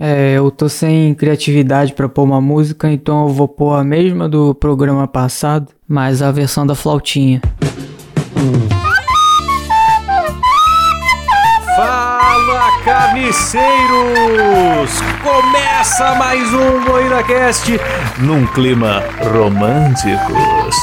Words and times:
É, 0.00 0.34
eu 0.34 0.48
tô 0.50 0.68
sem 0.68 1.12
criatividade 1.12 1.92
pra 1.92 2.08
pôr 2.08 2.22
uma 2.22 2.40
música, 2.40 2.88
então 2.88 3.26
eu 3.26 3.34
vou 3.34 3.48
pôr 3.48 3.74
a 3.74 3.82
mesma 3.82 4.28
do 4.28 4.54
programa 4.54 5.08
passado, 5.08 5.72
mas 5.88 6.22
a 6.22 6.30
versão 6.30 6.64
da 6.64 6.76
flautinha. 6.76 7.42
Fala, 8.34 8.77
carniceiros! 12.84 13.58
Começa 15.22 16.14
mais 16.14 16.52
um 16.54 16.80
MoídaCast 16.80 17.78
num 18.18 18.46
clima 18.46 19.02
romântico. 19.32 20.32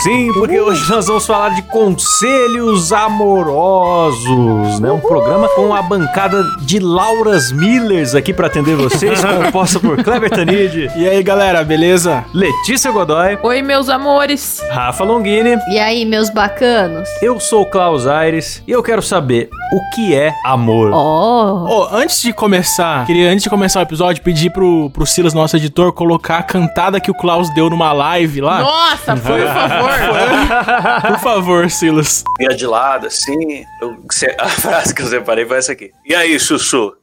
Sim, 0.04 0.32
porque 0.34 0.60
hoje 0.60 0.90
nós 0.90 1.08
vamos 1.08 1.26
falar 1.26 1.50
de 1.50 1.62
conselhos 1.64 2.92
amorosos, 2.92 4.80
né? 4.80 4.92
Um 4.92 5.00
programa 5.00 5.48
com 5.50 5.74
a 5.74 5.82
bancada 5.82 6.44
de 6.62 6.80
Lauras 6.80 7.52
Millers 7.52 8.16
aqui 8.16 8.34
pra 8.34 8.48
atender 8.48 8.76
vocês, 8.76 9.20
composta 9.46 9.80
por 9.80 10.04
Kleber 10.04 10.30
Tanid, 10.30 10.90
E 10.96 11.08
aí, 11.08 11.22
galera, 11.24 11.64
beleza? 11.64 12.26
Letícia 12.34 12.92
Godoy, 12.92 13.38
Oi, 13.44 13.62
meus 13.62 13.90
amores. 13.90 14.62
Rafa 14.72 15.04
Longini. 15.04 15.58
E 15.72 15.80
aí, 15.80 16.06
meus 16.06 16.30
bacanos? 16.30 17.08
Eu 17.22 17.40
sou 17.40 17.62
o 17.64 17.70
Klaus 17.70 18.08
Aires 18.08 18.62
e 18.68 18.72
eu 18.72 18.82
quero 18.84 19.02
saber 19.02 19.50
o 19.74 19.96
que 19.96 20.14
é 20.16 20.34
amor. 20.46 20.92
Oh, 20.94 21.66
Ô, 21.68 21.95
antes 21.96 22.22
de 22.22 22.34
começar, 22.34 23.06
queria, 23.06 23.30
antes 23.30 23.44
de 23.44 23.50
começar 23.50 23.80
o 23.80 23.84
episódio, 23.84 24.22
pedir 24.24 24.52
pro, 24.52 24.90
pro 24.92 25.06
Silas, 25.06 25.34
nosso 25.34 25.56
editor, 25.56 25.92
colocar 25.94 26.38
a 26.40 26.44
cantada 26.44 27.00
que 27.00 27.10
o 27.10 27.14
Klaus 27.14 27.54
deu 27.54 27.70
numa 27.70 27.92
live 27.94 28.42
lá. 28.42 28.60
Nossa, 28.62 29.16
por 29.16 29.40
favor. 29.40 31.12
Por 31.12 31.20
favor, 31.20 31.70
Silas. 31.70 32.24
ia 32.40 32.50
de 32.56 32.66
lado, 32.68 33.08
assim. 33.08 33.64
eu- 33.82 33.96
a 34.40 34.48
frase 34.50 34.94
que 34.94 35.02
eu 35.02 35.08
separei 35.08 35.46
foi 35.46 35.58
essa 35.58 35.72
aqui. 35.72 35.92
E 36.06 36.14
aí, 36.14 36.40
Sussu? 36.40 36.94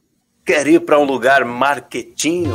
Quer 0.45 0.67
ir 0.67 0.81
pra 0.81 0.99
um 0.99 1.05
lugar 1.05 1.45
marquetinho? 1.45 2.53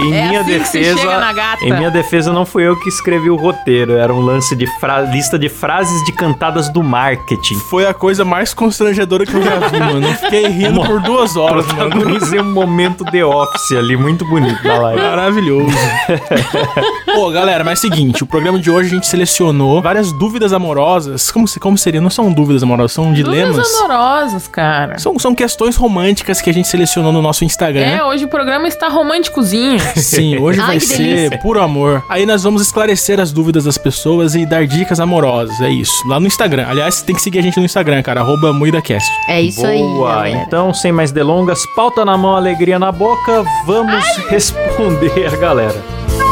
Em 0.00 0.14
É 0.14 0.28
minha 0.28 0.40
assim 0.40 0.58
que 0.58 0.64
se 0.68 0.78
defesa, 0.78 0.98
chega 1.00 1.18
na 1.20 1.32
gata. 1.34 1.62
em 1.64 1.70
minha 1.74 1.90
defesa 1.90 2.32
não 2.32 2.46
fui 2.46 2.62
eu 2.66 2.78
que 2.80 2.88
escrevi 2.88 3.28
o 3.28 3.36
roteiro, 3.36 3.92
era 3.98 4.12
um 4.12 4.20
lance 4.20 4.56
de 4.56 4.66
fra- 4.80 5.02
lista 5.02 5.38
de 5.38 5.50
frases 5.50 6.02
de 6.06 6.12
cantadas 6.12 6.70
do 6.70 6.82
marketing. 6.82 7.56
Foi 7.68 7.86
a 7.86 7.92
coisa 7.92 8.24
mais 8.24 8.54
constrangedora 8.54 9.26
que 9.26 9.34
eu 9.34 9.42
já 9.42 9.58
vi, 9.68 9.78
mano. 9.78 10.06
Eu 10.06 10.14
fiquei 10.14 10.46
rindo 10.48 10.80
por 10.82 10.98
duas 11.02 11.36
horas, 11.36 11.66
mano. 11.66 11.90
Protagonizei 11.90 12.40
um 12.40 12.52
momento 12.54 13.04
The 13.04 13.22
Office 13.22 13.72
ali, 13.72 13.98
muito 13.98 14.24
bonito 14.24 14.62
na 14.66 14.78
live. 14.78 15.02
Maravilhoso. 15.02 15.76
Pô, 17.14 17.30
galera, 17.30 17.62
mas 17.64 17.84
é 17.84 17.86
o 17.86 17.90
seguinte, 17.90 18.22
o 18.22 18.26
programa 18.26 18.58
de 18.58 18.70
hoje 18.70 18.88
a 18.88 18.94
gente 18.94 19.06
selecionou 19.06 19.82
várias 19.82 20.10
dúvidas 20.12 20.52
amorosas. 20.54 21.30
Como, 21.30 21.46
se- 21.46 21.60
como 21.60 21.76
seria? 21.76 22.00
Não 22.00 22.10
são 22.10 22.32
dúvidas 22.32 22.62
amorosas, 22.62 22.92
são 22.92 23.12
dilemas. 23.12 23.56
Dúvidas 23.56 23.74
amorosas, 23.80 24.48
cara. 24.48 24.98
São, 24.98 25.18
são 25.18 25.34
questões 25.34 25.76
românticas 25.76 26.40
que 26.40 26.48
a 26.48 26.54
gente 26.54 26.66
selecionou 26.68 27.09
no 27.12 27.20
nosso 27.22 27.44
Instagram. 27.44 27.80
É, 27.84 28.04
hoje 28.04 28.24
o 28.24 28.28
programa 28.28 28.68
está 28.68 28.88
românticozinho. 28.88 29.78
Sim, 29.96 30.38
hoje 30.38 30.60
Ai, 30.60 30.66
vai 30.66 30.80
ser 30.80 30.96
delícia. 30.98 31.38
puro 31.38 31.60
amor. 31.60 32.02
Aí 32.08 32.24
nós 32.26 32.42
vamos 32.42 32.62
esclarecer 32.62 33.20
as 33.20 33.32
dúvidas 33.32 33.64
das 33.64 33.78
pessoas 33.78 34.34
e 34.34 34.44
dar 34.46 34.66
dicas 34.66 35.00
amorosas. 35.00 35.60
É 35.60 35.70
isso. 35.70 35.92
Lá 36.08 36.18
no 36.20 36.26
Instagram. 36.26 36.66
Aliás, 36.68 36.96
você 36.96 37.04
tem 37.04 37.14
que 37.14 37.22
seguir 37.22 37.38
a 37.38 37.42
gente 37.42 37.58
no 37.58 37.64
Instagram, 37.64 38.02
cara. 38.02 38.20
Arroba 38.20 38.52
MuidaCast. 38.52 39.08
é 39.28 39.40
isso 39.42 39.66
aí, 39.66 39.78
Boa, 39.78 40.28
então 40.30 40.72
sem 40.74 40.92
mais 40.92 41.10
delongas, 41.10 41.60
pauta 41.74 42.04
na 42.04 42.16
mão, 42.16 42.36
alegria 42.36 42.78
na 42.78 42.92
boca, 42.92 43.44
vamos 43.66 44.04
responder 44.28 45.26
a 45.26 45.36
galera. 45.36 46.29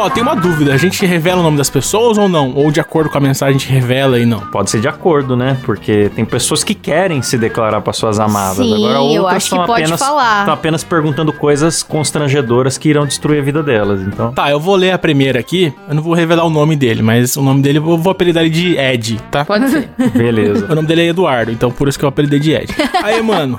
Ó, 0.00 0.08
tem 0.08 0.22
uma 0.22 0.36
dúvida. 0.36 0.72
A 0.72 0.76
gente 0.76 1.04
revela 1.04 1.40
o 1.40 1.42
nome 1.42 1.56
das 1.56 1.68
pessoas 1.68 2.16
ou 2.16 2.28
não? 2.28 2.52
Ou 2.54 2.70
de 2.70 2.80
acordo 2.80 3.10
com 3.10 3.18
a 3.18 3.20
mensagem 3.20 3.56
a 3.56 3.58
gente 3.58 3.68
revela 3.72 4.18
e 4.18 4.24
não? 4.24 4.38
Pode 4.40 4.70
ser 4.70 4.80
de 4.80 4.86
acordo, 4.86 5.36
né? 5.36 5.56
Porque 5.64 6.08
tem 6.14 6.24
pessoas 6.24 6.62
que 6.62 6.72
querem 6.72 7.20
se 7.20 7.36
declarar 7.36 7.80
para 7.80 7.92
suas 7.92 8.20
amadas. 8.20 8.58
Sim, 8.64 8.74
Agora 8.86 8.98
eu 8.98 9.22
outras 9.22 9.34
acho 9.36 9.46
estão 9.46 9.58
que 9.60 9.66
pode 9.66 9.82
apenas, 9.82 10.00
falar. 10.00 10.38
estão 10.40 10.54
apenas 10.54 10.84
perguntando 10.84 11.32
coisas 11.32 11.82
constrangedoras 11.82 12.78
que 12.78 12.88
irão 12.88 13.06
destruir 13.06 13.40
a 13.40 13.42
vida 13.42 13.60
delas. 13.62 14.00
Então, 14.02 14.32
Tá, 14.32 14.48
eu 14.50 14.60
vou 14.60 14.76
ler 14.76 14.92
a 14.92 14.98
primeira 14.98 15.40
aqui. 15.40 15.72
Eu 15.88 15.94
não 15.96 16.02
vou 16.02 16.14
revelar 16.14 16.44
o 16.44 16.50
nome 16.50 16.76
dele, 16.76 17.02
mas 17.02 17.36
o 17.36 17.42
nome 17.42 17.60
dele 17.60 17.78
eu 17.78 17.98
vou 17.98 18.10
apelidar 18.12 18.44
ele 18.44 18.50
de 18.52 18.76
Ed, 18.78 19.18
tá? 19.32 19.44
Pode 19.44 19.68
ser. 19.68 19.88
beleza. 20.14 20.66
O 20.70 20.74
nome 20.74 20.86
dele 20.86 21.02
é 21.02 21.06
Eduardo, 21.08 21.50
então 21.50 21.70
por 21.72 21.88
isso 21.88 21.98
que 21.98 22.04
eu 22.04 22.08
apelidei 22.08 22.38
de 22.38 22.52
Ed. 22.52 22.72
Aí, 23.02 23.20
mano. 23.22 23.58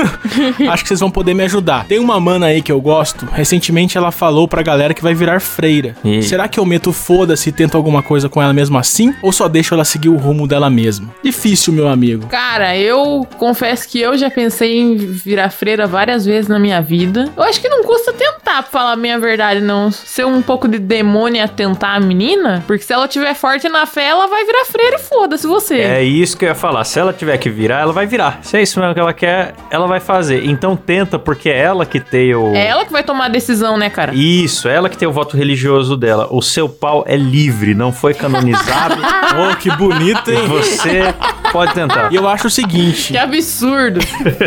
Acho 0.70 0.82
que 0.82 0.88
vocês 0.88 1.00
vão 1.00 1.10
poder 1.10 1.34
me 1.34 1.44
ajudar. 1.44 1.86
Tem 1.86 1.98
uma 1.98 2.18
mana 2.20 2.46
aí 2.46 2.62
que 2.62 2.70
eu 2.72 2.80
gosto. 2.80 3.26
Recentemente 3.32 3.96
ela 3.96 4.10
falou 4.10 4.46
pra 4.48 4.62
galera 4.62 4.94
que 4.94 5.02
vai 5.02 5.14
virar 5.14 5.40
freira. 5.40 5.94
E- 6.04 6.22
Será 6.22 6.48
que 6.48 6.58
eu 6.58 6.64
meto 6.64 6.92
foda-se 6.92 7.48
e 7.48 7.52
tento 7.52 7.76
alguma 7.76 8.02
coisa 8.02 8.28
com 8.28 8.42
ela 8.42 8.52
mesmo 8.52 8.76
assim? 8.78 9.14
Ou 9.22 9.32
só 9.32 9.48
deixo 9.48 9.74
ela 9.74 9.84
seguir 9.84 10.08
o 10.08 10.16
rumo 10.16 10.46
dela 10.46 10.68
mesma? 10.70 11.08
Difícil, 11.22 11.72
meu 11.72 11.88
amigo. 11.88 12.26
Cara, 12.26 12.76
eu 12.76 13.26
confesso 13.38 13.88
que 13.88 14.00
eu 14.00 14.16
já 14.16 14.30
pensei 14.30 14.78
em 14.78 14.96
virar 14.96 15.50
freira 15.50 15.86
várias 15.86 16.24
vezes 16.24 16.48
na 16.48 16.58
minha 16.58 16.80
vida. 16.80 17.30
Eu 17.36 17.42
acho 17.42 17.60
que 17.60 17.68
não 17.68 17.82
custa 17.84 18.12
tentar, 18.12 18.36
pra 18.44 18.62
falar 18.62 18.92
a 18.92 18.96
minha 18.96 19.18
verdade, 19.18 19.60
não. 19.60 19.90
Ser 19.90 20.26
um 20.26 20.42
pouco 20.42 20.66
de 20.68 20.78
demônio 20.78 21.42
a 21.42 21.48
tentar 21.48 21.94
a 21.94 22.00
menina, 22.00 22.62
porque 22.66 22.84
se 22.84 22.92
ela 22.92 23.06
tiver 23.08 23.34
forte 23.34 23.68
na 23.68 23.86
fé, 23.86 24.06
ela 24.08 24.26
vai 24.26 24.44
virar 24.44 24.64
freira 24.66 24.96
e 24.96 24.98
foda-se 24.98 25.46
você. 25.46 25.74
É 25.80 26.02
isso 26.02 26.36
que 26.36 26.44
eu 26.44 26.48
ia 26.50 26.54
falar. 26.54 26.84
Se 26.84 26.98
ela 26.98 27.12
tiver 27.12 27.36
que 27.38 27.50
virar, 27.50 27.80
ela 27.80 27.92
vai 27.92 28.06
virar. 28.06 28.40
Se 28.42 28.56
é 28.56 28.62
isso 28.62 28.78
mesmo 28.80 28.94
que 28.94 29.00
ela 29.00 29.12
quer, 29.12 29.54
ela 29.70 29.85
vai 29.86 30.00
fazer. 30.00 30.44
Então 30.44 30.76
tenta, 30.76 31.18
porque 31.18 31.48
é 31.48 31.58
ela 31.58 31.86
que 31.86 32.00
tem 32.00 32.34
o. 32.34 32.54
É 32.54 32.66
ela 32.66 32.84
que 32.84 32.92
vai 32.92 33.02
tomar 33.02 33.26
a 33.26 33.28
decisão, 33.28 33.76
né, 33.76 33.90
cara? 33.90 34.14
Isso, 34.14 34.68
é 34.68 34.74
ela 34.74 34.88
que 34.88 34.96
tem 34.96 35.06
o 35.08 35.12
voto 35.12 35.36
religioso 35.36 35.96
dela. 35.96 36.28
O 36.30 36.42
seu 36.42 36.68
pau 36.68 37.04
é 37.06 37.16
livre, 37.16 37.74
não 37.74 37.92
foi 37.92 38.14
canonizado. 38.14 38.96
Oh, 39.36 39.54
que 39.56 39.70
bonito, 39.72 40.30
hein? 40.30 40.46
Você 40.48 41.14
pode 41.52 41.74
tentar. 41.74 42.12
E 42.12 42.16
eu 42.16 42.28
acho 42.28 42.46
o 42.48 42.50
seguinte, 42.50 43.12
Que 43.12 43.18
absurdo. 43.18 44.00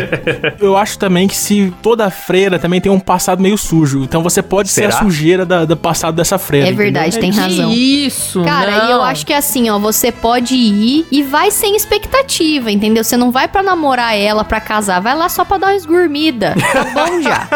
eu 0.60 0.76
acho 0.76 0.98
também 0.98 1.26
que 1.28 1.36
se 1.36 1.72
toda 1.82 2.10
freira 2.10 2.58
também 2.58 2.80
tem 2.80 2.90
um 2.90 3.00
passado 3.00 3.42
meio 3.42 3.56
sujo, 3.58 4.02
então 4.04 4.22
você 4.22 4.42
pode 4.42 4.68
ser 4.68 4.82
Será? 4.82 4.96
a 4.96 4.98
sujeira 4.98 5.44
da, 5.46 5.64
do 5.64 5.76
passado 5.76 6.14
dessa 6.14 6.38
freira. 6.38 6.68
É 6.68 6.72
verdade, 6.72 7.18
tem 7.18 7.30
Que 7.30 7.38
razão. 7.38 7.72
Isso, 7.72 8.42
Cara, 8.42 8.70
não. 8.78 8.88
e 8.88 8.92
eu 8.92 9.02
acho 9.02 9.24
que 9.26 9.32
assim, 9.32 9.68
ó, 9.70 9.78
você 9.78 10.10
pode 10.12 10.54
ir 10.54 11.06
e 11.10 11.22
vai 11.22 11.50
sem 11.50 11.76
expectativa, 11.76 12.70
entendeu? 12.70 13.02
Você 13.04 13.16
não 13.16 13.30
vai 13.30 13.48
pra 13.48 13.62
namorar 13.62 14.16
ela, 14.16 14.44
pra 14.44 14.60
casar, 14.60 15.00
vai 15.00 15.14
lá 15.14 15.28
só 15.28 15.44
pra 15.44 15.58
dar 15.58 15.66
uma 15.68 15.76
esgurmida. 15.76 16.54
Tá 16.72 16.84
bom 16.84 17.20
já. 17.22 17.48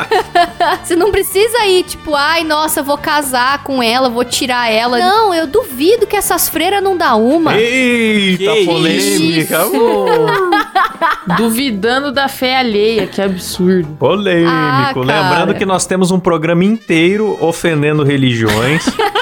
você 0.82 0.96
não 0.96 1.10
precisa 1.10 1.64
ir, 1.66 1.84
tipo, 1.84 2.14
ai, 2.14 2.44
nossa, 2.44 2.82
vou 2.82 2.98
casar 2.98 3.62
com 3.64 3.82
ela, 3.82 4.08
vou 4.08 4.24
tirar 4.24 4.70
ela. 4.70 4.98
Não, 4.98 5.32
eu 5.34 5.46
duvido 5.46 6.06
que 6.06 6.16
essas 6.16 6.48
freiras 6.48 6.82
não 6.82 6.96
dá 6.96 7.14
uma. 7.14 7.56
Eita, 7.56 8.44
Que 8.52 8.64
polêmica. 8.80 9.66
uh, 9.66 11.36
Duvidando 11.36 12.12
da 12.12 12.28
fé 12.28 12.56
alheia, 12.56 13.06
que 13.06 13.20
absurdo. 13.20 13.88
Polêmico. 13.98 14.50
Ah. 14.50 14.92
Lembrando 14.96 15.54
que 15.54 15.64
nós 15.64 15.86
temos 15.86 16.10
um 16.10 16.18
programa 16.18 16.64
inteiro 16.64 17.36
ofendendo 17.40 18.02
religiões. 18.02 18.84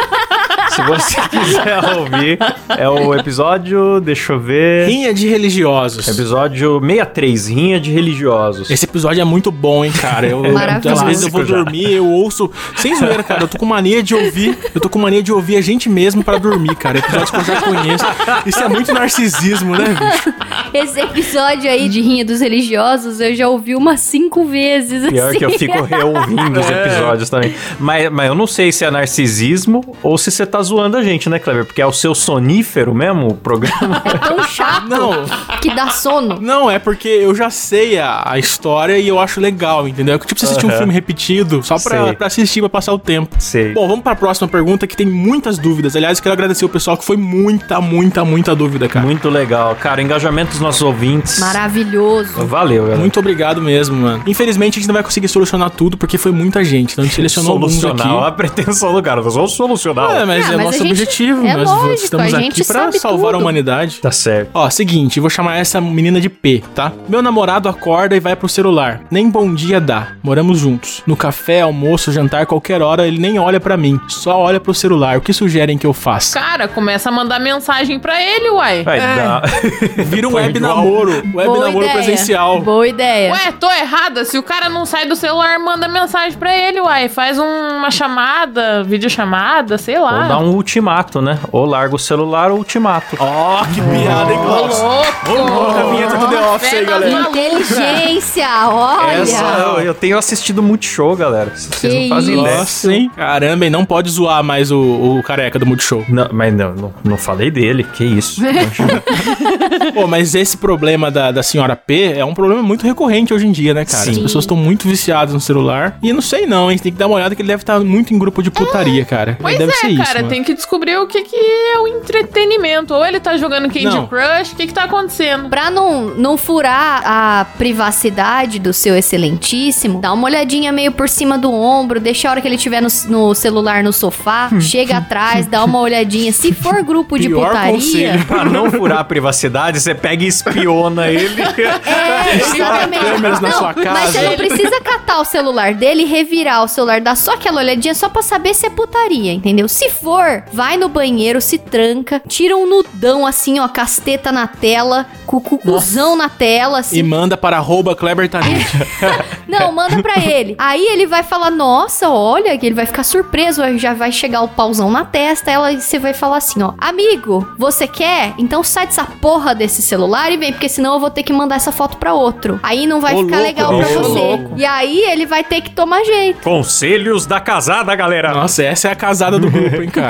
Se 0.78 0.82
você 0.82 1.20
quiser 1.28 1.96
ouvir, 1.96 2.38
é 2.68 2.88
o 2.88 3.12
episódio, 3.12 4.00
deixa 4.00 4.34
eu 4.34 4.38
ver. 4.38 4.86
Rinha 4.88 5.12
de 5.12 5.26
religiosos. 5.26 6.06
Episódio 6.06 6.80
63, 6.80 7.48
Rinha 7.48 7.80
de 7.80 7.90
Religiosos. 7.90 8.70
Esse 8.70 8.84
episódio 8.84 9.20
é 9.20 9.24
muito 9.24 9.50
bom, 9.50 9.84
hein, 9.84 9.90
cara. 9.90 10.28
Eu, 10.28 10.52
Maravilhoso. 10.52 11.00
às 11.02 11.08
vezes 11.08 11.22
eu 11.24 11.30
vou 11.30 11.44
dormir, 11.44 11.94
eu 11.94 12.06
ouço. 12.06 12.48
Sem 12.76 12.94
zoeira, 12.94 13.24
cara. 13.24 13.42
Eu 13.42 13.48
tô 13.48 13.58
com 13.58 13.66
mania 13.66 14.04
de 14.04 14.14
ouvir. 14.14 14.56
Eu 14.72 14.80
tô 14.80 14.88
com 14.88 15.00
mania 15.00 15.20
de 15.20 15.32
ouvir 15.32 15.56
a 15.56 15.60
gente 15.60 15.88
mesmo 15.88 16.22
pra 16.22 16.38
dormir, 16.38 16.76
cara. 16.76 16.98
Episódios 16.98 17.30
que 17.30 17.36
eu 17.38 17.44
já 17.44 17.60
conheço. 17.60 18.04
Isso 18.46 18.60
é 18.60 18.68
muito 18.68 18.92
narcisismo, 18.94 19.76
né, 19.76 19.96
bicho? 19.98 20.34
Esse 20.72 21.00
episódio 21.00 21.68
aí 21.68 21.88
de 21.88 22.00
Rinha 22.00 22.24
dos 22.24 22.40
Religiosos 22.40 23.20
eu 23.20 23.34
já 23.34 23.48
ouvi 23.48 23.74
umas 23.74 23.98
cinco 24.00 24.44
vezes. 24.44 25.08
Pior 25.08 25.30
assim. 25.30 25.38
que 25.38 25.44
eu 25.44 25.50
fico 25.50 25.82
reouvindo 25.82 26.60
os 26.60 26.66
episódios 26.70 27.28
também. 27.28 27.52
Mas, 27.80 28.10
mas 28.12 28.28
eu 28.28 28.34
não 28.36 28.46
sei 28.46 28.70
se 28.70 28.84
é 28.84 28.90
narcisismo 28.90 29.82
ou 30.02 30.16
se 30.16 30.30
você 30.30 30.46
tá 30.46 30.62
zoando 30.68 30.96
a 30.96 31.02
gente, 31.02 31.28
né, 31.28 31.38
Kleber? 31.38 31.64
Porque 31.64 31.80
é 31.82 31.86
o 31.86 31.92
seu 31.92 32.14
sonífero 32.14 32.94
mesmo, 32.94 33.28
o 33.28 33.34
programa. 33.34 34.02
É 34.04 34.18
tão 34.18 34.42
chato 34.44 34.88
Não, 34.88 35.24
que 35.60 35.74
dá 35.74 35.88
sono. 35.90 36.38
não, 36.40 36.70
é 36.70 36.78
porque 36.78 37.08
eu 37.08 37.34
já 37.34 37.50
sei 37.50 37.98
a, 37.98 38.22
a 38.24 38.38
história 38.38 38.98
e 38.98 39.08
eu 39.08 39.18
acho 39.18 39.40
legal, 39.40 39.88
entendeu? 39.88 40.14
É 40.14 40.18
que 40.18 40.26
tipo 40.26 40.38
você 40.38 40.46
assistir 40.46 40.66
um 40.66 40.68
Aham. 40.70 40.78
filme 40.78 40.92
repetido 40.94 41.62
só 41.62 41.76
pra, 41.78 42.14
pra 42.14 42.26
assistir, 42.26 42.60
pra 42.60 42.68
passar 42.68 42.92
o 42.92 42.98
tempo. 42.98 43.34
Sei. 43.38 43.72
Bom, 43.72 43.86
vamos 43.88 44.02
pra 44.02 44.14
próxima 44.14 44.46
pergunta 44.48 44.86
que 44.86 44.96
tem 44.96 45.06
muitas 45.06 45.58
dúvidas. 45.58 45.96
Aliás, 45.96 46.18
eu 46.18 46.22
quero 46.22 46.32
agradecer 46.34 46.64
o 46.64 46.68
pessoal 46.68 46.96
que 46.96 47.04
foi 47.04 47.16
muita, 47.16 47.80
muita, 47.80 48.24
muita 48.24 48.54
dúvida, 48.54 48.88
cara. 48.88 49.04
Muito 49.04 49.28
legal. 49.28 49.74
Cara, 49.76 50.02
engajamento 50.02 50.50
dos 50.52 50.60
nossos 50.60 50.82
ouvintes. 50.82 51.38
Maravilhoso. 51.38 52.44
Valeu, 52.46 52.82
galera. 52.82 53.00
Muito 53.00 53.18
obrigado 53.20 53.60
mesmo, 53.60 53.96
mano. 53.96 54.22
Infelizmente 54.26 54.74
a 54.74 54.80
gente 54.80 54.88
não 54.88 54.94
vai 54.94 55.02
conseguir 55.02 55.28
solucionar 55.28 55.70
tudo 55.70 55.96
porque 55.96 56.18
foi 56.18 56.32
muita 56.32 56.64
gente. 56.64 56.92
Então 56.92 57.02
a 57.02 57.06
gente 57.06 57.16
selecionou 57.16 57.52
alguns 57.52 57.74
Solucionar 57.74 58.16
aqui. 58.18 58.28
a 58.28 58.32
pretensão 58.32 58.92
do 58.92 59.02
cara. 59.02 59.22
Nós 59.22 59.34
vamos 59.34 59.52
solucionar. 59.52 60.10
É, 60.16 60.24
mas 60.24 60.48
Ah, 60.50 60.54
é 60.54 60.56
Mas 60.58 60.66
nosso 60.66 60.76
a 60.76 60.86
gente- 60.86 60.90
objetivo. 60.92 61.46
é 61.46 61.56
Nós 61.56 61.68
lógico, 61.70 61.94
estamos 62.04 62.34
a 62.34 62.38
aqui 62.38 62.64
pra 62.64 62.92
salvar 62.92 63.30
a 63.30 63.32
tudo. 63.32 63.40
humanidade. 63.42 63.98
Tá 64.00 64.10
certo. 64.10 64.50
Ó, 64.54 64.68
seguinte, 64.70 65.20
vou 65.20 65.30
chamar 65.30 65.56
essa 65.56 65.80
menina 65.80 66.20
de 66.20 66.28
P, 66.28 66.62
tá? 66.74 66.92
Meu 67.08 67.22
namorado 67.22 67.68
acorda 67.68 68.16
e 68.16 68.20
vai 68.20 68.36
pro 68.36 68.48
celular. 68.48 69.00
Nem 69.10 69.28
bom 69.30 69.52
dia 69.54 69.80
dá. 69.80 70.08
Moramos 70.22 70.58
juntos. 70.58 71.02
No 71.06 71.16
café, 71.16 71.62
almoço, 71.62 72.12
jantar, 72.12 72.46
qualquer 72.46 72.82
hora, 72.82 73.06
ele 73.06 73.18
nem 73.18 73.38
olha 73.38 73.58
pra 73.60 73.76
mim. 73.76 73.98
Só 74.08 74.38
olha 74.38 74.60
pro 74.60 74.74
celular. 74.74 75.16
O 75.18 75.20
que 75.20 75.32
sugerem 75.32 75.78
que 75.78 75.86
eu 75.86 75.92
faça? 75.92 76.38
Cara, 76.38 76.68
começa 76.68 77.08
a 77.08 77.12
mandar 77.12 77.38
mensagem 77.38 77.98
pra 77.98 78.20
ele, 78.22 78.50
uai. 78.50 78.82
Vai 78.82 78.98
dar. 79.00 79.42
Vira 80.06 80.28
um 80.28 80.32
Foi 80.32 80.42
web 80.42 80.58
igual. 80.58 80.76
namoro. 80.76 81.10
Web 81.12 81.32
Boa 81.44 81.58
namoro 81.66 81.84
ideia. 81.86 81.92
presencial. 81.92 82.60
Boa 82.60 82.86
ideia. 82.88 83.32
Ué, 83.32 83.52
tô 83.52 83.70
errada. 83.70 84.24
Se 84.24 84.36
o 84.38 84.42
cara 84.42 84.68
não 84.68 84.84
sai 84.86 85.06
do 85.06 85.16
celular, 85.16 85.58
manda 85.58 85.88
mensagem 85.88 86.38
pra 86.38 86.56
ele, 86.56 86.80
uai. 86.80 87.08
Faz 87.08 87.38
um- 87.38 87.76
uma 87.78 87.90
chamada, 87.90 88.82
videochamada, 88.84 89.78
sei 89.78 89.98
lá. 89.98 90.22
Ou 90.22 90.28
dá 90.28 90.37
um 90.38 90.50
ultimato, 90.54 91.20
né? 91.20 91.38
Ou 91.52 91.64
larga 91.64 91.94
o 91.94 91.98
celular 91.98 92.50
ou 92.50 92.58
ultimato. 92.58 93.16
Ó, 93.18 93.64
que 93.64 93.80
piada, 93.80 94.32
hein, 94.32 94.38
Klaus? 94.42 94.80
Ô, 94.80 95.32
louco, 95.32 95.78
a 95.78 95.82
vinheta 95.90 96.16
do 96.16 96.28
The 96.28 96.54
Office 96.54 96.72
aí, 96.72 96.84
galera. 96.84 97.28
Inteligência, 97.28 98.48
olha. 98.68 99.22
Essa, 99.22 99.44
eu, 99.44 99.80
eu 99.80 99.94
tenho 99.94 100.18
assistido 100.18 100.62
Multishow, 100.62 101.16
galera. 101.16 101.50
Vocês 101.54 101.92
Que 101.92 102.08
não 102.08 102.16
fazem 102.16 102.34
isso? 102.34 102.42
ideia. 102.42 102.58
Nossa, 102.58 102.92
hein? 102.92 103.10
Caramba, 103.14 103.66
e 103.66 103.70
não 103.70 103.84
pode 103.84 104.10
zoar 104.10 104.42
mais 104.42 104.70
o, 104.70 104.78
o 105.18 105.22
careca 105.22 105.58
do 105.58 105.66
Multishow. 105.66 106.04
Não, 106.08 106.28
mas 106.32 106.52
não, 106.54 106.74
não, 106.74 106.94
não 107.04 107.16
falei 107.16 107.50
dele, 107.50 107.84
que 107.84 108.04
isso. 108.04 108.40
Pô, 109.94 110.06
mas 110.06 110.34
esse 110.34 110.56
problema 110.56 111.10
da, 111.10 111.30
da 111.30 111.42
senhora 111.42 111.76
P 111.76 112.12
é 112.16 112.24
um 112.24 112.34
problema 112.34 112.62
muito 112.62 112.86
recorrente 112.86 113.32
hoje 113.32 113.46
em 113.46 113.52
dia, 113.52 113.74
né, 113.74 113.84
cara? 113.84 114.10
As 114.10 114.16
Sim. 114.16 114.22
pessoas 114.22 114.44
estão 114.44 114.56
muito 114.56 114.88
viciadas 114.88 115.34
no 115.34 115.40
celular. 115.40 115.98
E 116.02 116.12
não 116.12 116.20
sei 116.20 116.46
não, 116.46 116.70
hein? 116.70 116.78
Tem 116.78 116.92
que 116.92 116.98
dar 116.98 117.06
uma 117.06 117.16
olhada 117.16 117.34
que 117.34 117.42
ele 117.42 117.48
deve 117.48 117.62
estar 117.62 117.80
muito 117.80 118.12
em 118.14 118.18
grupo 118.18 118.42
de 118.42 118.50
putaria, 118.50 119.04
cara. 119.04 119.36
Pois 119.40 119.58
deve 119.58 119.72
é, 119.72 119.74
ser 119.74 119.96
cara, 119.96 120.20
isso, 120.20 120.27
tem 120.28 120.42
que 120.44 120.54
descobrir 120.54 120.96
o 120.98 121.06
que, 121.06 121.22
que 121.22 121.36
é 121.36 121.78
o 121.78 121.86
entretenimento. 121.88 122.94
Ou 122.94 123.04
ele 123.04 123.20
tá 123.20 123.36
jogando 123.36 123.64
Candy 123.68 123.84
Não. 123.84 124.06
Crush, 124.06 124.52
o 124.52 124.56
que, 124.56 124.66
que 124.66 124.72
tá 124.74 124.84
acontecendo? 124.84 125.48
Pra 125.48 125.70
não, 125.70 126.06
não 126.06 126.36
furar 126.36 127.02
a 127.04 127.44
privacidade 127.56 128.58
do 128.58 128.72
seu 128.72 128.96
excelentíssimo, 128.96 130.00
dá 130.00 130.12
uma 130.12 130.24
olhadinha 130.26 130.72
meio 130.72 130.92
por 130.92 131.08
cima 131.08 131.38
do 131.38 131.52
ombro, 131.52 132.00
deixa 132.00 132.28
a 132.28 132.32
hora 132.32 132.40
que 132.40 132.48
ele 132.48 132.56
estiver 132.56 132.80
no, 132.82 132.88
no 133.08 133.34
celular 133.34 133.82
no 133.82 133.92
sofá, 133.92 134.50
chega 134.60 134.98
atrás, 134.98 135.46
dá 135.46 135.64
uma 135.64 135.78
olhadinha. 135.80 136.32
Se 136.32 136.52
for 136.52 136.82
grupo 136.82 137.18
de 137.18 137.28
Pior 137.28 137.48
putaria. 137.48 137.72
conselho. 137.72 138.24
pra 138.26 138.44
não 138.44 138.70
furar 138.70 138.98
a 138.98 139.04
privacidade, 139.04 139.80
você 139.80 139.94
pega 139.94 140.24
e 140.24 140.26
espiona 140.26 141.08
ele. 141.08 141.28
É, 141.88 142.36
exatamente. 142.54 143.04
câmeras 143.04 143.40
na 143.40 143.48
Não, 143.48 143.58
sua 143.58 143.74
Mas 143.74 143.84
casa. 143.84 144.12
você 144.12 144.22
não 144.22 144.36
precisa 144.36 144.80
catar 144.80 145.20
o 145.20 145.24
celular 145.24 145.74
dele, 145.74 146.04
revirar 146.04 146.62
o 146.64 146.68
celular, 146.68 147.00
dar 147.00 147.16
só 147.16 147.34
aquela 147.34 147.60
olhadinha 147.60 147.94
só 147.94 148.08
pra 148.08 148.22
saber 148.22 148.54
se 148.54 148.66
é 148.66 148.70
putaria, 148.70 149.32
entendeu? 149.32 149.68
Se 149.68 149.88
for, 149.90 150.17
vai 150.52 150.76
no 150.76 150.88
banheiro, 150.88 151.40
se 151.40 151.58
tranca, 151.58 152.20
tira 152.26 152.56
um 152.56 152.66
nudão 152.68 153.26
assim, 153.26 153.58
ó, 153.58 153.68
casteta 153.68 154.30
na 154.32 154.46
tela, 154.46 155.06
com 155.26 155.36
o 155.36 155.40
cucuzão 155.40 156.16
na 156.16 156.28
tela, 156.28 156.80
assim. 156.80 156.98
E 156.98 157.02
manda 157.02 157.36
para 157.36 157.56
arroba 157.56 157.94
Kleber 157.94 158.28
Tanid. 158.28 158.66
Não, 159.46 159.72
manda 159.72 160.02
pra 160.02 160.18
ele. 160.22 160.54
Aí 160.58 160.84
ele 160.90 161.06
vai 161.06 161.22
falar, 161.22 161.50
nossa, 161.50 162.08
olha, 162.10 162.56
que 162.58 162.66
ele 162.66 162.74
vai 162.74 162.86
ficar 162.86 163.02
surpreso, 163.02 163.62
já 163.78 163.94
vai 163.94 164.12
chegar 164.12 164.42
o 164.42 164.48
pauzão 164.48 164.90
na 164.90 165.04
testa, 165.04 165.50
ela 165.50 165.72
você 165.78 165.98
vai 165.98 166.12
falar 166.14 166.38
assim, 166.38 166.62
ó, 166.62 166.72
amigo, 166.78 167.46
você 167.58 167.86
quer? 167.86 168.34
Então 168.38 168.62
sai 168.62 168.86
dessa 168.86 169.04
porra 169.04 169.54
desse 169.54 169.82
celular 169.82 170.30
e 170.32 170.36
vem, 170.36 170.52
porque 170.52 170.68
senão 170.68 170.94
eu 170.94 171.00
vou 171.00 171.10
ter 171.10 171.22
que 171.22 171.32
mandar 171.32 171.56
essa 171.56 171.72
foto 171.72 171.96
pra 171.96 172.12
outro. 172.14 172.58
Aí 172.62 172.86
não 172.86 173.00
vai 173.00 173.14
Ô, 173.14 173.18
ficar 173.24 173.36
louco, 173.36 173.42
legal 173.48 173.76
pra 173.78 173.86
você. 173.88 174.18
louco. 174.18 174.54
E 174.56 174.64
aí 174.64 174.98
ele 175.10 175.26
vai 175.26 175.42
ter 175.44 175.60
que 175.60 175.70
tomar 175.70 176.02
jeito. 176.04 176.42
Conselhos 176.42 177.26
da 177.26 177.40
casada, 177.40 177.94
galera. 177.94 178.32
Nossa, 178.32 178.62
essa 178.62 178.88
é 178.88 178.92
a 178.92 178.96
casada 178.96 179.38
do 179.38 179.50
grupo, 179.50 179.82
hein, 179.82 179.88
cara? 179.90 180.07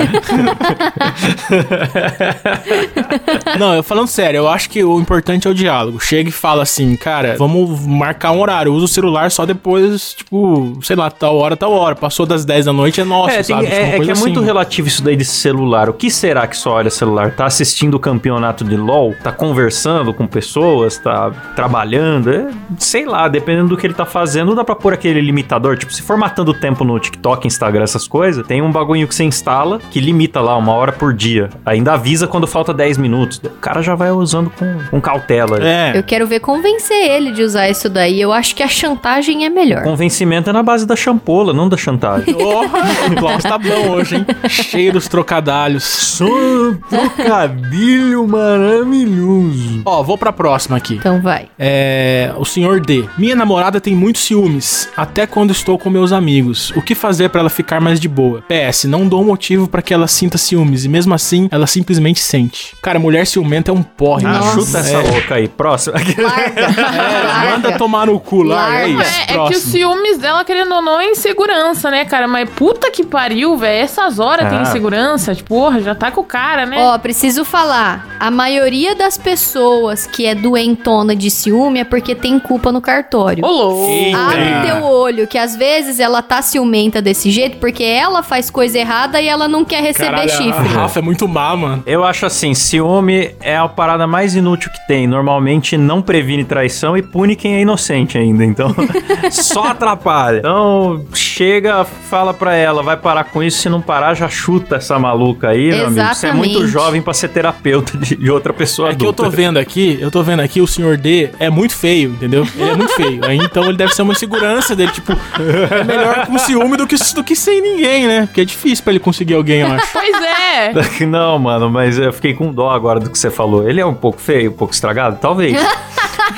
Não, 3.58 3.74
eu 3.74 3.82
falando 3.82 4.06
sério, 4.08 4.38
eu 4.38 4.48
acho 4.48 4.70
que 4.70 4.82
o 4.84 4.98
importante 5.00 5.46
é 5.46 5.50
o 5.50 5.54
diálogo. 5.54 6.00
Chega 6.00 6.28
e 6.28 6.32
fala 6.32 6.62
assim, 6.62 6.96
cara, 6.96 7.36
vamos 7.38 7.84
marcar 7.86 8.32
um 8.32 8.40
horário. 8.40 8.72
Usa 8.72 8.84
o 8.84 8.88
celular 8.88 9.30
só 9.30 9.44
depois, 9.46 10.14
tipo, 10.14 10.78
sei 10.82 10.96
lá, 10.96 11.10
tal 11.10 11.36
hora, 11.36 11.56
tal 11.56 11.72
hora. 11.72 11.94
Passou 11.94 12.26
das 12.26 12.44
10 12.44 12.66
da 12.66 12.72
noite, 12.72 13.00
é 13.00 13.04
nosso, 13.04 13.30
É, 13.30 13.42
tem- 13.42 13.44
sabe? 13.44 13.62
Tipo, 13.66 13.74
é- 13.76 13.96
é 13.96 14.00
que 14.00 14.10
é 14.10 14.14
muito 14.14 14.38
assim. 14.38 14.46
relativo 14.46 14.88
isso 14.88 15.02
daí 15.02 15.16
de 15.16 15.24
celular. 15.24 15.88
O 15.88 15.92
que 15.92 16.10
será 16.10 16.46
que 16.46 16.56
só 16.56 16.72
olha 16.74 16.90
celular? 16.90 17.32
Tá 17.32 17.46
assistindo 17.46 17.94
o 17.94 17.98
campeonato 18.00 18.64
de 18.64 18.76
LOL? 18.76 19.14
Tá 19.22 19.32
conversando 19.32 20.12
com 20.14 20.26
pessoas? 20.26 20.98
Tá 20.98 21.30
trabalhando? 21.56 22.30
É, 22.32 22.48
sei 22.78 23.04
lá, 23.06 23.28
dependendo 23.28 23.68
do 23.68 23.76
que 23.76 23.86
ele 23.86 23.94
tá 23.94 24.06
fazendo, 24.06 24.54
dá 24.54 24.64
pra 24.64 24.74
pôr 24.74 24.92
aquele 24.92 25.20
limitador. 25.20 25.76
Tipo, 25.76 25.92
se 25.92 26.02
for 26.02 26.16
matando 26.16 26.50
o 26.50 26.54
tempo 26.54 26.84
no 26.84 26.98
TikTok, 26.98 27.46
Instagram, 27.46 27.82
essas 27.84 28.06
coisas, 28.06 28.46
tem 28.46 28.62
um 28.62 28.70
bagulho 28.70 29.06
que 29.06 29.14
você 29.14 29.24
instala 29.24 29.78
que 29.90 30.00
limita 30.00 30.40
lá 30.40 30.56
uma 30.56 30.72
hora 30.72 30.92
por 30.92 31.12
dia. 31.12 31.50
Ainda 31.64 31.94
avisa 31.94 32.26
quando 32.26 32.46
falta 32.46 32.72
10 32.72 32.98
minutos. 32.98 33.38
O 33.44 33.50
cara 33.60 33.82
já 33.82 33.94
vai 33.94 34.10
usando 34.10 34.50
com, 34.50 34.78
com 34.90 35.00
cautela. 35.00 35.58
É. 35.62 35.96
Eu 35.96 36.02
quero 36.02 36.26
ver 36.26 36.40
convencer 36.40 37.10
ele 37.10 37.32
de 37.32 37.42
usar 37.42 37.68
isso 37.68 37.88
daí. 37.88 38.20
Eu 38.20 38.32
acho 38.32 38.54
que 38.54 38.62
a 38.62 38.68
chantagem 38.68 39.44
é 39.44 39.50
melhor. 39.50 39.82
Convencimento 39.82 40.50
é 40.50 40.52
na 40.52 40.62
base 40.62 40.86
da 40.86 40.96
champola, 40.96 41.52
não 41.52 41.68
da 41.68 41.76
chantagem. 41.76 42.34
Porra, 42.34 42.78
o 43.10 43.16
Klaus 43.16 43.42
tá 43.42 43.58
bom 43.58 43.90
hoje, 43.90 44.16
hein? 44.16 44.26
Cheio 44.48 44.92
dos 44.92 45.08
trocadalhos. 45.08 45.84
Só 45.84 46.24
um 46.24 46.74
trocadilho 46.88 48.26
maravilhoso. 48.26 49.82
Ó, 49.84 50.02
vou 50.02 50.18
pra 50.18 50.32
próxima 50.32 50.76
aqui. 50.76 50.94
Então 50.94 51.20
vai. 51.20 51.48
É. 51.58 52.32
O 52.36 52.44
senhor 52.44 52.80
D. 52.80 53.04
Minha 53.16 53.36
namorada 53.36 53.80
tem 53.80 53.94
muitos 53.94 54.22
ciúmes, 54.22 54.88
até 54.96 55.26
quando 55.26 55.50
estou 55.50 55.78
com 55.78 55.90
meus 55.90 56.12
amigos. 56.12 56.70
O 56.76 56.82
que 56.82 56.94
fazer 56.94 57.28
pra 57.30 57.40
ela 57.40 57.50
ficar 57.50 57.80
mais 57.80 58.00
de 58.00 58.08
boa? 58.08 58.42
PS, 58.42 58.84
não 58.84 59.06
dou 59.06 59.24
motivo 59.24 59.68
pra 59.78 59.82
que 59.82 59.94
ela 59.94 60.08
sinta 60.08 60.36
ciúmes, 60.36 60.84
e 60.84 60.88
mesmo 60.88 61.14
assim, 61.14 61.48
ela 61.52 61.64
simplesmente 61.66 62.18
sente. 62.20 62.74
Cara, 62.82 62.98
mulher 62.98 63.24
ciumenta 63.26 63.70
é 63.70 63.74
um 63.74 63.82
porre. 63.82 64.26
Ah, 64.26 64.38
Nossa. 64.38 64.60
chuta 64.60 64.78
essa 64.78 64.98
louca 64.98 65.36
aí. 65.36 65.46
Próximo. 65.46 65.94
Larga. 66.18 66.60
É, 66.62 67.50
manda 67.50 67.68
Larga. 67.68 67.78
tomar 67.78 68.06
no 68.06 68.18
cu, 68.18 68.42
larga, 68.42 68.78
é 68.80 68.88
isso. 68.88 69.02
É, 69.28 69.34
é 69.34 69.46
que 69.48 69.54
os 69.56 69.62
ciúmes 69.62 70.18
dela, 70.18 70.44
querendo 70.44 70.74
ou 70.74 70.82
não, 70.82 71.00
é 71.00 71.06
insegurança, 71.10 71.90
né, 71.92 72.04
cara? 72.04 72.26
Mas 72.26 72.50
puta 72.50 72.90
que 72.90 73.04
pariu, 73.04 73.56
velho. 73.56 73.84
Essas 73.84 74.18
horas 74.18 74.48
tem 74.48 74.58
Ah. 74.58 74.62
insegurança. 74.62 75.32
Tipo, 75.34 75.48
porra, 75.48 75.80
já 75.80 75.94
tá 75.94 76.10
com 76.10 76.22
o 76.22 76.24
cara, 76.24 76.66
né? 76.66 76.76
Ó, 76.78 76.98
preciso 76.98 77.44
falar. 77.44 78.16
A 78.18 78.30
maioria 78.32 78.96
das 78.96 79.16
pessoas 79.16 80.06
que 80.08 80.26
é 80.26 80.34
doentona 80.34 81.14
de 81.14 81.30
ciúme 81.30 81.78
é 81.80 81.84
porque 81.84 82.14
tem 82.16 82.38
culpa 82.40 82.72
no 82.72 82.80
cartório. 82.80 83.44
Ô, 83.44 83.48
louco. 83.48 84.16
Abre 84.16 84.66
teu 84.68 84.82
olho, 84.84 85.26
que 85.28 85.38
às 85.38 85.54
vezes 85.54 86.00
ela 86.00 86.20
tá 86.20 86.42
ciumenta 86.42 87.00
desse 87.00 87.30
jeito 87.30 87.58
porque 87.58 87.84
ela 87.84 88.22
faz 88.24 88.50
coisa 88.50 88.76
errada 88.78 89.20
e 89.20 89.28
ela 89.28 89.46
não 89.46 89.64
quer 89.68 89.82
receber 89.82 90.10
Caralho, 90.10 90.32
a 90.32 90.36
chifre. 90.36 90.68
Rafa 90.68 90.98
é 90.98 91.02
muito 91.02 91.28
má, 91.28 91.54
mano. 91.56 91.82
Eu 91.86 92.04
acho 92.04 92.26
assim, 92.26 92.54
ciúme 92.54 93.30
é 93.40 93.56
a 93.56 93.68
parada 93.68 94.06
mais 94.06 94.34
inútil 94.34 94.70
que 94.72 94.86
tem. 94.88 95.06
Normalmente 95.06 95.76
não 95.76 96.00
previne 96.02 96.44
traição 96.44 96.96
e 96.96 97.02
pune 97.02 97.36
quem 97.36 97.54
é 97.54 97.60
inocente 97.60 98.16
ainda. 98.18 98.44
Então, 98.44 98.74
só 99.30 99.64
atrapalha. 99.68 100.38
Então, 100.38 101.04
chega, 101.14 101.84
fala 101.84 102.32
pra 102.34 102.54
ela, 102.54 102.82
vai 102.82 102.96
parar 102.96 103.24
com 103.24 103.42
isso. 103.42 103.58
Se 103.58 103.68
não 103.68 103.80
parar, 103.80 104.14
já 104.14 104.28
chuta 104.28 104.76
essa 104.76 104.98
maluca 104.98 105.48
aí, 105.50 105.68
meu 105.68 105.86
amigo. 105.86 106.14
Você 106.14 106.26
é 106.28 106.32
muito 106.32 106.50
Exatamente. 106.50 106.72
jovem 106.72 107.02
pra 107.02 107.12
ser 107.14 107.28
terapeuta 107.28 107.96
de, 107.98 108.16
de 108.16 108.30
outra 108.30 108.52
pessoa 108.52 108.90
É 108.90 108.94
que 108.94 109.04
eu 109.04 109.10
adulta. 109.10 109.24
tô 109.24 109.30
vendo 109.30 109.58
aqui, 109.58 109.98
eu 110.00 110.10
tô 110.10 110.22
vendo 110.22 110.40
aqui, 110.40 110.60
o 110.60 110.66
senhor 110.66 110.96
D 110.96 111.30
é 111.38 111.50
muito 111.50 111.74
feio, 111.74 112.10
entendeu? 112.10 112.46
Ele 112.56 112.70
é 112.70 112.74
muito 112.76 112.94
feio. 112.94 113.24
Aí 113.24 113.36
então 113.36 113.64
ele 113.64 113.76
deve 113.76 113.94
ser 113.94 114.02
uma 114.02 114.12
insegurança 114.12 114.74
dele, 114.74 114.92
tipo, 114.92 115.12
é 115.12 115.84
melhor 115.84 116.26
com 116.26 116.38
ciúme 116.38 116.76
do 116.76 116.86
que, 116.86 116.96
do 117.14 117.24
que 117.24 117.36
sem 117.36 117.60
ninguém, 117.60 118.06
né? 118.06 118.26
Porque 118.26 118.40
é 118.40 118.44
difícil 118.44 118.82
pra 118.84 118.92
ele 118.92 119.00
conseguir 119.00 119.34
alguém, 119.34 119.57
eu 119.60 119.66
acho. 119.68 119.88
Pois 119.92 120.14
é. 120.22 121.06
Não, 121.06 121.38
mano, 121.38 121.70
mas 121.70 121.98
eu 121.98 122.12
fiquei 122.12 122.34
com 122.34 122.52
dó 122.52 122.70
agora 122.70 123.00
do 123.00 123.10
que 123.10 123.18
você 123.18 123.30
falou. 123.30 123.68
Ele 123.68 123.80
é 123.80 123.86
um 123.86 123.94
pouco 123.94 124.20
feio, 124.20 124.50
um 124.50 124.54
pouco 124.54 124.72
estragado? 124.74 125.18
Talvez. 125.20 125.56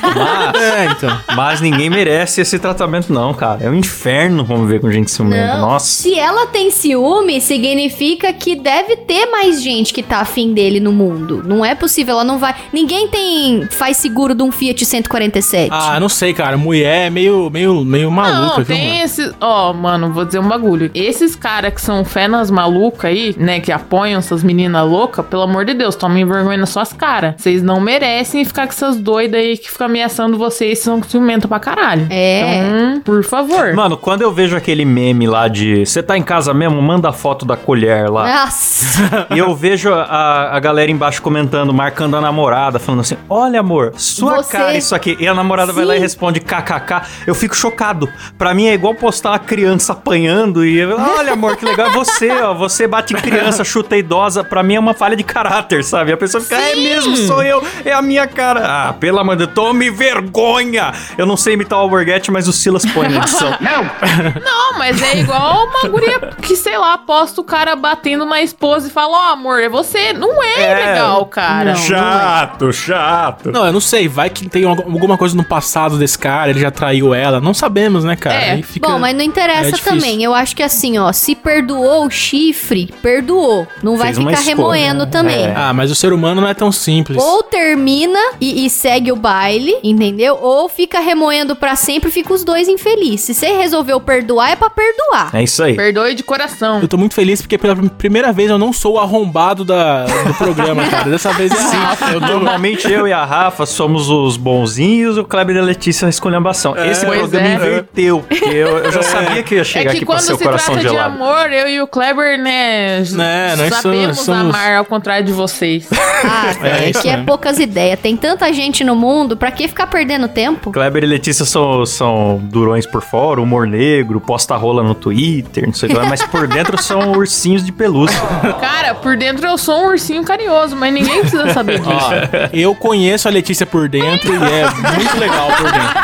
mas, 0.02 0.62
É, 0.62 0.84
então. 0.86 1.20
mas 1.34 1.60
ninguém 1.60 1.90
merece 1.90 2.40
esse 2.40 2.58
tratamento, 2.58 3.12
não, 3.12 3.32
cara. 3.34 3.58
É 3.62 3.68
um 3.70 3.74
inferno 3.74 4.44
conviver 4.44 4.80
com 4.80 4.90
gente 4.90 5.10
ciumenta. 5.10 5.54
Não, 5.54 5.60
Nossa. 5.70 5.86
se 5.86 6.18
ela 6.18 6.46
tem 6.46 6.70
ciúme, 6.70 7.40
significa 7.40 8.32
que 8.32 8.54
deve 8.56 8.96
ter 8.96 9.26
mais 9.26 9.62
gente 9.62 9.92
que 9.92 10.02
tá 10.02 10.18
afim 10.20 10.52
dele 10.52 10.80
no 10.80 10.92
mundo. 10.92 11.42
Não 11.44 11.64
é 11.64 11.74
possível, 11.74 12.14
ela 12.14 12.24
não 12.24 12.38
vai. 12.38 12.54
Ninguém 12.72 13.08
tem 13.08 13.66
faz 13.70 13.96
seguro 13.96 14.34
de 14.34 14.42
um 14.42 14.50
Fiat 14.52 14.84
147. 14.84 15.68
Ah, 15.72 15.98
não 16.00 16.08
sei, 16.08 16.32
cara. 16.34 16.56
Mulher 16.56 17.06
é 17.06 17.10
meio, 17.10 17.50
meio, 17.50 17.84
meio 17.84 18.10
maluca, 18.10 18.40
Não, 18.58 18.64
viu, 18.64 18.76
tem 18.76 18.88
mano? 18.92 19.04
esses. 19.04 19.32
Ó, 19.40 19.72
mano, 19.72 20.12
vou 20.12 20.24
dizer 20.24 20.38
um 20.38 20.48
bagulho. 20.48 20.90
Esses 20.94 21.34
caras 21.36 21.72
que 21.74 21.80
são 21.80 22.04
fé 22.04 22.26
nas 22.28 22.50
malucas 22.50 23.10
aí, 23.10 23.34
né, 23.38 23.60
que 23.60 23.72
apoiam 23.72 24.18
essas 24.18 24.42
meninas 24.42 24.86
loucas, 24.88 25.24
pelo 25.26 25.42
amor 25.42 25.64
de 25.64 25.74
Deus, 25.74 25.94
tomem 25.96 26.24
vergonha 26.24 26.58
nas 26.58 26.70
suas 26.70 26.92
caras. 26.92 27.34
Vocês 27.38 27.62
não 27.62 27.80
merecem 27.80 28.44
ficar 28.44 28.66
com 28.66 28.72
essas 28.72 28.96
doidas 28.96 29.40
aí 29.40 29.56
que 29.56 29.70
ficam 29.70 29.79
fica 29.80 29.84
ameaçando 29.86 30.36
vocês, 30.36 30.78
são 30.80 31.02
ciumentos 31.02 31.48
pra 31.48 31.58
caralho. 31.58 32.06
É. 32.10 32.58
Então, 32.58 33.00
por 33.02 33.24
favor. 33.24 33.72
Mano, 33.74 33.96
quando 33.96 34.20
eu 34.22 34.30
vejo 34.30 34.54
aquele 34.56 34.84
meme 34.84 35.26
lá 35.26 35.48
de 35.48 35.86
você 35.86 36.02
tá 36.02 36.18
em 36.18 36.22
casa 36.22 36.52
mesmo, 36.52 36.80
manda 36.82 37.08
a 37.08 37.12
foto 37.12 37.46
da 37.46 37.56
colher 37.56 38.10
lá. 38.10 38.44
Nossa. 38.44 38.90
E 39.30 39.38
eu 39.38 39.54
vejo 39.54 39.92
a, 39.92 40.56
a 40.56 40.60
galera 40.60 40.90
embaixo 40.90 41.22
comentando, 41.22 41.72
marcando 41.72 42.16
a 42.16 42.20
namorada, 42.20 42.78
falando 42.78 43.00
assim: 43.00 43.16
Olha, 43.28 43.60
amor, 43.60 43.92
sua 43.96 44.36
Você- 44.42 44.52
cara 44.56 44.76
isso 44.76 44.94
aqui. 44.94 45.16
E 45.20 45.28
a 45.28 45.32
namorada 45.34 45.72
vai 45.72 45.84
lá 45.84 45.94
e 45.94 45.98
Sim. 45.98 46.02
responde 46.02 46.40
kkk. 46.40 47.02
Eu 47.26 47.34
fico 47.34 47.54
chocado. 47.56 48.08
Pra 48.36 48.52
mim 48.52 48.66
é 48.66 48.74
igual 48.74 48.94
postar 48.94 49.30
uma 49.30 49.38
criança 49.38 49.92
apanhando 49.92 50.64
e. 50.64 50.78
eu, 50.78 50.96
Olha, 50.98 51.32
amor, 51.34 51.56
que 51.56 51.64
legal. 51.64 51.88
É 51.88 51.92
você, 51.92 52.30
ó. 52.30 52.54
Você 52.54 52.86
bate 52.86 53.14
criança, 53.14 53.62
chuta 53.62 53.96
idosa. 53.96 54.42
Pra 54.42 54.62
mim 54.62 54.74
é 54.74 54.80
uma 54.80 54.94
falha 54.94 55.14
de 55.16 55.22
caráter, 55.22 55.84
sabe? 55.84 56.12
A 56.12 56.16
pessoa 56.16 56.42
fica, 56.42 56.56
é 56.56 56.74
mesmo, 56.74 57.16
sou 57.16 57.42
eu, 57.42 57.62
é 57.84 57.92
a 57.92 58.02
minha 58.02 58.26
cara. 58.26 58.88
Ah, 58.88 58.92
pelo 58.92 59.18
amor 59.18 59.36
de 59.36 59.46
Deus, 59.46 59.54
tome 59.70 59.90
vergonha. 59.90 60.92
Eu 61.16 61.26
não 61.26 61.36
sei 61.36 61.54
imitar 61.54 61.78
o 61.78 61.82
Alborguete, 61.82 62.30
mas 62.30 62.48
o 62.48 62.52
Silas 62.52 62.84
põe 62.86 63.08
na 63.08 63.18
edição. 63.18 63.50
Não, 63.60 64.78
mas 64.78 65.00
é 65.02 65.18
igual 65.18 65.66
uma 65.66 65.88
guria 65.88 66.18
que, 66.42 66.56
sei 66.56 66.76
lá, 66.76 66.96
posta 66.98 67.40
o 67.40 67.44
cara 67.44 67.76
batendo 67.76 68.24
na 68.24 68.42
esposa 68.42 68.88
e 68.88 68.90
fala, 68.90 69.16
ó, 69.16 69.32
amor, 69.32 69.60
é 69.62 69.68
você. 69.68 70.12
Não 70.12 70.42
é, 70.42 70.62
É. 70.62 70.74
legal, 70.92 71.24
cara. 71.26 71.74
chato, 71.76 72.72
chato. 72.72 73.52
Não, 73.52 73.64
eu 73.66 73.72
não 73.72 73.80
sei, 73.80 74.08
vai 74.08 74.28
que 74.30 74.48
tem 74.48 74.64
algu- 74.64 74.82
alguma 74.82 75.16
coisa 75.16 75.36
no 75.36 75.44
passado 75.44 75.96
desse 75.98 76.18
cara, 76.18 76.50
ele 76.50 76.60
já 76.60 76.70
traiu 76.70 77.14
ela. 77.14 77.40
Não 77.40 77.54
sabemos, 77.54 78.04
né, 78.04 78.16
cara? 78.16 78.34
É. 78.36 78.50
Aí 78.52 78.62
fica- 78.62 78.88
Bom, 78.88 78.98
mas 78.98 79.14
não 79.14 79.20
é 79.22 79.24
interessa 79.24 79.70
difícil. 79.72 79.92
também. 79.92 80.22
Eu 80.22 80.34
acho 80.34 80.54
que 80.56 80.62
assim, 80.62 80.98
ó, 80.98 81.12
se 81.12 81.34
perdoou 81.34 82.06
o 82.06 82.10
chifre, 82.10 82.92
perdoou. 83.02 83.66
Não 83.82 83.96
vai 83.96 84.06
Fez 84.08 84.18
uma 84.18 84.30
ficar 84.30 84.42
escolha, 84.50 84.56
remoendo 84.78 85.04
né? 85.04 85.10
também. 85.10 85.44
É. 85.46 85.54
Ah, 85.56 85.72
mas 85.72 85.90
o 85.90 85.94
ser 85.94 86.12
humano 86.12 86.40
não 86.40 86.48
é 86.48 86.54
tão 86.54 86.72
simples. 86.72 87.22
Ou 87.22 87.42
termina 87.42 88.18
e, 88.40 88.64
e 88.66 88.70
segue 88.70 89.12
o 89.12 89.16
baile, 89.16 89.59
entendeu? 89.82 90.38
Ou 90.40 90.68
fica 90.68 91.00
remoendo 91.00 91.54
pra 91.56 91.76
sempre 91.76 92.08
e 92.08 92.12
fica 92.12 92.32
os 92.32 92.44
dois 92.44 92.68
infelizes. 92.68 93.20
Se 93.22 93.34
você 93.34 93.48
resolveu 93.52 94.00
perdoar, 94.00 94.50
é 94.52 94.56
pra 94.56 94.70
perdoar. 94.70 95.30
É 95.34 95.42
isso 95.42 95.62
aí. 95.62 95.74
Perdoe 95.74 96.14
de 96.14 96.22
coração. 96.22 96.80
Eu 96.80 96.88
tô 96.88 96.96
muito 96.96 97.14
feliz 97.14 97.40
porque 97.42 97.58
pela 97.58 97.76
primeira 97.76 98.32
vez 98.32 98.50
eu 98.50 98.58
não 98.58 98.72
sou 98.72 98.94
o 98.94 98.98
arrombado 98.98 99.64
da, 99.64 100.04
do 100.04 100.34
programa, 100.34 100.86
cara. 100.88 101.10
Dessa 101.10 101.32
vez 101.32 101.52
é 101.52 101.56
a 101.58 101.60
Rafa. 101.90 102.10
Eu 102.12 102.20
tô... 102.20 102.26
Normalmente 102.26 102.90
eu 102.90 103.06
e 103.08 103.12
a 103.12 103.24
Rafa 103.24 103.66
somos 103.66 104.08
os 104.08 104.36
bonzinhos 104.36 105.16
e 105.16 105.20
o 105.20 105.24
Kleber 105.24 105.56
e 105.56 105.58
a 105.58 105.62
Letícia 105.62 106.06
a 106.06 106.08
esculhambação. 106.10 106.76
Esse 106.76 107.04
Pois 107.06 107.18
programa 107.20 107.46
é. 107.48 107.54
inverteu, 107.54 108.24
porque 108.28 108.44
eu, 108.44 108.78
eu 108.78 108.92
já 108.92 109.02
sabia 109.02 109.42
que 109.42 109.54
ia 109.56 109.60
É 109.60 109.64
chegar 109.64 109.90
que 109.90 109.96
aqui 109.98 110.06
pra 110.06 110.14
quando 110.16 110.20
ser 110.24 110.32
o 110.34 110.36
se 110.38 110.44
coração 110.44 110.74
trata 110.74 110.88
de 110.88 110.94
gelado. 110.94 111.14
amor, 111.14 111.52
eu 111.52 111.68
e 111.68 111.80
o 111.80 111.86
Kleber, 111.86 112.38
né, 112.40 113.00
Né, 113.10 113.56
nós 113.56 113.74
sabemos 113.76 114.18
somos- 114.18 114.40
somos- 114.40 114.54
amar 114.54 114.76
ao 114.76 114.84
contrário 114.84 115.24
de 115.26 115.32
vocês. 115.32 115.88
Ah, 116.24 116.50
É 116.62 116.88
é, 116.88 116.92
que 116.92 117.08
é 117.08 117.12
mesmo. 117.12 117.26
poucas 117.26 117.58
ideias. 117.58 117.98
Tem 118.00 118.16
tanta 118.16 118.52
gente 118.52 118.84
no 118.84 118.94
mundo, 118.94 119.36
pra 119.36 119.49
que 119.50 119.68
ficar 119.68 119.86
perdendo 119.86 120.28
tempo? 120.28 120.70
Kleber 120.70 121.02
e 121.04 121.06
Letícia 121.06 121.44
são, 121.44 121.84
são 121.86 122.40
durões 122.42 122.86
por 122.86 123.02
fora, 123.02 123.40
humor 123.40 123.66
negro, 123.66 124.20
posta 124.20 124.56
rola 124.56 124.82
no 124.82 124.94
Twitter, 124.94 125.66
não 125.66 125.72
sei 125.74 125.88
o 125.88 125.92
que 125.92 125.98
lá, 125.98 126.06
mas 126.06 126.22
por 126.24 126.46
dentro 126.46 126.80
são 126.82 127.12
ursinhos 127.12 127.64
de 127.64 127.72
pelúcia. 127.72 128.20
Cara, 128.60 128.94
por 128.94 129.16
dentro 129.16 129.46
eu 129.46 129.58
sou 129.58 129.84
um 129.84 129.88
ursinho 129.88 130.24
carinhoso, 130.24 130.76
mas 130.76 130.92
ninguém 130.92 131.20
precisa 131.20 131.52
saber 131.52 131.78
disso. 131.78 131.90
Ó, 131.90 132.48
eu 132.52 132.74
conheço 132.74 133.28
a 133.28 133.30
Letícia 133.30 133.66
por 133.66 133.88
dentro 133.88 134.32
e 134.32 134.36
é 134.36 134.70
muito 134.94 135.18
legal 135.18 135.48
por 135.56 135.70
dentro. 135.70 136.00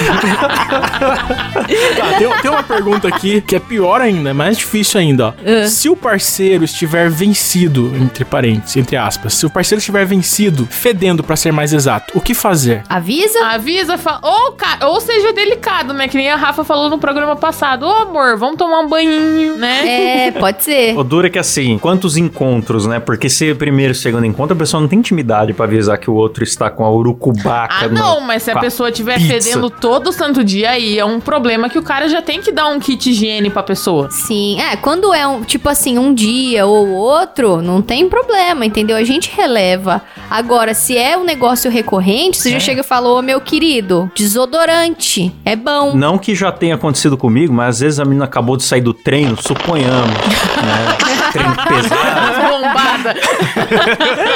Tá, 1.96 2.18
tem, 2.18 2.28
tem 2.42 2.50
uma 2.50 2.62
pergunta 2.62 3.08
aqui 3.08 3.40
que 3.40 3.56
é 3.56 3.60
pior 3.60 4.00
ainda, 4.00 4.30
é 4.30 4.32
mais 4.32 4.56
difícil 4.56 5.00
ainda, 5.00 5.28
ó. 5.28 5.32
Se 5.66 5.88
o 5.88 5.96
parceiro 5.96 6.64
estiver 6.64 7.10
vencido, 7.10 7.92
entre 8.00 8.24
parênteses, 8.24 8.76
entre 8.76 8.96
aspas, 8.96 9.34
se 9.34 9.46
o 9.46 9.50
parceiro 9.50 9.78
estiver 9.78 10.04
vencido, 10.06 10.66
fedendo 10.66 11.22
pra 11.22 11.36
ser 11.36 11.52
mais 11.52 11.72
exato, 11.72 12.16
o 12.16 12.20
que 12.20 12.34
fazer? 12.34 12.59
Avisa? 12.88 13.44
Avisa, 13.46 13.96
fa- 13.98 14.20
ou, 14.22 14.52
ca- 14.52 14.78
ou 14.88 15.00
seja 15.00 15.32
delicado, 15.32 15.92
né? 15.94 16.08
Que 16.08 16.16
nem 16.16 16.30
a 16.30 16.36
Rafa 16.36 16.64
falou 16.64 16.88
no 16.90 16.98
programa 16.98 17.36
passado. 17.36 17.84
Ô, 17.86 17.90
amor, 17.90 18.36
vamos 18.36 18.56
tomar 18.56 18.80
um 18.80 18.88
banhinho, 18.88 19.56
né? 19.56 20.26
É, 20.26 20.30
pode 20.38 20.62
ser. 20.64 20.96
O 20.98 21.02
duro 21.04 21.26
é 21.26 21.30
que 21.30 21.38
assim, 21.38 21.78
quantos 21.78 22.16
encontros, 22.16 22.86
né? 22.86 23.00
Porque 23.00 23.28
se 23.28 23.54
primeiro 23.54 23.92
e 23.92 23.96
segundo 23.96 24.24
encontro, 24.26 24.54
a 24.54 24.58
pessoa 24.58 24.80
não 24.80 24.88
tem 24.88 24.98
intimidade 24.98 25.52
pra 25.52 25.64
avisar 25.66 25.98
que 25.98 26.10
o 26.10 26.14
outro 26.14 26.42
está 26.44 26.70
com 26.70 26.84
a 26.84 26.90
urucubaca 26.90 27.74
Ah, 27.84 27.88
no- 27.88 27.94
não, 27.94 28.20
mas 28.20 28.42
se 28.42 28.50
a 28.50 28.58
pessoa 28.58 28.88
estiver 28.90 29.18
pizza. 29.18 29.32
fedendo 29.34 29.70
todo 29.70 30.12
santo 30.12 30.42
dia, 30.44 30.70
aí 30.70 30.98
é 30.98 31.04
um 31.04 31.20
problema 31.20 31.68
que 31.68 31.78
o 31.78 31.82
cara 31.82 32.08
já 32.08 32.20
tem 32.22 32.40
que 32.40 32.50
dar 32.52 32.68
um 32.68 32.78
kit 32.80 33.10
higiene 33.10 33.50
pra 33.50 33.62
pessoa. 33.62 34.08
Sim, 34.10 34.60
é, 34.60 34.76
quando 34.76 35.12
é 35.14 35.26
um, 35.26 35.42
tipo 35.42 35.68
assim, 35.68 35.98
um 35.98 36.12
dia 36.12 36.66
ou 36.66 36.88
outro, 36.90 37.62
não 37.62 37.80
tem 37.82 38.08
problema, 38.08 38.64
entendeu? 38.66 38.96
A 38.96 39.04
gente 39.04 39.30
releva. 39.34 40.02
Agora, 40.30 40.74
se 40.74 40.96
é 40.96 41.16
um 41.16 41.24
negócio 41.24 41.70
recorrente, 41.70 42.36
você 42.40 42.50
já 42.52 42.60
chega 42.60 42.80
e 42.80 42.84
fala, 42.84 43.08
ô 43.08 43.22
meu 43.22 43.40
querido, 43.40 44.10
desodorante, 44.14 45.32
é 45.44 45.54
bom. 45.54 45.94
Não 45.94 46.18
que 46.18 46.34
já 46.34 46.50
tenha 46.50 46.74
acontecido 46.74 47.16
comigo, 47.16 47.52
mas 47.52 47.76
às 47.76 47.80
vezes 47.80 48.00
a 48.00 48.04
menina 48.04 48.24
acabou 48.24 48.56
de 48.56 48.62
sair 48.62 48.80
do 48.80 48.94
treino, 48.94 49.36
suponhamos, 49.40 50.08
né? 50.10 50.96
treino 51.32 51.54
pesado. 51.54 52.40
Bombada. 52.60 53.14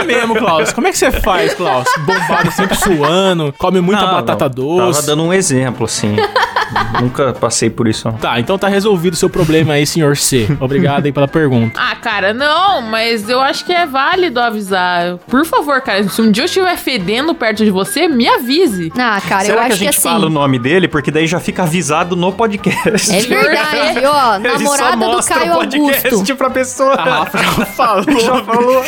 É 0.00 0.04
mesmo, 0.04 0.34
Klaus. 0.36 0.72
Como 0.72 0.86
é 0.86 0.90
que 0.90 0.98
você 0.98 1.10
faz, 1.10 1.54
Klaus? 1.54 1.86
Bombado 2.04 2.50
sempre 2.52 2.76
suando, 2.76 3.52
come 3.58 3.80
muita 3.80 4.02
Não, 4.06 4.12
batata 4.14 4.44
não. 4.44 4.54
doce. 4.54 5.00
Tava 5.00 5.06
dando 5.06 5.22
um 5.24 5.32
exemplo, 5.32 5.84
assim. 5.84 6.16
Nunca 7.00 7.32
passei 7.32 7.70
por 7.70 7.88
isso. 7.88 8.08
não. 8.08 8.16
Tá, 8.18 8.38
então 8.40 8.58
tá 8.58 8.68
resolvido 8.68 9.14
o 9.14 9.16
seu 9.16 9.28
problema 9.28 9.74
aí, 9.74 9.86
senhor 9.86 10.16
C. 10.16 10.46
Obrigado 10.60 11.06
aí 11.06 11.12
pela 11.12 11.28
pergunta. 11.28 11.80
Ah, 11.80 11.96
cara, 11.96 12.32
não, 12.32 12.80
mas 12.82 13.28
eu 13.28 13.40
acho 13.40 13.64
que 13.64 13.72
é 13.72 13.86
válido 13.86 14.40
avisar. 14.40 15.16
Por 15.28 15.44
favor, 15.44 15.80
cara, 15.80 16.08
se 16.08 16.20
um 16.22 16.30
dia 16.30 16.42
eu 16.42 16.46
estiver 16.46 16.76
fedendo 16.76 17.34
perto 17.34 17.64
de 17.64 17.70
você, 17.70 18.08
me 18.08 18.28
avise. 18.28 18.92
Ah, 18.96 19.20
cara, 19.26 19.44
Será 19.44 19.54
eu 19.62 19.66
que 19.66 19.66
acho 19.66 19.72
a 19.72 19.76
gente 19.76 19.90
que, 19.90 19.98
assim. 19.98 20.08
fala 20.08 20.26
o 20.26 20.30
nome 20.30 20.58
dele? 20.58 20.88
Porque 20.88 21.10
daí 21.10 21.26
já 21.26 21.40
fica 21.40 21.62
avisado 21.64 22.14
no 22.16 22.32
podcast. 22.32 23.12
É 23.14 23.20
verdade, 23.26 24.04
ó, 24.06 24.38
namorada 24.38 25.08
do 25.08 25.22
Caio 25.24 25.52
o 25.52 25.56
podcast 25.56 26.06
Augusto. 26.08 26.36
pra 26.36 26.50
pessoa. 26.50 26.94
A 26.94 27.04
Rafa 27.04 27.38
já 27.38 27.66
falou. 27.66 28.20
já 28.20 28.44
falou. 28.44 28.84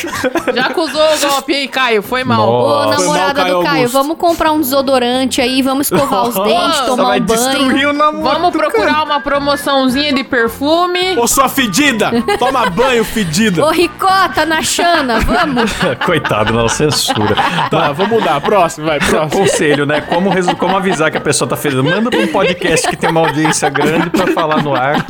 Já 0.54 0.66
acusou 0.66 1.00
o 1.14 1.18
golpe 1.28 1.54
aí, 1.54 1.68
Caio, 1.68 2.02
foi 2.02 2.24
mal. 2.24 2.46
Nossa. 2.46 2.56
Ô, 2.56 2.66
Foi 2.66 2.86
mal, 2.86 2.98
namorada 3.00 3.42
Caio 3.42 3.54
do 3.58 3.62
Caio, 3.64 3.76
Augusto. 3.78 3.92
vamos 3.98 4.16
comprar 4.18 4.52
um 4.52 4.60
desodorante 4.60 5.40
aí, 5.40 5.62
vamos 5.62 5.90
escovar 5.90 6.28
os 6.28 6.34
dentes, 6.34 6.80
tomar 6.86 7.16
um 7.16 7.20
banho. 7.20 7.75
Destruir 7.76 7.86
o 7.88 7.92
namoro. 7.92 8.22
Vamos 8.24 8.50
procurar 8.50 9.02
uma 9.04 9.20
promoçãozinha 9.20 10.12
de 10.12 10.24
perfume. 10.24 11.16
Ô, 11.18 11.26
sua 11.26 11.48
fedida! 11.48 12.10
Toma 12.38 12.68
banho, 12.70 13.04
fedida! 13.04 13.64
Ô, 13.64 13.70
Ricota 13.70 14.44
na 14.46 14.62
Xana, 14.62 15.20
vamos? 15.20 15.70
Coitado, 16.04 16.52
não, 16.52 16.68
censura. 16.68 17.36
Tá, 17.70 17.92
vamos 17.92 18.18
mudar. 18.18 18.40
Próximo, 18.40 18.86
vai, 18.86 18.98
próximo. 18.98 19.42
Conselho, 19.42 19.86
né? 19.86 20.00
Como, 20.00 20.30
resu- 20.30 20.56
como 20.56 20.76
avisar 20.76 21.10
que 21.10 21.18
a 21.18 21.20
pessoa 21.20 21.48
tá 21.48 21.56
fedendo? 21.56 21.84
Manda 21.84 22.10
pra 22.10 22.20
um 22.20 22.26
podcast 22.28 22.88
que 22.88 22.96
tem 22.96 23.10
uma 23.10 23.20
audiência 23.20 23.68
grande 23.68 24.10
pra 24.10 24.26
falar 24.28 24.62
no 24.62 24.74
ar. 24.74 25.04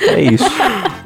É 0.00 0.20
isso. 0.20 0.50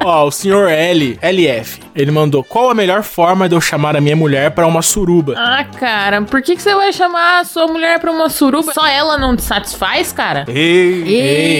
Ó, 0.03 0.25
o 0.27 0.31
senhor 0.31 0.67
L, 0.69 1.17
LF, 1.21 1.79
ele 1.95 2.11
mandou: 2.11 2.43
Qual 2.43 2.69
a 2.69 2.73
melhor 2.73 3.03
forma 3.03 3.47
de 3.49 3.55
eu 3.55 3.61
chamar 3.61 3.95
a 3.95 4.01
minha 4.01 4.15
mulher 4.15 4.51
pra 4.51 4.65
uma 4.67 4.81
suruba? 4.81 5.35
Ah, 5.37 5.63
cara, 5.63 6.21
por 6.21 6.41
que, 6.41 6.55
que 6.55 6.61
você 6.61 6.73
vai 6.75 6.91
chamar 6.93 7.39
a 7.39 7.43
sua 7.43 7.67
mulher 7.67 7.99
pra 7.99 8.11
uma 8.11 8.29
suruba? 8.29 8.73
Só 8.73 8.85
ela 8.87 9.17
não 9.17 9.35
te 9.35 9.43
satisfaz, 9.43 10.11
cara? 10.11 10.45
Ei, 10.47 11.03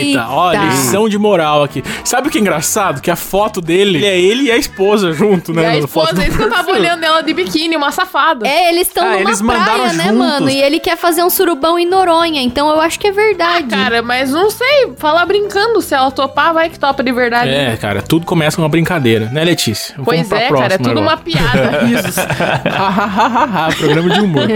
Eita, 0.10 0.28
ó, 0.30 0.52
lição 0.54 1.08
de 1.10 1.18
moral 1.18 1.64
aqui. 1.64 1.84
Sabe 2.04 2.28
o 2.28 2.32
que 2.32 2.38
é 2.38 2.42
engraçado? 2.42 3.02
Que 3.02 3.12
a 3.12 3.16
foto 3.16 3.62
dele 3.62 4.06
é 4.06 4.20
ele 4.20 4.44
e 4.44 4.52
a 4.52 4.58
esposa 4.58 5.12
junto, 5.14 5.52
E 5.52 5.56
né? 5.56 5.66
a 5.66 5.70
na 5.72 5.78
esposa, 5.80 6.24
é 6.24 6.28
isso 6.28 6.38
que 6.38 6.44
eu 6.44 6.50
tava 6.50 6.72
olhando 6.72 7.04
ela 7.04 7.22
de 7.22 7.34
biquíni, 7.34 7.76
uma 7.76 7.92
safada. 7.92 8.48
É, 8.48 8.70
eles 8.70 8.88
estão 8.88 9.04
Ah, 9.06 9.10
numa 9.12 9.22
eles 9.22 9.42
praia, 9.42 9.94
né, 9.94 10.04
juntos. 10.06 10.18
mano? 10.18 10.50
E 10.50 10.62
ele 10.62 10.80
quer 10.80 10.98
fazer 10.98 11.24
um 11.24 11.30
surubão 11.30 11.78
em 11.78 11.86
Noronha, 11.86 12.42
então 12.42 12.70
eu 12.70 12.80
acho 12.82 13.00
que 13.00 13.08
é 13.08 13.12
verdade. 13.12 13.68
Cara, 13.68 14.02
mas 14.02 14.32
não 14.32 14.50
sei, 14.50 14.94
falar 14.98 15.26
brincando, 15.26 15.82
se 15.82 15.94
ela 15.94 16.12
topar, 16.12 16.54
vai 16.54 16.70
que 16.70 16.80
topa 16.80 17.04
de 17.04 17.12
verdade. 17.12 17.50
É, 17.50 17.76
cara, 17.78 18.02
tudo 18.02 18.26
começa 18.26 18.56
com 18.58 18.64
uma 18.64 18.70
brincadeira, 18.70 19.26
né, 19.32 19.44
Letícia? 19.44 19.96
Vamos 20.24 20.30
Pois 20.30 20.30
pra 20.30 20.40
é, 20.40 20.50
cara, 20.50 20.74
é 20.74 20.78
próxima 20.78 20.90
tudo 20.90 21.00
agora. 21.00 21.16
uma 21.16 21.18
piada. 21.18 21.80
Risos. 21.86 22.16
Programa 23.80 24.10
de 24.10 24.20
humor. 24.22 24.48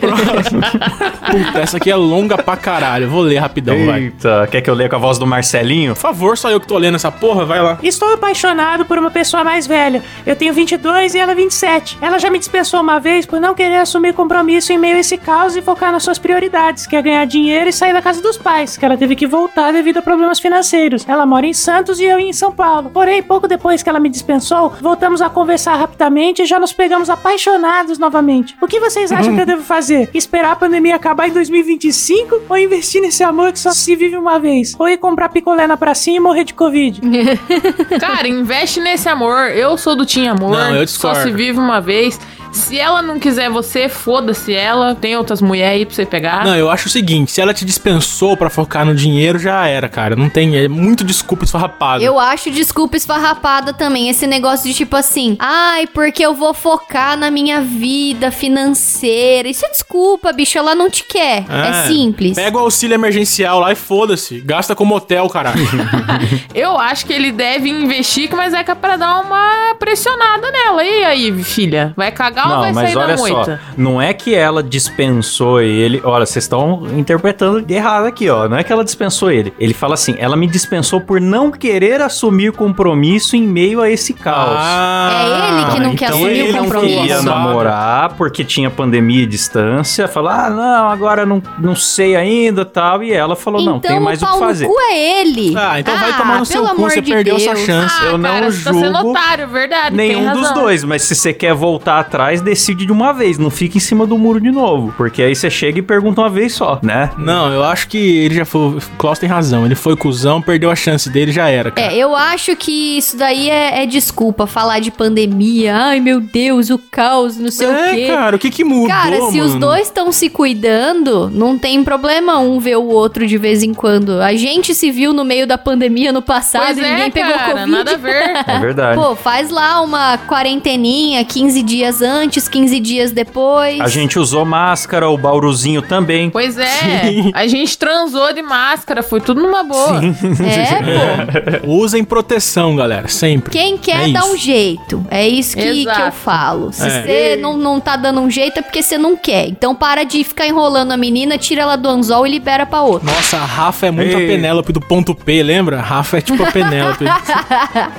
Próximo. 0.00 0.60
Puta, 0.62 1.58
essa 1.60 1.76
aqui 1.76 1.90
é 1.90 1.96
longa 1.96 2.36
pra 2.38 2.56
caralho. 2.56 3.08
Vou 3.08 3.22
ler 3.22 3.38
rapidão, 3.38 3.74
vai. 3.86 4.02
Eita, 4.04 4.48
quer 4.50 4.60
que 4.60 4.70
eu 4.70 4.74
leia 4.74 4.88
com 4.88 4.96
a 4.96 4.98
voz 4.98 5.18
do 5.18 5.26
Marcelinho? 5.26 5.94
Por 5.94 6.00
favor, 6.00 6.36
só 6.38 6.50
eu 6.50 6.60
que 6.60 6.66
tô 6.66 6.76
lendo 6.78 6.94
essa 6.96 7.10
porra, 7.10 7.44
vai 7.44 7.62
lá. 7.62 7.78
Estou 7.82 8.12
apaixonado 8.12 8.84
por 8.84 8.98
uma 8.98 9.10
pessoa 9.10 9.44
mais 9.44 9.66
velha. 9.66 10.02
Eu 10.26 10.36
tenho 10.36 10.52
22 10.52 11.14
e 11.14 11.18
ela 11.18 11.34
27. 11.34 11.98
Ela 12.00 12.18
já 12.18 12.30
me 12.30 12.38
dispensou 12.38 12.80
uma 12.80 12.98
vez 12.98 13.26
por 13.26 13.40
não 13.40 13.54
querer 13.54 13.76
assumir 13.76 14.12
compromisso 14.14 14.72
em 14.72 14.78
meio 14.78 14.96
a 14.96 15.00
esse 15.00 15.16
caos 15.16 15.56
e 15.56 15.62
focar 15.62 15.92
nas 15.92 16.02
suas 16.02 16.18
prioridades, 16.18 16.86
que 16.86 16.96
é 16.96 17.02
ganhar 17.02 17.24
dinheiro 17.26 17.68
e 17.68 17.72
sair 17.72 17.92
da 17.92 18.02
casa 18.02 18.20
dos 18.22 18.36
pais, 18.38 18.76
que 18.76 18.84
ela 18.84 18.96
teve 18.96 19.14
que 19.16 19.26
voltar 19.26 19.72
devido 19.72 19.98
a 19.98 20.02
problemas 20.02 20.40
financeiros. 20.40 21.04
Ela 21.08 21.26
mora 21.26 21.46
em 21.46 21.52
Santos 21.52 22.00
e 22.00 22.04
eu 22.04 22.18
em 22.18 22.32
São 22.32 22.52
Paulo. 22.52 22.90
Porém, 22.90 23.22
pouco 23.22 23.46
depois 23.48 23.82
que 23.82 23.88
ela 23.88 24.00
me 24.00 24.08
dispensou, 24.08 24.72
voltamos 24.80 25.11
a 25.20 25.28
conversar 25.28 25.76
rapidamente 25.76 26.42
e 26.42 26.46
já 26.46 26.58
nos 26.58 26.72
pegamos 26.72 27.10
apaixonados 27.10 27.98
novamente. 27.98 28.56
O 28.60 28.66
que 28.66 28.80
vocês 28.80 29.10
acham 29.12 29.34
que 29.34 29.40
eu 29.40 29.46
devo 29.46 29.62
fazer? 29.62 30.08
Esperar 30.14 30.52
a 30.52 30.56
pandemia 30.56 30.96
acabar 30.96 31.28
em 31.28 31.32
2025 31.32 32.42
ou 32.48 32.56
investir 32.56 33.02
nesse 33.02 33.22
amor 33.22 33.52
que 33.52 33.58
só 33.58 33.72
se 33.72 33.94
vive 33.96 34.16
uma 34.16 34.38
vez? 34.38 34.74
Ou 34.78 34.88
ir 34.88 34.98
comprar 34.98 35.28
picolé 35.28 35.66
na 35.66 35.76
pracinha 35.76 36.16
e 36.16 36.20
morrer 36.20 36.44
de 36.44 36.54
Covid? 36.54 37.00
Cara, 38.00 38.28
investe 38.28 38.80
nesse 38.80 39.08
amor. 39.08 39.50
Eu 39.50 39.76
sou 39.76 39.96
do 39.96 40.06
Team 40.06 40.32
Amor. 40.32 40.56
Não, 40.56 40.76
eu 40.76 40.84
discordo. 40.84 41.16
Só 41.18 41.24
se 41.24 41.32
vive 41.32 41.58
uma 41.58 41.80
vez. 41.80 42.18
Se 42.52 42.78
ela 42.78 43.00
não 43.02 43.18
quiser 43.18 43.50
você, 43.50 43.88
foda-se 43.88 44.54
ela. 44.54 44.94
Tem 44.94 45.16
outras 45.16 45.40
mulheres 45.40 45.72
aí 45.72 45.86
pra 45.86 45.94
você 45.94 46.06
pegar. 46.06 46.44
Não, 46.44 46.54
eu 46.54 46.70
acho 46.70 46.86
o 46.86 46.90
seguinte, 46.90 47.32
se 47.32 47.40
ela 47.40 47.54
te 47.54 47.64
dispensou 47.64 48.36
pra 48.36 48.50
focar 48.50 48.84
no 48.84 48.94
dinheiro, 48.94 49.38
já 49.38 49.66
era, 49.66 49.88
cara. 49.88 50.14
Não 50.14 50.28
tem, 50.28 50.56
é 50.56 50.68
muito 50.68 51.02
desculpa 51.02 51.44
esfarrapada. 51.44 52.04
Eu 52.04 52.18
acho 52.18 52.50
desculpa 52.50 52.96
esfarrapada 52.96 53.72
também. 53.72 54.08
Esse 54.08 54.26
negócio 54.26 54.68
de 54.68 54.74
tipo 54.74 54.94
assim, 54.96 55.36
ai, 55.38 55.86
porque 55.86 56.24
eu 56.24 56.34
vou 56.34 56.52
focar 56.52 57.16
na 57.16 57.30
minha 57.30 57.60
vida 57.60 58.30
financeira. 58.30 59.48
Isso 59.48 59.64
é 59.64 59.70
desculpa, 59.70 60.32
bicho. 60.32 60.58
Ela 60.58 60.74
não 60.74 60.90
te 60.90 61.04
quer. 61.04 61.44
É, 61.48 61.88
simples. 61.88 62.36
Pega 62.36 62.56
o 62.56 62.60
auxílio 62.60 62.94
emergencial 62.94 63.60
lá 63.60 63.72
e 63.72 63.76
foda-se. 63.76 64.40
Gasta 64.40 64.74
como 64.74 64.94
hotel, 64.94 65.28
caralho. 65.28 65.62
Eu 66.54 66.78
acho 66.78 67.06
que 67.06 67.12
ele 67.12 67.32
deve 67.32 67.68
investir, 67.70 68.28
mas 68.34 68.52
é 68.52 68.62
que 68.62 68.70
é 68.70 68.74
pra 68.74 68.96
dar 68.96 69.20
uma 69.20 69.74
pressionada 69.78 70.50
nela. 70.50 70.84
E 70.84 71.04
aí, 71.04 71.42
filha? 71.42 71.92
Vai 71.96 72.10
cagar 72.12 72.41
ou 72.44 72.48
Não, 72.48 72.60
vai 72.60 72.72
mas 72.72 72.92
sair 72.92 73.02
olha 73.02 73.16
só, 73.16 73.28
moita? 73.28 73.60
não 73.76 74.00
é 74.02 74.12
que 74.12 74.34
ela 74.34 74.62
dispensou 74.62 75.60
ele. 75.60 76.00
Olha, 76.04 76.26
vocês 76.26 76.44
estão 76.44 76.86
interpretando 76.96 77.64
errado 77.70 78.06
aqui, 78.06 78.28
ó. 78.28 78.48
Não 78.48 78.56
é 78.56 78.64
que 78.64 78.72
ela 78.72 78.84
dispensou 78.84 79.30
ele. 79.30 79.52
Ele 79.58 79.74
fala 79.74 79.94
assim: 79.94 80.14
ela 80.18 80.36
me 80.36 80.46
dispensou 80.46 81.00
por 81.00 81.20
não 81.20 81.50
querer 81.50 82.00
assumir 82.00 82.52
compromisso 82.52 83.36
em 83.36 83.42
meio 83.42 83.80
a 83.80 83.90
esse 83.90 84.12
caos. 84.14 84.58
É 84.60 85.48
ele 85.48 85.72
que 85.72 85.80
não 85.80 85.94
quer 85.96 86.06
então 86.06 86.18
assumir 86.18 86.38
ele 86.38 86.50
o 86.50 86.52
não 86.52 86.62
compromisso. 86.64 86.98
queria 87.00 87.22
namorar 87.22 88.14
porque 88.16 88.44
tinha 88.44 88.70
pandemia 88.70 89.22
e 89.22 89.26
distância. 89.26 90.08
Falar, 90.08 90.46
ah, 90.46 90.50
não, 90.50 90.88
agora 90.88 91.26
não, 91.26 91.42
não 91.58 91.74
sei 91.74 92.16
ainda 92.16 92.64
tal. 92.64 93.02
E 93.02 93.12
ela 93.12 93.36
falou, 93.36 93.62
não, 93.62 93.78
tem 93.80 94.00
mais 94.00 94.22
o 94.22 94.26
o 94.26 94.32
que 94.32 94.38
fazer. 94.38 94.66
no 94.66 94.72
cu 94.72 94.80
é 94.80 95.20
ele. 95.20 95.54
Ah, 95.56 95.78
então 95.80 95.96
vai 95.96 96.16
tomar 96.16 96.38
no 96.38 96.46
seu 96.46 96.64
cu, 96.68 96.76
você 96.82 97.00
de 97.00 97.12
perdeu 97.12 97.36
Deus. 97.36 97.44
sua 97.44 97.56
chance. 97.56 97.94
Ah, 98.00 98.06
eu 98.06 98.18
não 98.18 98.30
cara, 98.30 98.50
você 98.50 98.64
tá 98.64 98.72
sendo 98.72 98.84
julgo 98.94 99.10
otário, 99.10 99.48
verdade. 99.48 99.96
Nenhum 99.96 100.32
tem 100.32 100.40
dos 100.40 100.50
dois, 100.52 100.84
mas 100.84 101.02
se 101.02 101.14
você 101.14 101.32
quer 101.32 101.54
voltar 101.54 101.98
atrás, 102.00 102.31
decide 102.40 102.86
de 102.86 102.92
uma 102.92 103.12
vez, 103.12 103.38
não 103.38 103.50
fica 103.50 103.76
em 103.76 103.80
cima 103.80 104.06
do 104.06 104.16
muro 104.18 104.40
de 104.40 104.50
novo. 104.50 104.92
Porque 104.96 105.22
aí 105.22 105.34
você 105.34 105.50
chega 105.50 105.78
e 105.78 105.82
pergunta 105.82 106.20
uma 106.20 106.30
vez 106.30 106.54
só, 106.54 106.78
né? 106.82 107.10
Não, 107.18 107.52
eu 107.52 107.62
acho 107.64 107.88
que 107.88 107.98
ele 107.98 108.34
já 108.34 108.44
foi. 108.44 108.60
O 108.78 108.80
Klaus 108.98 109.18
tem 109.18 109.28
razão. 109.28 109.64
Ele 109.66 109.74
foi 109.74 109.96
cuzão, 109.96 110.40
perdeu 110.40 110.70
a 110.70 110.76
chance 110.76 111.08
dele, 111.10 111.32
já 111.32 111.48
era, 111.48 111.70
cara. 111.70 111.92
É, 111.92 111.96
eu 111.96 112.14
acho 112.16 112.54
que 112.56 112.98
isso 112.98 113.16
daí 113.16 113.50
é, 113.50 113.82
é 113.82 113.86
desculpa, 113.86 114.46
falar 114.46 114.80
de 114.80 114.90
pandemia. 114.90 115.74
Ai, 115.76 116.00
meu 116.00 116.20
Deus, 116.20 116.70
o 116.70 116.78
caos, 116.78 117.36
não 117.36 117.50
sei 117.50 117.66
o 117.66 117.70
É, 117.72 117.94
quê. 117.94 118.06
cara, 118.06 118.36
o 118.36 118.38
que 118.38 118.50
que 118.50 118.64
mudou, 118.64 118.88
Cara, 118.88 119.20
se 119.30 119.40
os 119.40 119.48
mano? 119.54 119.60
dois 119.60 119.82
estão 119.86 120.10
se 120.12 120.28
cuidando, 120.30 121.28
não 121.30 121.58
tem 121.58 121.82
problema 121.84 122.38
um 122.38 122.58
ver 122.60 122.76
o 122.76 122.84
outro 122.86 123.26
de 123.26 123.36
vez 123.38 123.62
em 123.62 123.72
quando. 123.74 124.20
A 124.20 124.34
gente 124.34 124.74
se 124.74 124.90
viu 124.90 125.12
no 125.12 125.24
meio 125.24 125.46
da 125.46 125.58
pandemia 125.58 126.12
no 126.12 126.22
passado 126.22 126.64
Pois 126.66 126.78
e 126.78 126.80
é, 126.84 126.90
ninguém 126.90 127.10
pegou 127.10 127.32
cara, 127.34 127.52
Covid. 127.52 127.70
nada 127.70 127.92
a 127.94 127.96
ver. 127.96 128.32
É 128.46 128.58
verdade. 128.58 129.00
Pô, 129.00 129.14
faz 129.16 129.50
lá 129.50 129.80
uma 129.80 130.18
quarenteninha, 130.18 131.24
15 131.24 131.62
dias 131.62 132.02
antes, 132.02 132.21
15 132.28 132.80
dias 132.80 133.10
depois. 133.10 133.80
A 133.80 133.88
gente 133.88 134.18
usou 134.18 134.44
máscara, 134.44 135.08
o 135.08 135.16
Bauruzinho 135.18 135.82
também. 135.82 136.30
Pois 136.30 136.56
é, 136.58 137.30
a 137.34 137.46
gente 137.46 137.76
transou 137.78 138.32
de 138.32 138.42
máscara, 138.42 139.02
foi 139.02 139.20
tudo 139.20 139.40
numa 139.42 139.62
boa. 139.62 140.00
É, 140.04 141.58
pô. 141.60 141.72
Usem 141.72 142.04
proteção, 142.04 142.76
galera, 142.76 143.08
sempre. 143.08 143.50
Quem 143.50 143.76
quer 143.76 144.08
É 144.08 144.12
dá 144.12 144.24
um 144.26 144.36
jeito. 144.36 145.04
É 145.10 145.26
isso 145.26 145.56
que, 145.56 145.84
que 145.84 146.00
eu 146.00 146.12
falo. 146.12 146.72
Se 146.72 146.86
É. 146.86 147.02
você 147.02 147.36
não, 147.40 147.56
não 147.56 147.80
tá 147.80 147.96
dando 147.96 148.20
um 148.20 148.30
jeito 148.30 148.58
é 148.58 148.62
porque 148.62 148.82
você 148.82 148.98
não 148.98 149.16
quer. 149.16 149.48
Então 149.48 149.74
para 149.74 150.04
de 150.04 150.22
ficar 150.24 150.46
enrolando 150.46 150.92
a 150.92 150.96
menina, 150.96 151.38
tira 151.38 151.62
ela 151.62 151.76
do 151.76 151.88
anzol 151.88 152.26
e 152.26 152.30
libera 152.30 152.66
pra 152.66 152.82
outra. 152.82 153.10
Nossa, 153.10 153.36
a 153.38 153.44
Rafa 153.44 153.86
é 153.86 153.90
muito 153.90 154.16
Ei. 154.16 154.24
a 154.24 154.28
Penélope 154.28 154.72
do 154.72 154.80
ponto 154.80 155.14
P, 155.14 155.42
lembra? 155.42 155.78
A 155.78 155.82
Rafa 155.82 156.18
é 156.18 156.20
tipo 156.20 156.42
a 156.42 156.50
Penélope. 156.52 157.04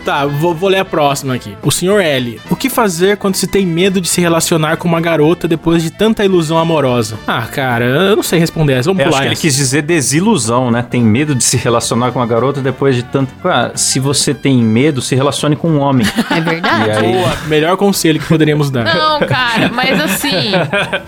tá, 0.06 0.25
vou, 0.25 0.53
vou 0.53 0.70
ler 0.70 0.80
a 0.80 0.86
próxima 0.86 1.34
aqui. 1.36 1.56
O 1.63 1.72
senhor 1.72 2.01
L. 2.01 2.39
O 2.50 2.56
que 2.56 2.70
fazer 2.70 3.18
quando 3.18 3.36
se 3.36 3.48
tem 3.48 3.65
medo 3.65 4.00
de 4.01 4.08
se 4.13 4.22
relacionar 4.22 4.77
com 4.77 4.88
uma 4.88 5.01
garota 5.01 5.48
depois 5.48 5.82
de 5.82 5.89
tanta 5.89 6.24
ilusão 6.24 6.58
amorosa? 6.60 7.17
Ah, 7.27 7.41
cara, 7.51 7.84
eu 7.86 8.15
não 8.15 8.22
sei 8.22 8.38
responder 8.38 8.74
essa. 8.74 8.89
Vamos 8.89 9.01
acho 9.01 9.10
pular 9.10 9.22
que 9.22 9.27
ele 9.29 9.36
quis 9.36 9.55
dizer 9.55 9.82
desilusão, 9.82 10.70
né? 10.70 10.86
Tem 10.88 11.01
medo 11.01 11.34
de 11.34 11.43
se 11.43 11.58
relacionar 11.58 12.12
com 12.12 12.20
uma 12.20 12.25
garota 12.27 12.62
depois 12.62 12.96
de 12.96 13.01
tanto. 13.03 13.34
Ah, 13.43 13.72
se 13.74 14.00
você 14.00 14.34
tem 14.34 14.58
medo, 14.58 15.01
se 15.01 15.15
relacione 15.15 15.55
com 15.55 15.67
um 15.70 15.79
homem. 15.79 16.05
É 16.29 16.39
verdade? 16.39 16.89
E 16.89 16.91
aí? 16.91 17.13
Boa, 17.13 17.38
melhor 17.48 17.75
conselho 17.75 18.20
que 18.20 18.27
poderíamos 18.27 18.70
dar. 18.70 18.84
Não, 18.84 19.20
cara, 19.22 19.70
mas 19.74 20.00
assim, 20.00 20.51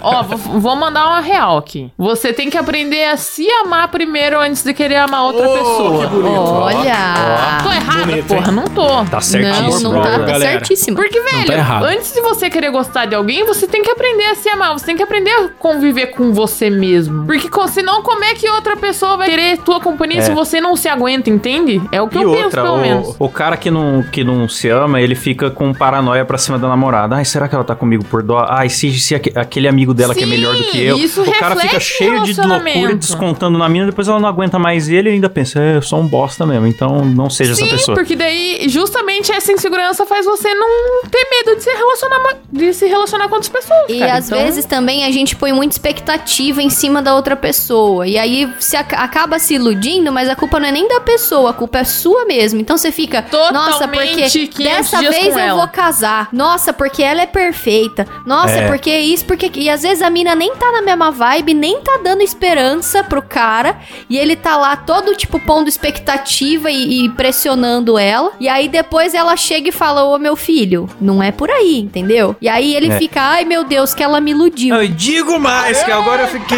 ó, 0.01 0.23
vou, 0.23 0.75
mandar 0.75 1.05
uma 1.07 1.19
real 1.19 1.57
aqui. 1.57 1.91
Você 1.97 2.33
tem 2.33 2.49
que 2.49 2.57
aprender 2.57 3.05
a 3.05 3.17
se 3.17 3.47
amar 3.63 3.87
primeiro 3.89 4.39
antes 4.39 4.63
de 4.63 4.73
querer 4.73 4.95
amar 4.97 5.23
outra 5.23 5.47
Oh, 5.47 5.53
pessoa. 5.53 6.07
que 6.07 6.15
bonito. 6.15 6.39
Olha. 6.39 6.95
Tô 7.63 7.71
errado, 7.71 8.05
Bonito, 8.07 8.27
porra, 8.27 8.47
hein? 8.47 8.55
não 8.55 8.67
tô. 8.67 9.05
Tá 9.05 9.21
certíssimo. 9.21 9.79
Não, 9.79 9.93
não 9.93 10.01
tá, 10.01 10.19
tá 10.19 10.39
certíssimo. 10.39 10.95
Porque, 10.95 11.21
velho, 11.21 11.47
tá 11.47 11.79
antes 11.83 12.13
de 12.13 12.21
você 12.21 12.49
querer 12.49 12.71
gostar 12.71 12.94
de 13.03 13.15
alguém, 13.15 13.43
você 13.45 13.67
tem 13.67 13.83
que 13.83 13.89
aprender 13.91 14.23
a 14.25 14.35
se 14.35 14.47
amar. 14.47 14.71
Você 14.73 14.85
tem 14.85 14.95
que 14.95 15.03
aprender 15.03 15.31
a 15.31 15.49
conviver 15.59 16.07
com 16.07 16.31
você 16.31 16.69
mesmo. 16.69 17.25
Porque 17.25 17.49
senão, 17.69 18.01
como 18.01 18.23
é 18.23 18.33
que 18.35 18.49
outra 18.49 18.77
pessoa 18.77 19.17
vai 19.17 19.29
querer 19.29 19.57
tua 19.57 19.81
companhia 19.81 20.19
É. 20.19 20.21
se 20.21 20.31
você 20.31 20.61
não 20.61 20.75
se 20.77 20.87
aguenta, 20.87 21.29
entende? 21.29 21.81
É 21.91 22.01
o 22.01 22.07
que 22.07 22.17
E 22.19 22.21
eu 22.21 22.31
penso, 22.31 22.43
outra, 22.45 22.63
pelo 22.63 22.77
menos. 22.77 23.15
o, 23.19 23.25
o 23.25 23.29
cara 23.29 23.57
que 23.57 23.69
não, 23.71 24.03
que 24.03 24.23
não 24.23 24.47
se 24.47 24.69
ama, 24.69 25.01
ele 25.01 25.15
fica 25.15 25.49
com 25.51 25.73
paranoia 25.73 26.23
pra 26.23 26.37
cima 26.37 26.57
da 26.59 26.67
namorada. 26.69 27.15
Ai, 27.15 27.25
será 27.25 27.47
que 27.49 27.55
ela 27.55 27.63
tá 27.63 27.75
comigo 27.75 28.05
por 28.05 28.21
dó? 28.23 28.45
Ai, 28.47 28.69
se, 28.69 28.91
se 28.99 29.15
aque- 29.15 29.33
aquele 29.35 29.67
amigo 29.67 29.93
dela 29.93 30.13
que 30.13 30.21
é 30.21 30.23
Sim, 30.23 30.29
melhor 30.29 30.55
do 30.55 30.63
que 30.63 30.81
eu. 30.83 30.95
isso 30.97 31.23
o 31.23 31.31
cara 31.33 31.55
fica 31.55 31.79
cheio 31.79 32.21
de 32.21 32.33
loucura 32.39 32.95
descontando 32.95 33.57
na 33.57 33.67
mina, 33.67 33.87
depois 33.87 34.07
ela 34.07 34.19
não 34.19 34.29
aguenta 34.29 34.59
mais 34.59 34.87
ele 34.89 35.09
e 35.09 35.13
ainda 35.13 35.29
pensa, 35.29 35.59
é, 35.59 35.77
eu 35.77 35.81
sou 35.81 35.99
um 35.99 36.07
bosta 36.07 36.45
mesmo, 36.45 36.67
então 36.67 37.03
não 37.03 37.29
seja 37.29 37.53
essa 37.53 37.63
Sim, 37.65 37.71
pessoa. 37.71 37.95
porque 37.95 38.15
daí 38.15 38.67
justamente 38.69 39.31
essa 39.31 39.51
insegurança 39.51 40.05
faz 40.05 40.25
você 40.25 40.53
não 40.53 41.01
ter 41.09 41.25
medo 41.31 41.57
de 41.57 41.63
se 41.63 41.69
relacionar, 41.71 42.35
de 42.51 42.73
se 42.73 42.84
relacionar 42.87 43.27
com 43.27 43.35
outras 43.35 43.49
pessoas. 43.51 43.85
E 43.89 43.99
cara. 43.99 44.13
às 44.15 44.27
Então, 44.27 44.39
vezes 44.39 44.65
também 44.65 45.05
a 45.05 45.11
gente 45.11 45.35
põe 45.35 45.51
muita 45.53 45.73
expectativa 45.75 46.61
em 46.61 46.69
cima 46.69 47.01
da 47.01 47.15
outra 47.15 47.35
pessoa. 47.35 48.07
E 48.07 48.17
aí 48.17 48.45
você 48.59 48.77
ac- 48.77 48.95
acaba 48.95 49.39
se 49.39 49.55
iludindo, 49.55 50.11
mas 50.11 50.29
a 50.29 50.35
culpa 50.35 50.59
não 50.59 50.67
é 50.67 50.71
nem 50.71 50.87
da 50.87 50.99
pessoa, 51.01 51.49
a 51.51 51.53
culpa 51.53 51.79
é 51.79 51.83
sua 51.83 52.25
mesmo. 52.25 52.59
Então 52.59 52.77
você 52.77 52.91
fica, 52.91 53.23
nossa, 53.31 53.87
porque 53.87 54.05
Totalmente 54.07 54.47
500 54.47 54.57
dessa 54.91 54.99
vez 55.01 55.27
eu 55.27 55.39
ela." 55.39 55.59
vou 55.59 55.67
casar. 55.67 56.29
Nossa, 56.31 56.71
porque 56.73 57.01
ela 57.03 57.21
é 57.21 57.25
perfeita. 57.25 58.07
Nossa, 58.25 58.55
É. 58.59 58.67
porque 58.67 58.95
isso, 58.97 59.25
porque. 59.25 59.51
E 59.55 59.69
às 59.69 59.81
vezes 59.81 60.01
a 60.01 60.09
mina 60.09 60.35
nem 60.35 60.55
tá 60.55 60.71
na 60.71 60.81
mesma 60.81 61.11
vibe, 61.11 61.53
nem 61.53 61.79
tá 61.81 61.99
dando 62.03 62.21
esperança 62.21 63.03
pro 63.03 63.21
cara. 63.21 63.77
E 64.09 64.17
ele 64.17 64.35
tá 64.35 64.57
lá 64.57 64.75
todo, 64.75 65.15
tipo, 65.15 65.39
pondo 65.39 65.67
expectativa 65.69 66.69
e, 66.71 67.05
e 67.05 67.09
pressionando 67.09 67.97
ela. 67.97 68.31
E 68.39 68.47
aí 68.47 68.67
depois 68.67 69.13
ela 69.13 69.35
chega 69.37 69.69
e 69.69 69.71
fala: 69.71 70.03
Ô 70.03 70.17
meu 70.17 70.35
filho, 70.35 70.89
não 70.99 71.21
é 71.21 71.31
por 71.31 71.49
aí, 71.49 71.79
entendeu? 71.79 72.35
E 72.41 72.47
aí 72.49 72.64
ele 72.73 72.91
É. 72.91 72.97
fica, 72.97 73.21
ai 73.21 73.45
meu 73.45 73.63
Deus, 73.63 73.93
que 73.93 74.01
ela 74.03 74.19
me 74.21 74.31
iludiu. 74.31 74.75
Não, 74.75 74.83
e 74.83 74.87
digo 74.87 75.39
mais, 75.39 75.83
que 75.83 75.91
agora 75.91 76.23
eu 76.23 76.27
fiquei. 76.27 76.57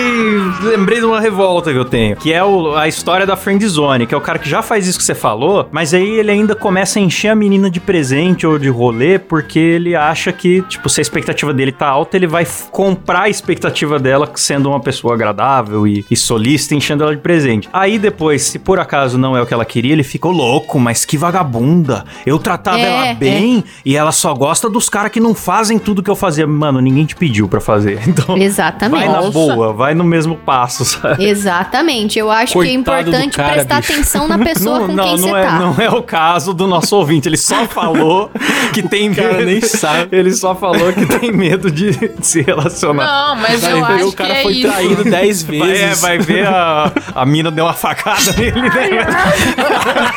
Lembrei 0.63 0.99
de 0.99 1.05
uma 1.05 1.19
revolta 1.19 1.71
que 1.71 1.77
eu 1.77 1.85
tenho. 1.85 2.15
Que 2.15 2.31
é 2.33 2.43
o- 2.43 2.75
a 2.75 2.87
história 2.87 3.25
da 3.25 3.35
friend 3.35 3.65
zone, 3.67 4.05
que 4.05 4.13
é 4.13 4.17
o 4.17 4.21
cara 4.21 4.39
que 4.39 4.49
já 4.49 4.61
faz 4.61 4.87
isso 4.87 4.97
que 4.97 5.03
você 5.03 5.15
falou, 5.15 5.67
mas 5.71 5.93
aí 5.93 6.07
ele 6.19 6.31
ainda 6.31 6.55
começa 6.55 6.99
a 6.99 7.01
encher 7.01 7.29
a 7.29 7.35
menina 7.35 7.69
de 7.69 7.79
presente 7.79 8.45
ou 8.45 8.57
de 8.59 8.69
rolê, 8.69 9.17
porque 9.19 9.59
ele 9.59 9.95
acha 9.95 10.31
que, 10.31 10.61
tipo, 10.63 10.89
se 10.89 10.99
a 10.99 11.03
expectativa 11.03 11.53
dele 11.53 11.71
tá 11.71 11.87
alta, 11.87 12.15
ele 12.17 12.27
vai 12.27 12.45
comprar 12.71 13.23
a 13.23 13.29
expectativa 13.29 13.97
dela 13.99 14.29
sendo 14.35 14.69
uma 14.69 14.79
pessoa 14.79 15.13
agradável 15.13 15.87
e, 15.87 16.05
e 16.09 16.15
solista, 16.15 16.75
enchendo 16.75 17.03
ela 17.03 17.15
de 17.15 17.21
presente. 17.21 17.67
Aí 17.73 17.97
depois, 17.97 18.43
se 18.43 18.59
por 18.59 18.79
acaso 18.79 19.17
não 19.17 19.35
é 19.35 19.41
o 19.41 19.45
que 19.45 19.53
ela 19.53 19.65
queria, 19.65 19.93
ele 19.93 20.03
ficou 20.03 20.31
louco, 20.31 20.79
mas 20.79 21.05
que 21.05 21.17
vagabunda. 21.17 22.05
Eu 22.25 22.37
tratava 22.39 22.77
É, 22.79 23.07
ela 23.07 23.13
bem 23.15 23.63
e 23.85 23.95
ela 23.95 24.11
só 24.11 24.33
gosta 24.33 24.69
dos 24.69 24.89
caras 24.89 25.11
que 25.11 25.19
não 25.19 25.33
fazem 25.33 25.79
tudo 25.79 25.96
que 26.03 26.09
eu 26.09 26.15
fazia. 26.15 26.45
Mano, 26.47 26.79
ninguém 26.81 27.05
te 27.05 27.15
pediu 27.15 27.47
pra 27.47 27.59
fazer. 27.61 27.99
Então. 28.07 28.37
Exatamente. 28.37 28.99
Vai 28.99 29.07
na 29.09 29.17
Nossa. 29.21 29.31
boa, 29.31 29.73
vai 29.73 29.93
no 29.93 30.03
mesmo 30.03 30.35
passo, 30.35 30.83
sabe? 30.85 31.23
Exatamente. 31.25 32.17
Eu 32.17 32.31
acho 32.31 32.53
que 32.53 32.59
é 32.59 32.61
Coitado 32.61 32.79
importante 33.09 33.35
cara, 33.35 33.53
prestar 33.53 33.81
bicho. 33.81 33.93
atenção 33.93 34.27
na 34.27 34.37
pessoa 34.43 34.79
não, 34.79 34.87
com 34.87 34.93
não, 34.93 35.03
quem 35.03 35.17
não 35.17 35.29
você 35.29 35.35
é, 35.35 35.43
tá. 35.43 35.59
não 35.59 35.75
é 35.77 35.89
o 35.89 36.01
caso 36.03 36.53
do 36.53 36.65
nosso 36.67 36.95
ouvinte. 36.95 37.27
Ele 37.27 37.37
só 37.37 37.65
falou 37.65 38.31
que 38.73 38.81
tem 38.81 39.13
cara 39.13 39.33
medo. 39.33 39.45
nem 39.45 39.61
sabe. 39.61 40.07
Ele 40.17 40.31
só 40.33 40.55
falou 40.55 40.91
que 40.93 41.05
tem 41.05 41.31
medo 41.31 41.69
de 41.69 41.91
se 42.21 42.41
relacionar. 42.41 43.05
Não, 43.05 43.35
mas 43.35 43.61
Vai 43.61 43.73
eu 43.73 43.85
ver, 43.85 43.93
acho 43.93 44.07
o 44.07 44.13
cara 44.13 44.29
que 44.33 44.35
é 44.39 44.43
foi 44.43 44.53
isso. 44.53 44.71
traído 44.71 45.03
10 45.03 45.43
Vai, 45.43 45.59
vezes. 45.59 45.81
é, 45.81 45.95
vai 45.95 46.17
ver 46.19 46.47
a, 46.47 46.91
a 47.15 47.25
mina 47.25 47.51
deu 47.51 47.65
uma 47.65 47.73
facada 47.73 48.31
nele, 48.37 48.61
né? 48.61 48.69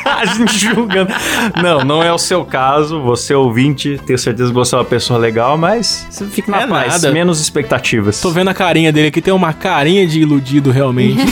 a 0.05 0.25
gente 0.27 0.57
julgando. 0.59 1.13
Não, 1.63 1.85
não 1.85 2.03
é 2.03 2.13
o 2.13 2.19
seu 2.19 2.45
caso. 2.45 3.01
Você 3.03 3.35
ouvinte, 3.35 4.01
tenho 4.07 4.19
certeza 4.19 4.49
que 4.51 4.55
você 4.55 4.75
é 4.75 4.79
uma 4.79 4.85
pessoa 4.85 5.19
legal, 5.19 5.57
mas 5.59 5.70
você 5.79 6.27
fica 6.27 6.51
na 6.51 6.63
É 6.63 6.67
paz, 6.67 6.93
nada. 6.95 7.11
menos 7.13 7.41
expectativas. 7.41 8.21
Tô 8.21 8.31
vendo 8.31 8.49
a 8.49 8.55
carinha 8.55 8.93
dele 8.93 9.09
aqui, 9.09 9.21
tem 9.21 9.33
uma 9.33 9.53
carinha 9.53 10.07
de 10.07 10.21
iludido 10.21 10.71
realmente. 10.71 11.19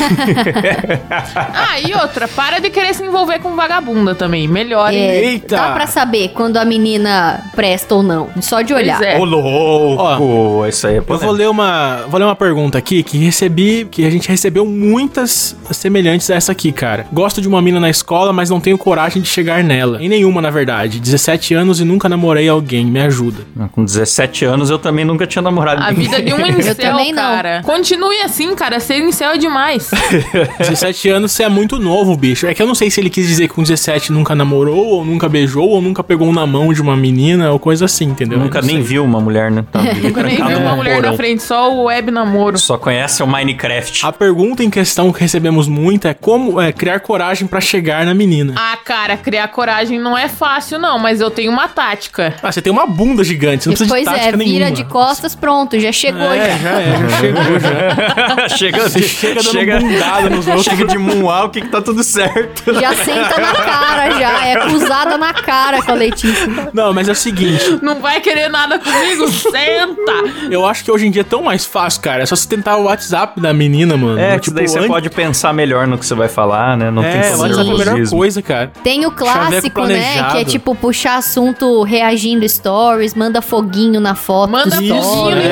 Ah, 1.34 1.80
e 1.80 1.92
outra, 1.94 2.26
para 2.28 2.58
de 2.58 2.70
querer 2.70 2.94
se 2.94 3.02
envolver 3.04 3.38
com 3.40 3.54
vagabunda 3.54 4.14
também. 4.14 4.46
Melhor, 4.48 4.92
hein? 4.92 5.00
É, 5.00 5.24
Eita! 5.24 5.56
Dá 5.56 5.72
pra 5.72 5.86
saber 5.86 6.28
quando 6.30 6.56
a 6.56 6.64
menina 6.64 7.42
presta 7.54 7.94
ou 7.94 8.02
não. 8.02 8.28
Só 8.40 8.62
de 8.62 8.72
olhar. 8.72 8.98
Pois 8.98 9.08
é. 9.08 9.18
Ô, 9.18 9.24
louco! 9.24 10.66
Isso 10.66 10.86
aí 10.86 10.96
é 10.96 10.98
Eu 11.06 11.18
vou 11.18 11.30
ler 11.32 11.48
uma, 11.48 12.04
vou 12.08 12.18
ler 12.18 12.24
uma 12.26 12.36
pergunta 12.36 12.78
aqui 12.78 13.02
que 13.02 13.18
recebi, 13.18 13.86
que 13.90 14.04
a 14.04 14.10
gente 14.10 14.28
recebeu 14.28 14.64
muitas 14.66 15.56
semelhantes 15.72 16.30
a 16.30 16.34
essa 16.34 16.52
aqui, 16.52 16.72
cara. 16.72 17.06
Gosto 17.12 17.40
de 17.40 17.48
uma 17.48 17.60
mina 17.62 17.80
na 17.80 17.90
escola, 17.90 18.32
mas 18.32 18.50
não 18.50 18.60
tenho 18.60 18.78
coragem 18.78 19.20
de 19.22 19.28
chegar 19.28 19.62
nela. 19.62 20.02
Em 20.02 20.08
nenhuma, 20.08 20.40
na 20.40 20.50
verdade. 20.50 21.00
17 21.00 21.54
anos 21.54 21.80
e 21.80 21.84
nunca 21.84 22.08
namorei 22.08 22.48
alguém, 22.48 22.84
me 22.84 23.00
ajuda. 23.00 23.42
Com 23.72 23.84
17 23.84 24.27
17 24.28 24.44
anos 24.44 24.70
eu 24.70 24.78
também 24.78 25.04
nunca 25.04 25.26
tinha 25.26 25.42
namorado 25.42 25.82
A 25.82 25.90
ninguém. 25.90 26.04
vida 26.08 26.22
de 26.22 26.32
um 26.34 26.46
incel, 26.46 26.74
também 26.74 27.12
não. 27.12 27.22
cara. 27.22 27.62
Continue 27.64 28.20
assim, 28.22 28.54
cara. 28.54 28.78
Ser 28.80 28.98
incel 28.98 29.32
é 29.32 29.38
demais. 29.38 29.90
17 30.58 31.08
anos 31.10 31.32
você 31.32 31.42
é 31.44 31.48
muito 31.48 31.78
novo, 31.78 32.16
bicho. 32.16 32.46
É 32.46 32.54
que 32.54 32.62
eu 32.62 32.66
não 32.66 32.74
sei 32.74 32.90
se 32.90 33.00
ele 33.00 33.10
quis 33.10 33.26
dizer 33.26 33.48
que 33.48 33.54
com 33.54 33.62
17 33.62 34.12
nunca 34.12 34.34
namorou, 34.34 34.86
ou 34.86 35.04
nunca 35.04 35.28
beijou, 35.28 35.68
ou 35.68 35.80
nunca 35.80 36.02
pegou 36.04 36.32
na 36.32 36.46
mão 36.46 36.72
de 36.72 36.80
uma 36.82 36.96
menina, 36.96 37.50
ou 37.52 37.58
coisa 37.58 37.84
assim, 37.86 38.06
entendeu? 38.06 38.38
Nunca 38.38 38.58
Eu 38.58 38.62
nem 38.62 38.76
sei. 38.76 38.84
viu 38.84 39.04
uma 39.04 39.20
mulher, 39.20 39.50
né? 39.50 39.64
Tá 39.70 39.80
Nunca 39.98 40.22
nem 40.22 40.36
trancado 40.36 40.48
vi 40.48 40.54
uma 40.56 40.76
mulher 40.76 40.96
porão. 40.96 41.10
na 41.10 41.16
frente, 41.16 41.42
só 41.42 41.72
o 41.72 41.84
web 41.84 42.10
namoro. 42.10 42.58
Só 42.58 42.76
conhece 42.78 43.22
o 43.22 43.26
Minecraft. 43.26 44.04
A 44.06 44.12
pergunta 44.12 44.62
em 44.62 44.70
questão 44.70 45.12
que 45.12 45.20
recebemos 45.20 45.66
muito 45.68 46.06
é 46.08 46.14
como 46.14 46.60
é, 46.60 46.72
criar 46.72 47.00
coragem 47.00 47.46
pra 47.46 47.60
chegar 47.60 48.04
na 48.04 48.14
menina. 48.14 48.54
Ah, 48.56 48.76
cara, 48.84 49.16
criar 49.16 49.48
coragem 49.48 49.98
não 49.98 50.16
é 50.16 50.28
fácil, 50.28 50.78
não, 50.78 50.98
mas 50.98 51.20
eu 51.20 51.30
tenho 51.30 51.50
uma 51.50 51.68
tática. 51.68 52.34
Ah, 52.42 52.50
você 52.52 52.60
tem 52.62 52.72
uma 52.72 52.86
bunda 52.86 53.22
gigante, 53.24 53.64
você 53.64 53.68
não 53.70 53.76
precisa 53.76 53.88
Pois 53.94 54.04
de 54.08 54.14
é, 54.18 54.24
tática 54.26 54.38
vira 54.38 54.64
nenhuma. 54.66 54.70
de 54.72 54.84
costas, 54.84 55.34
pronto, 55.34 55.78
já 55.78 55.92
chegou 55.92 56.32
É, 56.32 56.50
já. 56.50 56.56
já 56.58 56.80
é, 56.80 56.98
já 57.08 57.16
chegou 57.18 57.60
já. 57.60 58.48
chega, 58.56 58.88
Você 58.88 59.02
chega 59.02 59.42
dando 59.78 59.88
bundada 59.88 60.30
nos 60.30 60.46
outros. 60.46 60.64
Chega 60.64 60.84
de 60.86 60.98
moonwalk 60.98 61.60
que 61.60 61.68
tá 61.68 61.80
tudo 61.80 62.02
certo. 62.02 62.74
Já 62.74 62.94
senta 62.94 63.40
na 63.40 63.52
cara, 63.54 64.10
já. 64.18 64.46
É 64.48 64.56
cruzada 64.60 65.16
na 65.18 65.32
cara 65.32 65.82
com 65.82 65.90
a 65.92 65.94
Letícia. 65.94 66.70
Não, 66.72 66.92
mas 66.92 67.08
é 67.08 67.12
o 67.12 67.14
seguinte, 67.14 67.78
Não 67.82 68.00
vai 68.00 68.20
querer 68.20 68.48
nada 68.48 68.78
comigo? 68.78 69.28
Senta! 69.28 70.48
eu 70.50 70.66
acho 70.66 70.84
que 70.84 70.90
hoje 70.90 71.06
em 71.06 71.10
dia 71.10 71.22
é 71.22 71.24
tão 71.24 71.42
mais 71.42 71.64
fácil, 71.64 72.00
cara. 72.02 72.22
É 72.22 72.26
só 72.26 72.36
você 72.36 72.48
tentar 72.48 72.76
o 72.76 72.84
WhatsApp 72.84 73.40
da 73.40 73.52
menina, 73.52 73.96
mano. 73.96 74.18
É, 74.18 74.38
que 74.38 74.50
daí 74.50 74.66
você 74.68 74.78
antes- 74.78 74.88
pode 74.88 75.10
pensar 75.10 75.52
melhor 75.52 75.86
no 75.86 75.98
que 75.98 76.06
você 76.06 76.14
vai 76.14 76.28
falar, 76.28 76.76
né? 76.76 76.90
Não 76.90 77.02
tem 77.02 77.10
É, 77.12 77.20
que 77.20 77.26
o 77.26 77.30
fazer 77.30 77.42
WhatsApp 77.42 77.68
é 77.68 77.72
a 77.72 77.94
melhor 77.94 78.08
coisa, 78.10 78.42
cara. 78.42 78.72
Tem 78.82 79.06
o 79.06 79.10
clássico, 79.10 79.84
né? 79.84 80.30
Que 80.32 80.38
é 80.38 80.44
tipo 80.44 80.74
puxar 80.74 81.16
assunto 81.18 81.82
reagindo 81.82 82.48
stories, 82.48 83.14
manda 83.14 83.40
foguinho 83.42 84.00
na 84.00 84.07
foto. 84.14 84.50
Manda 84.50 84.76
foguinho 84.76 84.94
no 84.96 85.02
story. 85.02 85.42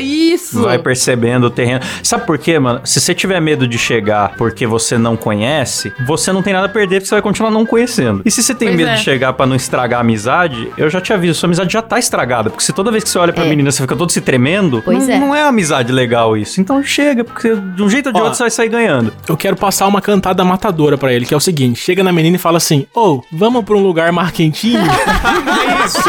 Isso! 0.00 0.62
Vai 0.62 0.78
percebendo 0.78 1.44
o 1.46 1.50
terreno. 1.50 1.80
Sabe 2.02 2.26
por 2.26 2.38
quê, 2.38 2.58
mano? 2.58 2.80
Se 2.84 3.00
você 3.00 3.14
tiver 3.14 3.40
medo 3.40 3.66
de 3.66 3.78
chegar 3.78 4.34
porque 4.36 4.66
você 4.66 4.96
não 4.98 5.16
conhece, 5.16 5.92
você 6.06 6.32
não 6.32 6.42
tem 6.42 6.52
nada 6.52 6.66
a 6.66 6.68
perder 6.68 6.96
porque 6.96 7.08
você 7.08 7.14
vai 7.14 7.22
continuar 7.22 7.50
não 7.50 7.64
conhecendo. 7.66 8.22
E 8.24 8.30
se 8.30 8.42
você 8.42 8.54
tem 8.54 8.68
Pois 8.68 8.76
medo 8.78 8.90
é. 8.90 8.94
de 8.94 9.02
chegar 9.02 9.32
pra 9.32 9.46
não 9.46 9.56
estragar 9.56 9.98
a 9.98 10.00
amizade, 10.02 10.70
eu 10.76 10.88
já 10.90 11.00
te 11.00 11.12
aviso, 11.12 11.38
sua 11.38 11.46
amizade 11.46 11.72
já 11.72 11.82
tá 11.82 11.98
estragada. 11.98 12.50
Porque 12.50 12.64
se 12.64 12.72
toda 12.72 12.90
vez 12.90 13.04
que 13.04 13.10
você 13.10 13.18
olha 13.18 13.32
pra 13.32 13.44
É. 13.44 13.48
menina 13.48 13.70
você 13.70 13.82
fica 13.82 13.96
todo 13.96 14.10
se 14.10 14.20
tremendo, 14.20 14.82
Pois 14.84 15.06
não, 15.06 15.14
é. 15.14 15.18
não 15.18 15.34
é 15.34 15.42
amizade 15.42 15.92
legal 15.92 16.36
isso. 16.36 16.60
Então 16.60 16.82
chega, 16.82 17.24
porque 17.24 17.54
de 17.54 17.82
um 17.82 17.88
jeito 17.90 18.06
ou 18.06 18.12
de 18.12 18.20
Ó. 18.20 18.22
outro 18.24 18.36
você 18.36 18.44
vai 18.44 18.50
sair 18.50 18.68
ganhando. 18.68 19.12
Eu 19.28 19.36
quero 19.36 19.56
passar 19.56 19.86
uma 19.86 20.00
cantada 20.00 20.44
matadora 20.44 20.96
pra 20.98 21.12
ele, 21.12 21.26
que 21.26 21.34
é 21.34 21.36
o 21.36 21.40
seguinte: 21.40 21.78
chega 21.80 22.02
na 22.02 22.12
menina 22.12 22.36
e 22.36 22.38
fala 22.38 22.56
assim: 22.58 22.86
Ô, 22.94 23.22
vamos 23.32 23.64
pra 23.64 23.76
um 23.76 23.82
lugar 23.82 24.12
mais 24.12 24.30
quentinho? 24.30 24.78
É 25.68 25.84
isso. 25.86 26.02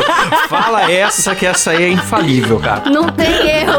Fala 0.48 0.92
essa, 0.92 1.36
que 1.36 1.46
essa 1.46 1.72
aí 1.72 1.84
é 1.84 1.90
infalível, 1.90 2.60
cara. 2.60 2.90
Não 2.90 3.08
tem 3.10 3.48
erro. 3.50 3.79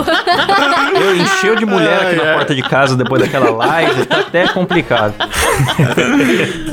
Eu 1.01 1.17
encheu 1.17 1.57
de 1.57 1.65
mulher 1.65 2.07
aqui 2.07 2.17
na 2.17 2.35
porta 2.35 2.55
de 2.55 2.63
casa 2.63 2.97
depois 2.97 3.23
daquela 3.23 3.51
live, 3.51 4.07
tá 4.07 4.21
até 4.21 4.49
complicado. 4.49 5.15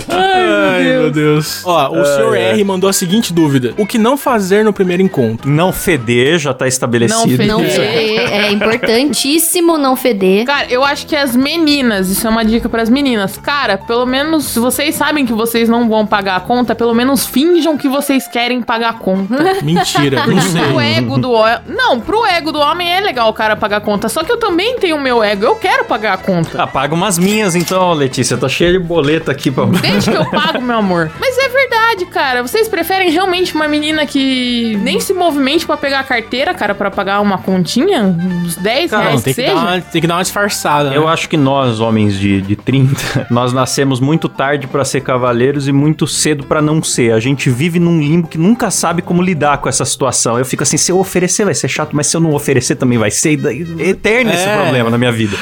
Ai, 0.10 0.84
meu 0.84 1.12
Deus. 1.12 1.62
Ó, 1.66 1.92
o 1.92 2.06
senhor 2.06 2.36
R 2.36 2.64
mandou 2.64 2.90
a 2.90 2.94
seguinte 2.94 3.34
dúvida: 3.34 3.74
O 3.78 3.86
que 3.86 3.98
não 3.98 4.18
fazer 4.18 4.64
no 4.64 4.74
primeiro 4.74 5.02
encontro? 5.02 5.50
Não 5.50 5.72
feder 5.72 6.40
já 6.40 6.54
tá 6.54 6.68
estabelecido. 6.68 7.20
Não 7.20 7.30
feder. 7.30 7.48
Não 7.48 7.64
feder. 7.64 8.34
É 8.34 8.52
importantíssimo 8.52 9.78
não 9.78 9.96
feder. 9.96 10.46
Cara, 10.46 10.68
eu 10.70 10.84
acho 10.84 11.06
que 11.06 11.16
as 11.16 11.36
meninas, 11.36 12.10
isso 12.10 12.26
é 12.26 12.30
uma 12.30 12.44
dica 12.44 12.70
pras 12.70 12.90
meninas. 12.90 13.38
Cara, 13.38 13.78
pelo 13.78 14.06
menos, 14.06 14.46
se 14.46 14.60
vocês 14.60 14.96
sabem 14.96 15.26
que 15.26 15.34
vocês 15.34 15.70
não 15.70 15.88
vão 15.90 16.06
pagar 16.06 16.36
a 16.38 16.40
conta, 16.40 16.76
pelo 16.76 16.94
menos 16.94 17.26
finjam 17.26 17.78
que 17.78 17.88
vocês 17.88 18.28
querem 18.28 18.62
pagar 18.62 18.90
a 18.90 18.94
conta. 18.94 19.36
Mentira, 19.62 20.26
não 20.28 20.42
sei. 20.42 20.62
Pro 20.62 20.80
ego 20.80 21.18
do 21.18 21.32
homem. 21.32 21.58
Não, 21.68 22.00
pro 22.00 22.26
ego 22.26 22.52
do 22.52 22.60
homem 22.60 22.90
é 22.92 23.00
legal 23.00 23.17
o 23.26 23.34
cara 23.34 23.56
pagar 23.56 23.78
a 23.78 23.82
conta. 23.82 24.10
Só 24.10 24.24
que 24.24 24.32
eu 24.32 24.38
também 24.38 24.78
tenho 24.80 24.96
o 24.96 25.02
meu 25.02 25.24
ego. 25.24 25.44
Eu 25.44 25.56
quero 25.56 25.86
pagar 25.86 26.14
a 26.14 26.18
conta. 26.18 26.62
Ah, 26.62 26.68
paga 26.68 26.94
umas 26.94 27.18
minhas 27.18 27.56
então, 27.56 27.94
Letícia. 27.94 28.38
Tá 28.38 28.48
cheia 28.48 28.74
de 28.74 28.80
boleta 28.80 29.32
aqui 29.32 29.50
pra. 29.50 29.66
Desde 29.66 30.12
que 30.12 30.18
eu 30.18 30.26
pago, 30.30 30.62
meu 30.62 30.78
amor. 30.78 31.12
Mas 31.20 31.38
é 31.38 31.50
verdade, 31.50 32.06
cara. 32.06 32.42
Vocês 32.42 32.68
preferem 32.68 33.10
realmente 33.10 33.56
uma 33.56 33.68
menina 33.68 34.06
que 34.06 34.78
nem 34.82 35.00
se 35.00 35.14
movimente 35.14 35.66
pra 35.66 35.78
pegar 35.78 36.00
a 36.00 36.04
carteira, 36.04 36.54
cara, 36.54 36.76
pra 36.76 36.92
pagar 36.92 37.22
uma 37.22 37.38
continha? 37.38 38.04
Uns 38.04 38.56
10 38.56 38.92
Não, 38.92 39.00
reais 39.00 39.24
tem 39.24 39.34
que 39.34 39.44
que, 39.44 39.52
uma, 39.52 39.82
tem 39.82 40.02
que 40.02 40.08
dar 40.08 40.16
uma 40.16 40.24
disfarçada. 40.24 40.94
Eu 40.94 41.06
né? 41.06 41.12
acho 41.12 41.30
que 41.30 41.38
nós, 41.38 41.80
homens 41.80 42.18
de, 42.18 42.42
de 42.42 42.56
30, 42.56 43.28
nós 43.32 43.54
nascemos 43.54 44.00
muito 44.00 44.28
tarde 44.30 44.68
pra 44.68 44.84
ser 44.86 45.02
cavaleiros 45.02 45.68
e 45.68 45.72
muito 45.72 46.08
cedo 46.08 46.46
pra 46.46 46.62
não 46.62 46.82
ser. 46.84 47.14
A 47.14 47.20
gente 47.20 47.50
vive 47.50 47.80
num 47.80 48.00
limbo 48.00 48.28
que 48.28 48.38
nunca 48.38 48.70
sabe 48.72 49.02
como 49.02 49.22
lidar 49.22 49.58
com 49.60 49.70
essa 49.70 49.86
situação. 49.86 50.38
Eu 50.38 50.46
fico 50.46 50.64
assim, 50.64 50.78
se 50.78 50.92
eu 50.92 51.00
oferecer 51.00 51.46
vai 51.46 51.54
ser 51.54 51.68
chato, 51.68 51.96
mas 51.96 52.08
se 52.08 52.16
eu 52.16 52.22
não 52.22 52.34
oferecer 52.34 52.76
também 52.76 52.97
vai 52.98 53.12
ser. 53.12 53.38
Eterno 53.80 54.32
esse 54.32 54.48
É. 54.48 54.56
problema 54.62 54.90
na 54.90 54.98
minha 54.98 55.12
vida. 55.12 55.38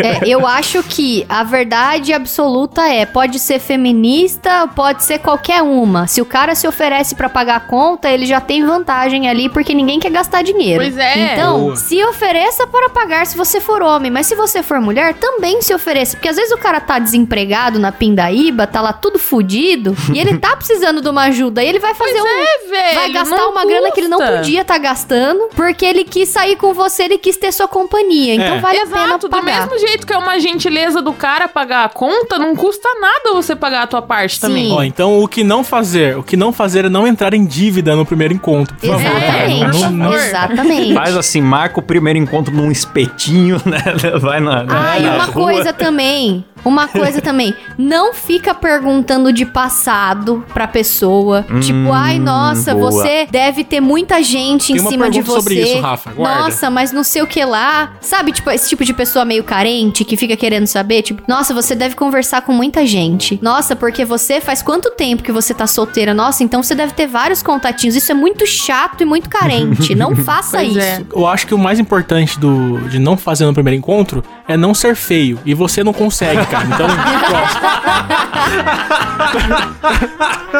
É, 0.00 0.28
eu 0.28 0.46
acho 0.46 0.82
que 0.82 1.24
a 1.28 1.42
verdade 1.44 2.12
absoluta 2.12 2.82
é: 2.88 3.06
pode 3.06 3.38
ser 3.38 3.58
feminista, 3.60 4.66
pode 4.74 5.04
ser 5.04 5.18
qualquer 5.18 5.62
uma. 5.62 6.06
Se 6.06 6.20
o 6.20 6.24
cara 6.24 6.54
se 6.54 6.66
oferece 6.66 7.14
pra 7.14 7.28
pagar 7.28 7.56
a 7.56 7.60
conta, 7.60 8.10
ele 8.10 8.26
já 8.26 8.40
tem 8.40 8.64
vantagem 8.64 9.28
ali, 9.28 9.48
porque 9.48 9.74
ninguém 9.74 9.98
quer 10.00 10.10
gastar 10.10 10.42
dinheiro. 10.42 10.80
Pois 10.82 10.96
é. 10.98 11.34
Então, 11.34 11.60
Boa. 11.60 11.76
se 11.76 12.02
ofereça 12.04 12.66
para 12.66 12.88
pagar 12.90 13.26
se 13.26 13.36
você 13.36 13.60
for 13.60 13.82
homem, 13.82 14.10
mas 14.10 14.26
se 14.26 14.34
você 14.34 14.62
for 14.62 14.80
mulher, 14.80 15.14
também 15.14 15.62
se 15.62 15.72
ofereça. 15.74 16.16
Porque 16.16 16.28
às 16.28 16.36
vezes 16.36 16.52
o 16.52 16.58
cara 16.58 16.80
tá 16.80 16.98
desempregado 16.98 17.78
na 17.78 17.92
pindaíba, 17.92 18.66
tá 18.66 18.80
lá 18.80 18.92
tudo 18.92 19.18
fudido, 19.18 19.96
e 20.12 20.18
ele 20.18 20.38
tá 20.38 20.56
precisando 20.56 21.00
de 21.00 21.08
uma 21.08 21.24
ajuda. 21.24 21.62
E 21.62 21.68
ele 21.68 21.78
vai 21.78 21.94
fazer 21.94 22.20
um. 22.20 22.26
É, 22.26 22.68
velho. 22.70 22.94
Vai 22.94 23.12
gastar 23.12 23.46
uma 23.48 23.64
grana 23.64 23.90
que 23.92 24.00
ele 24.00 24.08
não 24.08 24.18
custa. 24.18 24.36
podia 24.38 24.60
estar 24.62 24.78
gastando, 24.78 25.48
porque 25.54 25.84
ele 25.84 26.04
quis 26.04 26.28
sair 26.28 26.56
com 26.56 26.63
você, 26.72 27.02
ele 27.04 27.18
quis 27.18 27.36
ter 27.36 27.52
sua 27.52 27.68
companhia. 27.68 28.34
Então 28.36 28.54
É. 28.56 28.60
vale 28.60 28.78
a 28.78 28.86
pena 28.86 29.04
Exato, 29.06 29.26
do 29.28 29.30
pagar. 29.30 29.66
mesmo 29.66 29.78
jeito 29.86 30.06
que 30.06 30.12
é 30.12 30.18
uma 30.18 30.38
gentileza 30.40 31.02
do 31.02 31.12
cara 31.12 31.48
pagar 31.48 31.84
a 31.84 31.88
conta, 31.88 32.38
não 32.38 32.54
custa 32.56 32.88
nada 33.00 33.34
você 33.34 33.54
pagar 33.54 33.82
a 33.82 33.86
tua 33.86 34.00
parte 34.02 34.40
também. 34.40 34.66
Sim. 34.68 34.72
Ó, 34.72 34.82
então 34.82 35.22
o 35.22 35.28
que 35.28 35.42
não 35.44 35.62
fazer? 35.64 36.16
O 36.16 36.22
que 36.22 36.36
não 36.36 36.52
fazer 36.52 36.84
é 36.84 36.88
não 36.88 37.06
entrar 37.06 37.34
em 37.34 37.44
dívida 37.44 37.94
no 37.96 38.06
primeiro 38.06 38.32
encontro. 38.32 38.74
Por 38.76 38.88
favor, 38.88 39.02
cara. 39.20 39.50
Exatamente. 39.50 39.82
Não- 39.82 39.90
não- 39.90 40.14
Exatamente. 40.14 40.94
Faz 40.94 41.16
assim, 41.16 41.40
marca 41.40 41.80
o 41.80 41.82
primeiro 41.82 42.18
encontro 42.18 42.54
num 42.54 42.70
espetinho, 42.70 43.60
né? 43.66 43.82
Vai 44.20 44.40
na. 44.40 44.62
na 44.62 44.90
Ah, 44.92 44.98
e 44.98 45.02
na 45.02 45.14
uma 45.14 45.24
rua. 45.24 45.44
coisa 45.52 45.72
também. 45.72 46.44
Uma 46.64 46.88
coisa 46.88 47.20
também. 47.22 47.54
Não 47.76 48.14
fica 48.14 48.54
perguntando 48.54 49.32
de 49.32 49.44
passado 49.46 50.44
pra 50.52 50.66
pessoa. 50.66 51.44
tipo, 51.60 51.92
ai, 51.92 52.18
nossa, 52.18 52.74
boa. 52.74 52.90
você 52.90 53.26
deve 53.30 53.64
ter 53.64 53.80
muita 53.80 54.22
gente 54.22 54.72
Tem 54.72 54.76
em 54.76 54.88
cima 54.88 55.10
de 55.10 55.20
você. 55.22 55.36
sobre 55.40 55.54
isso, 55.62 55.80
Rafa, 55.80 56.12
guarda. 56.12 56.40
Nossa, 56.44 56.70
mas 56.70 56.92
não 56.92 57.02
sei 57.04 57.22
o 57.22 57.26
que 57.26 57.44
lá. 57.44 57.92
Sabe, 58.00 58.32
tipo, 58.32 58.50
esse 58.50 58.68
tipo 58.68 58.84
de 58.84 58.92
pessoa 58.94 59.24
meio 59.24 59.44
carente 59.44 60.04
que 60.04 60.16
fica 60.16 60.36
querendo 60.36 60.66
saber, 60.66 61.02
tipo, 61.02 61.22
nossa, 61.28 61.52
você 61.54 61.74
deve 61.74 61.94
conversar 61.94 62.42
com 62.42 62.52
muita 62.52 62.86
gente. 62.86 63.38
Nossa, 63.42 63.74
porque 63.76 64.04
você 64.04 64.40
faz 64.40 64.62
quanto 64.62 64.90
tempo 64.90 65.22
que 65.22 65.32
você 65.32 65.52
tá 65.52 65.66
solteira? 65.66 66.14
Nossa, 66.14 66.42
então 66.44 66.62
você 66.62 66.74
deve 66.74 66.92
ter 66.92 67.06
vários 67.06 67.42
contatinhos. 67.42 67.94
Isso 67.96 68.10
é 68.12 68.14
muito 68.14 68.46
chato 68.46 69.00
e 69.02 69.04
muito 69.04 69.28
carente. 69.28 69.94
Não 69.94 70.14
faça 70.24 70.58
Pois 70.58 70.70
isso. 70.70 70.78
é. 70.78 71.02
Eu 71.14 71.26
acho 71.26 71.46
que 71.46 71.54
o 71.54 71.58
mais 71.58 71.78
importante 71.78 72.38
do, 72.38 72.78
de 72.88 72.98
não 72.98 73.16
fazer 73.16 73.44
no 73.46 73.52
primeiro 73.54 73.76
encontro 73.78 74.22
é 74.48 74.56
não 74.56 74.74
ser 74.74 74.94
feio. 74.94 75.38
E 75.44 75.54
você 75.54 75.82
não 75.84 75.92
consegue, 75.92 76.44
cara. 76.54 76.66
Então. 76.66 76.86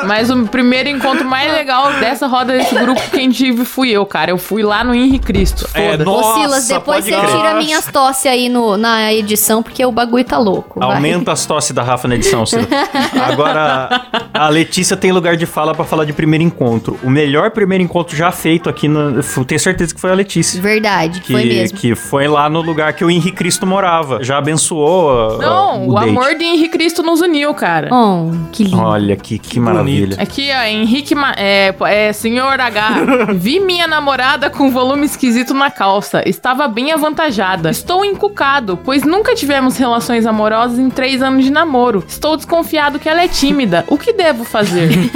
Mas 0.07 0.31
o 0.31 0.47
primeiro 0.47 0.89
encontro 0.89 1.25
mais 1.25 1.53
legal 1.53 1.93
dessa 1.95 2.27
roda 2.27 2.53
desse 2.53 2.75
grupo 2.75 3.01
quem 3.11 3.31
tive 3.31 3.65
fui 3.65 3.91
eu, 3.91 4.05
cara. 4.05 4.31
Eu 4.31 4.39
fui 4.39 4.63
lá 4.63 4.83
no 4.85 4.95
Henri 4.95 5.19
Cristo. 5.19 5.69
É, 5.75 5.95
Ô, 5.95 5.99
Nossa, 6.05 6.41
Silas, 6.41 6.69
depois 6.69 7.05
você 7.05 7.13
crer. 7.13 7.27
tira 7.27 7.55
minhas 7.55 7.87
tosse 7.87 8.29
aí 8.29 8.49
no, 8.49 8.77
na 8.77 9.13
edição, 9.13 9.63
porque 9.63 9.85
o 9.85 9.93
bagulho 9.93 10.25
tá 10.25 10.39
louco. 10.39 10.81
vai. 10.81 10.95
Aumenta 10.97 11.33
as 11.33 11.47
tosse 11.47 11.73
da 11.73 11.83
Rafa 11.83 12.09
na 12.09 12.17
edição, 12.17 12.45
Ciro. 12.45 12.67
Agora, 13.25 14.07
a 14.33 14.49
Letícia 14.49 14.97
tem 14.97 15.13
lugar 15.13 15.37
de 15.37 15.47
fala 15.47 15.75
pra 15.75 15.85
falar 15.85 16.05
de 16.05 16.13
primeiro 16.13 16.43
encontro. 16.45 16.99
O 17.03 17.11
melhor 17.11 17.51
primeiro 17.51 17.83
encontro 17.83 18.17
já 18.17 18.31
feito 18.33 18.69
aqui, 18.69 18.89
no, 18.89 19.21
eu 19.21 19.45
tenho 19.45 19.61
certeza 19.61 19.95
que 19.95 20.01
foi 20.01 20.11
a 20.11 20.15
Letícia. 20.15 20.61
Verdade, 20.61 21.21
Que, 21.21 21.33
foi 21.33 21.45
mesmo. 21.45 21.79
que 21.79 21.95
foi 21.95 22.29
lá 22.29 22.49
no 22.49 22.61
lugar 22.61 22.93
que 22.93 23.05
o 23.05 23.11
Henrique 23.11 23.33
Cristo 23.37 23.67
morava. 23.67 24.23
Já 24.23 24.39
abençoou. 24.39 25.39
Não, 25.39 25.84
o 25.89 25.95
date. 25.95 26.09
amor 26.09 26.35
de 26.37 26.45
Henri 26.45 26.69
Cristo 26.69 27.03
nos 27.03 27.21
uniu, 27.21 27.53
cara. 27.55 27.89
Oh, 27.93 28.31
que 28.53 28.65
lindo. 28.65 28.79
Olha 28.79 29.17
que, 29.17 29.39
que 29.39 29.59
maravilha. 29.61 30.17
Aqui, 30.21 30.49
ó, 30.53 30.63
Henrique. 30.65 31.15
Ma- 31.15 31.35
É, 31.37 31.75
é, 31.87 32.13
senhor 32.13 32.59
H. 32.61 32.91
Vi 33.35 33.61
minha 33.61 33.87
namorada 33.87 34.49
com 34.51 34.71
volume 34.71 35.05
esquisito 35.07 35.53
na 35.55 35.71
calça. 35.71 36.23
Estava 36.29 36.67
bem 36.69 36.93
avantajada. 36.93 37.71
Estou 37.71 38.05
encucado, 38.05 38.79
pois 38.85 39.03
nunca 39.05 39.35
tivemos 39.35 39.77
relações 39.77 40.27
amorosas 40.27 40.79
em 40.79 40.89
três 40.91 41.23
anos 41.23 41.45
de 41.45 41.51
namoro. 41.51 42.05
Estou 42.07 42.37
desconfiado 42.37 42.99
que 42.99 43.09
ela 43.09 43.23
é 43.23 43.29
tímida. 43.29 43.85
O 43.89 43.99
que 43.99 44.13
devo 44.13 44.45
fazer? 44.45 44.89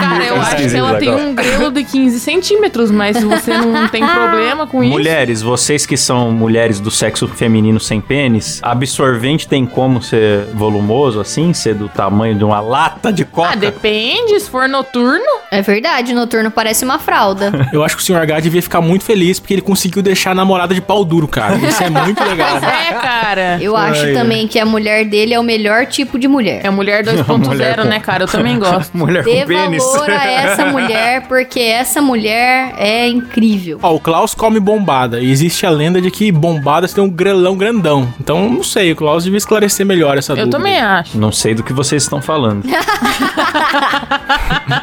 Cara, 0.00 0.24
eu 0.24 0.36
acho 0.40 0.56
que 0.56 0.76
ela 0.76 0.94
tem 0.98 1.10
um 1.14 1.34
grelo 1.34 1.70
de 1.70 1.84
15 1.84 2.20
centímetros, 2.20 2.90
mas 2.90 3.16
se 3.16 3.24
você 3.24 3.56
não 3.56 3.86
tem 3.88 4.04
problema 4.06 4.66
com 4.66 4.82
isso. 4.82 4.92
Mulheres, 4.92 5.42
vocês 5.42 5.86
que 5.86 5.96
são 5.96 6.30
mulheres 6.30 6.80
do 6.80 6.90
sexo 6.90 7.26
feminino 7.28 7.80
sem 7.80 8.00
pênis, 8.00 8.60
absorvente 8.62 9.46
tem 9.48 9.64
como 9.70 10.02
ser 10.02 10.44
volumoso 10.54 11.20
assim? 11.20 11.52
Ser 11.54 11.74
do 11.74 11.88
tamanho 11.88 12.34
de 12.34 12.44
uma 12.44 12.60
lata 12.60 13.12
de 13.12 13.24
coca? 13.24 13.50
Ah, 13.52 13.56
depende. 13.56 14.38
Se 14.40 14.50
for 14.50 14.68
noturno, 14.68 15.24
É 15.50 15.62
verdade, 15.62 16.12
noturno 16.14 16.50
parece 16.50 16.84
uma 16.84 16.98
fralda. 16.98 17.50
Eu 17.72 17.82
acho 17.82 17.96
que 17.96 18.02
o 18.02 18.04
Sr. 18.04 18.16
H 18.22 18.40
devia 18.40 18.62
ficar 18.62 18.80
muito 18.80 19.04
feliz 19.04 19.40
porque 19.40 19.54
ele 19.54 19.62
conseguiu 19.62 20.02
deixar 20.02 20.32
a 20.32 20.34
namorada 20.34 20.74
de 20.74 20.80
pau 20.80 21.04
duro, 21.04 21.26
cara. 21.26 21.56
Isso 21.56 21.82
é 21.82 21.90
muito 21.90 22.22
legal. 22.22 22.56
É, 22.58 22.92
cara. 22.94 23.58
Eu 23.60 23.76
acho 23.76 24.12
também 24.12 24.46
que 24.46 24.58
a 24.58 24.64
mulher 24.66 25.04
dele 25.04 25.34
é 25.34 25.40
o 25.40 25.42
melhor 25.42 25.86
tipo 25.86 26.18
de 26.18 26.28
mulher. 26.28 26.60
É 26.64 26.68
a 26.68 26.72
mulher 26.72 26.90
Mulher 27.04 27.76
2.0, 27.76 27.82
com- 27.82 27.88
né, 27.88 28.00
cara? 28.00 28.24
Eu 28.24 28.28
também 28.28 28.58
gosto. 28.60 28.96
Mulher 28.96 29.22
Dê 29.24 29.40
com 29.42 29.46
pênis. 29.48 29.82
valor 29.84 30.10
a 30.10 30.24
essa 30.30 30.66
mulher, 30.66 31.22
porque 31.28 31.60
essa 31.60 32.00
mulher 32.02 32.74
é 32.78 33.08
incrível. 33.08 33.78
Ó, 33.82 33.94
o 33.94 34.00
Klaus 34.00 34.34
come 34.34 34.58
bombada. 34.60 35.20
E 35.20 35.30
existe 35.30 35.64
a 35.64 35.70
lenda 35.70 36.00
de 36.00 36.10
que 36.10 36.30
bombadas 36.32 36.92
tem 36.92 37.02
um 37.02 37.08
grelão 37.08 37.56
grandão. 37.56 38.12
Então, 38.20 38.48
não 38.48 38.62
sei, 38.62 38.92
o 38.92 38.96
Klaus 38.96 39.24
devia 39.24 39.38
esclarecer 39.38 39.59
melhor 39.84 40.16
essa 40.18 40.32
Eu 40.32 40.36
dúvida. 40.38 40.56
também 40.58 40.78
acho. 40.78 41.16
Não 41.18 41.32
sei 41.32 41.54
do 41.54 41.62
que 41.62 41.72
vocês 41.72 42.02
estão 42.02 42.20
falando. 42.22 42.64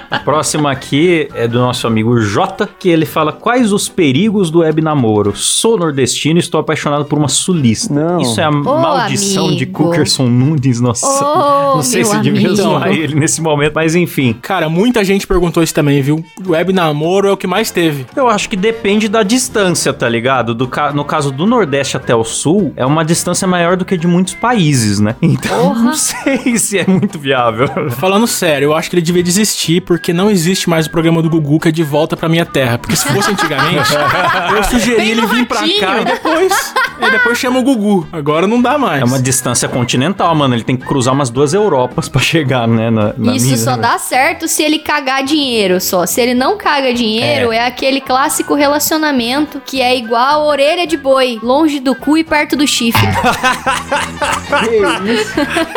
A 0.10 0.20
próxima 0.20 0.72
aqui 0.72 1.28
é 1.34 1.48
do 1.48 1.60
nosso 1.60 1.88
amigo 1.88 2.20
Jota, 2.20 2.68
que 2.80 2.90
ele 2.90 3.06
fala 3.06 3.32
quais 3.32 3.72
os 3.72 3.88
perigos 3.88 4.50
do 4.52 4.60
web 4.60 4.82
namoro. 4.82 5.34
Sou 5.36 5.78
nordestino 5.78 6.38
e 6.38 6.42
estou 6.42 6.60
apaixonado 6.60 7.06
por 7.06 7.18
uma 7.18 7.28
sulista. 7.30 7.94
Não. 7.94 8.20
Isso 8.20 8.40
é 8.40 8.44
a 8.44 8.52
maldição 8.52 9.48
de 9.56 9.64
amigo. 9.64 9.84
Cukerson 9.86 10.28
Nunes, 10.28 10.80
nossa. 10.82 11.06
Ô, 11.08 11.76
não 11.76 11.84
sei 11.84 12.04
se 12.04 12.20
devia 12.20 12.54
zoar 12.56 12.90
ele 12.90 13.16
nesse 13.16 13.42
momento, 13.42 13.74
mas 13.76 13.96
enfim. 13.96 14.34
Cara, 14.42 14.68
muita 14.70 15.04
gente 15.04 15.26
perguntou 15.26 15.64
isso 15.64 15.74
também, 15.74 16.02
viu? 16.02 16.24
Web 16.46 16.74
namoro 16.74 17.28
é 17.28 17.32
o 17.32 17.38
que 17.38 17.48
mais 17.48 17.72
teve. 17.72 18.06
Eu 18.16 18.28
acho 18.28 18.50
que 18.50 18.56
depende 18.56 19.08
da 19.08 19.24
distância, 19.24 19.94
tá 19.94 20.08
ligado? 20.10 20.54
Do 20.54 20.68
ca- 20.68 20.92
No 20.92 21.06
caso 21.06 21.32
do 21.32 21.46
Nordeste 21.46 21.96
até 21.98 22.16
o 22.16 22.24
Sul, 22.24 22.74
é 22.76 22.86
uma 22.86 23.04
distância 23.06 23.48
maior 23.48 23.78
do 23.78 23.86
que 23.86 23.98
de 23.98 24.08
muitos 24.08 24.34
países, 24.34 24.57
né? 25.00 25.16
Então, 25.38 25.76
não 25.76 25.94
sei 25.94 26.58
se 26.58 26.80
é 26.80 26.86
muito 26.88 27.20
viável. 27.20 27.68
Falando 27.92 28.26
sério, 28.26 28.68
eu 28.68 28.76
acho 28.76 28.90
que 28.90 28.96
ele 28.96 29.04
devia 29.04 29.22
desistir, 29.22 29.82
porque 29.82 30.12
não 30.12 30.30
existe 30.32 30.70
mais 30.70 30.88
o 30.88 30.90
programa 30.90 31.22
do 31.22 31.30
Gugu 31.30 31.60
que 31.60 31.68
é 31.70 31.72
de 31.72 31.84
volta 31.84 32.18
pra 32.18 32.28
minha 32.28 32.46
terra. 32.46 32.78
Porque 32.78 32.96
se 32.96 33.08
fosse 33.08 33.32
antigamente, 33.32 33.90
eu 34.56 34.64
sugeri 34.64 34.96
Tem 34.96 35.10
ele 35.12 35.26
vir 35.28 35.46
pra 35.46 35.60
cá 35.60 36.02
e 36.02 36.06
depois. 36.06 36.74
E 37.00 37.12
depois 37.12 37.38
chama 37.38 37.60
o 37.60 37.64
Gugu. 37.64 38.08
Agora 38.12 38.48
não 38.48 38.62
dá 38.62 38.78
mais. 38.78 39.02
É 39.02 39.06
uma 39.06 39.20
distância 39.20 39.68
continental, 39.68 40.34
mano. 40.36 40.56
Ele 40.56 40.64
tem 40.64 40.76
que 40.78 40.86
cruzar 40.86 41.14
umas 41.14 41.30
duas 41.30 41.54
Europas 41.54 42.10
pra 42.10 42.22
chegar, 42.22 42.68
né? 42.68 42.90
Na, 42.90 43.14
na 43.18 43.36
Isso 43.36 43.46
mina, 43.46 43.58
só 43.58 43.76
né? 43.76 43.82
dá 43.84 43.98
certo 43.98 44.48
se 44.48 44.64
ele 44.64 44.80
cagar 44.80 45.24
dinheiro 45.24 45.80
só. 45.80 46.06
Se 46.06 46.22
ele 46.22 46.34
não 46.34 46.58
caga 46.58 46.94
dinheiro, 46.94 47.52
é. 47.52 47.66
aquele 47.66 48.02
clássico 48.02 48.54
relacionamento 48.56 49.62
que 49.66 49.82
é 49.82 49.96
igual 49.98 50.46
orelha 50.46 50.86
de 50.88 50.98
boi, 50.98 51.40
longe 51.42 51.80
do 51.80 51.96
cu 51.96 52.18
e 52.18 52.24
perto 52.24 52.56
do 52.56 52.68
chifre. 52.68 53.08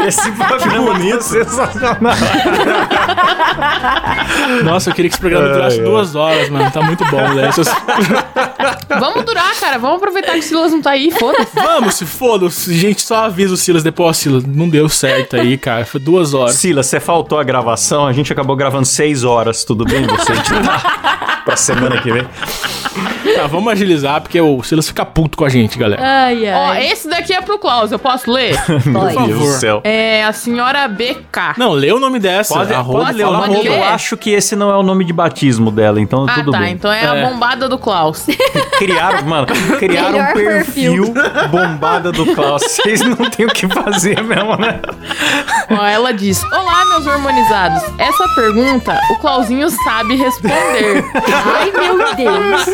Esse 0.07 0.31
programa 0.33 0.93
bonito, 0.95 1.23
sensacional. 1.23 1.97
Nossa, 4.65 4.91
eu 4.91 4.95
queria 4.95 5.09
que 5.09 5.15
esse 5.15 5.21
programa 5.21 5.49
durasse 5.49 5.81
duas 5.83 6.15
horas, 6.15 6.49
mano. 6.49 6.71
Tá 6.71 6.83
muito 6.83 7.05
bom, 7.07 7.29
né? 7.35 7.49
Essas- 7.49 7.69
Vamos 8.89 9.25
durar, 9.25 9.55
cara. 9.59 9.79
Vamos 9.79 9.97
aproveitar 9.97 10.33
que 10.33 10.39
o 10.39 10.43
Silas 10.43 10.73
não 10.73 10.83
tá 10.83 10.91
aí, 10.91 11.10
foda-se. 11.11 11.55
Vamos, 11.55 11.95
se 11.95 12.07
foda-se. 12.07 12.75
Gente, 12.75 13.03
só 13.03 13.25
avisa 13.25 13.55
o 13.55 13.57
Silas 13.57 13.83
depois. 13.83 14.09
Ó, 14.09 14.13
Silas, 14.13 14.45
não 14.45 14.69
deu 14.69 14.89
certo 14.89 15.37
aí, 15.37 15.57
cara. 15.59 15.85
Foi 15.85 16.01
duas 16.01 16.35
horas. 16.35 16.57
Silas, 16.57 16.87
você 16.87 17.01
faltou 17.01 17.39
a 17.39 17.45
gravação. 17.45 18.07
A 18.07 18.13
gente 18.13 18.33
acabou 18.33 18.57
gravando 18.57 18.87
seis 18.87 19.25
horas. 19.25 19.65
Tudo 19.65 19.85
bem 19.85 20.07
você 20.07 20.33
editar 20.33 21.43
pra 21.45 21.57
semana 21.57 22.01
que 22.01 22.13
vem? 22.13 22.27
Tá, 23.37 23.47
vamos 23.47 23.73
agilizar, 23.73 24.21
porque 24.21 24.41
o 24.41 24.63
Silas 24.63 24.87
fica 24.89 25.05
puto 25.05 25.37
com 25.39 25.45
a 25.45 25.49
gente, 25.49 25.79
galera. 25.79 26.03
Ai, 26.05 26.43
Ó, 26.53 26.75
esse 26.75 27.09
daqui 27.09 27.33
é 27.33 27.41
pro 27.41 27.59
Klaus. 27.59 27.91
Eu 27.93 27.99
posso 27.99 28.31
ler? 28.31 28.55
Meu 28.85 29.01
Pode. 29.01 29.17
Deus 29.17 29.29
do 29.29 29.39
favor. 29.39 29.53
céu. 29.59 29.81
É 29.85 30.25
a 30.25 30.33
senhora 30.33 30.87
BK. 30.89 31.55
Não, 31.57 31.73
lê 31.73 31.93
o 31.93 31.99
nome 32.01 32.19
dessa. 32.19 32.55
Pode, 32.55 32.73
arroba, 32.73 33.05
pode 33.07 33.17
ler 33.19 33.27
o 33.27 33.33
nome. 33.33 33.57
Eu 33.65 33.73
ler? 33.73 33.83
acho 33.85 34.17
que 34.17 34.31
esse 34.31 34.55
não 34.57 34.71
é 34.71 34.77
o 34.77 34.83
nome 34.83 35.05
de 35.05 35.13
batismo 35.13 35.71
dela, 35.71 36.01
então 36.01 36.27
Ah, 36.29 36.35
tudo 36.35 36.53
tá. 36.53 36.59
bem. 36.59 36.73
Então 36.73 36.93
é, 36.93 37.03
É. 37.05 37.07
a 37.25 37.29
bombada 37.31 37.69
do 37.69 37.79
Klaus. 37.79 38.27
Criaram, 38.79 39.23
mano, 39.25 39.47
criaram 39.79 40.09
um 40.09 40.13
Melhor 40.13 40.33
perfil, 40.35 41.15
bombada 41.51 42.11
do 42.13 42.27
Klaus. 42.35 42.63
Vocês 42.63 43.01
não 43.03 43.29
têm 43.31 43.47
o 43.47 43.51
que 43.51 43.69
fazer 43.69 44.23
mesmo, 44.23 44.57
né? 44.57 44.81
Ó, 45.71 45.85
ela 45.85 46.13
diz: 46.13 46.43
Olá, 46.45 46.85
meus 46.87 47.07
hormonizados. 47.07 47.83
Essa 47.99 48.27
pergunta 48.35 48.99
o 49.11 49.17
Clauzinho 49.19 49.69
sabe 49.71 50.17
responder. 50.17 51.05
Ai, 51.45 51.71
meu 51.73 52.15
Deus. 52.15 52.67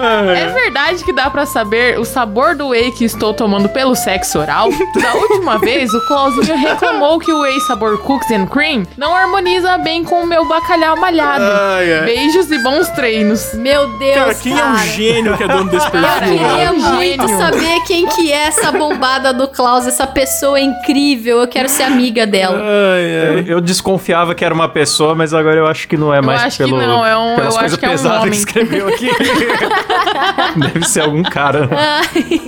É 0.00 0.46
verdade 0.52 1.04
que 1.04 1.12
dá 1.12 1.28
pra 1.30 1.44
saber 1.46 1.98
o 1.98 2.04
sabor 2.04 2.54
do 2.54 2.68
whey 2.68 2.90
que 2.92 3.04
estou 3.04 3.32
tomando 3.34 3.68
pelo 3.68 3.94
sexo 3.94 4.38
oral? 4.38 4.68
Da 5.00 5.14
última 5.14 5.58
vez, 5.58 5.92
o 5.94 6.00
Clauzinho 6.06 6.56
reclamou 6.56 7.18
que 7.18 7.32
o 7.32 7.40
whey 7.40 7.58
sabor 7.60 7.98
cookies 8.02 8.30
and 8.32 8.46
cream 8.46 8.84
não 8.96 9.14
harmoniza 9.14 9.78
bem 9.78 10.02
com 10.04 10.22
o 10.22 10.26
meu 10.26 10.46
bacalhau 10.48 10.96
malhado. 10.96 11.44
Ai, 11.44 11.92
ai. 11.92 12.04
Beijos 12.04 12.50
e 12.50 12.58
bons 12.62 12.88
treinos. 12.90 13.54
Meu 13.54 13.86
Deus, 13.98 14.14
Cara, 14.16 14.34
quem 14.34 14.58
é 14.58 14.64
o 14.64 14.76
gênio 14.78 15.36
que 15.36 15.42
é 15.44 15.48
dono 15.48 15.70
desse 15.70 15.86
Eu 15.86 15.90
perfil? 15.92 16.38
queria 16.38 16.56
velho? 16.72 16.74
muito 16.80 17.26
Gênio. 17.28 17.38
saber 17.38 17.80
quem 17.86 18.06
que 18.08 18.32
é 18.32 18.46
essa 18.46 18.72
bombada 18.72 19.32
do 19.32 19.46
Klaus, 19.48 19.86
essa 19.86 20.06
pessoa 20.06 20.58
incrível. 20.60 21.40
Eu 21.40 21.48
quero 21.48 21.68
ser 21.68 21.84
amiga 21.84 22.26
dela. 22.26 22.58
Ai, 22.58 23.04
ai. 23.04 23.38
Eu, 23.40 23.46
eu 23.56 23.60
desconfiava 23.60 24.34
que 24.34 24.44
era 24.44 24.52
uma 24.54 24.68
pessoa, 24.68 25.14
mas 25.14 25.32
agora 25.32 25.56
eu 25.56 25.66
acho 25.66 25.86
que 25.88 25.96
não 25.96 26.12
é 26.12 26.20
mais 26.20 26.42
acho 26.42 26.56
que 26.58 26.64
pelo, 26.64 26.78
não, 26.80 27.06
é 27.06 27.16
um- 27.16 27.36
pelas 27.36 27.54
eu 27.54 27.60
coisas 27.60 27.72
acho 27.72 27.78
que 27.78 27.86
é 27.86 28.10
um 28.10 28.20
homem. 28.20 28.30
que 28.30 28.36
escreveu 28.36 28.88
aqui. 28.88 29.08
Deve 30.56 30.86
ser 30.86 31.00
algum 31.00 31.22
cara. 31.22 31.68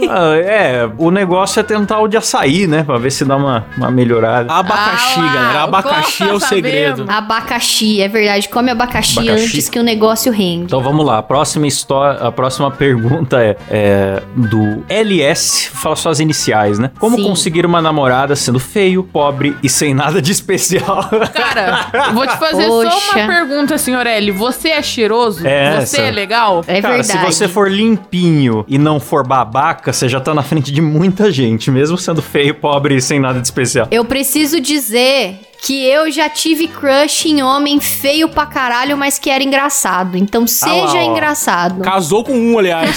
Ah, 0.09 0.35
é, 0.37 0.89
o 0.99 1.11
negócio 1.11 1.61
é 1.61 1.63
tentar 1.63 2.01
o 2.01 2.09
de 2.09 2.17
açaí, 2.17 2.67
né? 2.67 2.83
Pra 2.83 2.99
ver 2.99 3.11
se 3.11 3.25
dá 3.25 3.37
uma, 3.37 3.67
uma 3.77 3.91
melhorada. 3.91 4.53
Abacaxi, 4.53 5.19
Ah 5.19 5.23
lá, 5.25 5.33
galera. 5.33 5.63
Abacaxi 5.63 6.23
é 6.25 6.33
o 6.33 6.41
segredo. 6.41 7.05
Abacaxi, 7.09 8.01
é 8.01 8.09
verdade. 8.09 8.49
Come 8.49 8.71
abacaxi, 8.71 9.19
Abacaxi. 9.19 9.45
antes 9.45 9.69
que 9.69 9.79
o 9.79 9.83
negócio 9.83 10.33
rende. 10.33 10.65
Então 10.65 10.83
vamos 10.83 11.05
lá, 11.05 11.19
a 11.19 11.23
próxima 11.23 11.67
história, 11.67 12.21
a 12.21 12.33
próxima 12.33 12.71
pergunta 12.71 13.41
é, 13.43 13.57
é 13.71 14.23
do 14.35 14.85
LS, 14.89 15.71
fala 15.71 15.97
só 15.97 16.11
as 16.11 16.21
iniciais, 16.21 16.79
né? 16.79 16.91
Como 16.99 17.17
Sim. 17.17 17.25
conseguir 17.25 17.65
uma 17.67 17.81
namorada 17.81 18.35
sendo 18.37 18.59
feio, 18.59 19.03
pobre 19.05 19.57
e 19.63 19.69
sem 19.69 19.95
nada 19.95 20.21
de 20.21 20.33
especial? 20.33 21.09
Cara, 21.33 22.11
vou 22.13 22.27
te 22.27 22.37
fazer 22.37 22.65
só 22.67 22.83
Poxa. 22.83 23.19
uma 23.19 23.27
pergunta, 23.27 23.79
senhor 23.79 24.07
L. 24.07 24.31
Você 24.33 24.69
é 24.71 24.83
cheiroso? 24.83 25.47
É, 25.47 25.81
Você 25.81 25.97
essa. 25.99 26.03
é 26.03 26.11
legal? 26.11 26.65
É 26.67 26.81
Cara, 26.81 26.95
verdade. 26.95 27.20
Se 27.21 27.27
você 27.27 27.49
for 27.49 27.71
limpinho 27.71 28.65
e 28.69 28.79
não 28.79 28.99
for 29.01 29.27
babaca, 29.27 29.93
você 29.93 30.09
já 30.09 30.21
tá 30.21 30.35
na 30.35 30.43
frente 30.43 30.73
de 30.73 30.81
muita 30.81 31.31
gente, 31.31 31.71
mesmo 31.71 31.99
sendo 31.99 32.23
feio, 32.23 32.55
pobre 32.55 32.97
e 32.97 33.01
sem 33.01 33.19
nada 33.19 33.41
de 33.41 33.47
especial. 33.47 33.89
Eu 33.91 34.05
preciso 34.05 34.61
dizer 34.61 35.41
que 35.61 35.85
eu 35.85 36.11
já 36.11 36.29
tive 36.29 36.67
crush 36.67 37.27
em 37.27 37.43
homem 37.43 37.79
feio 37.81 38.29
pra 38.29 38.47
caralho, 38.47 38.97
mas 38.97 39.19
que 39.19 39.29
era 39.29 39.45
engraçado. 39.45 40.17
Então 40.17 40.47
seja 40.47 40.95
ó. 40.95 41.03
engraçado. 41.03 41.83
Casou 41.83 42.25
com 42.25 42.33
um, 42.33 42.59
aliás. 42.59 42.97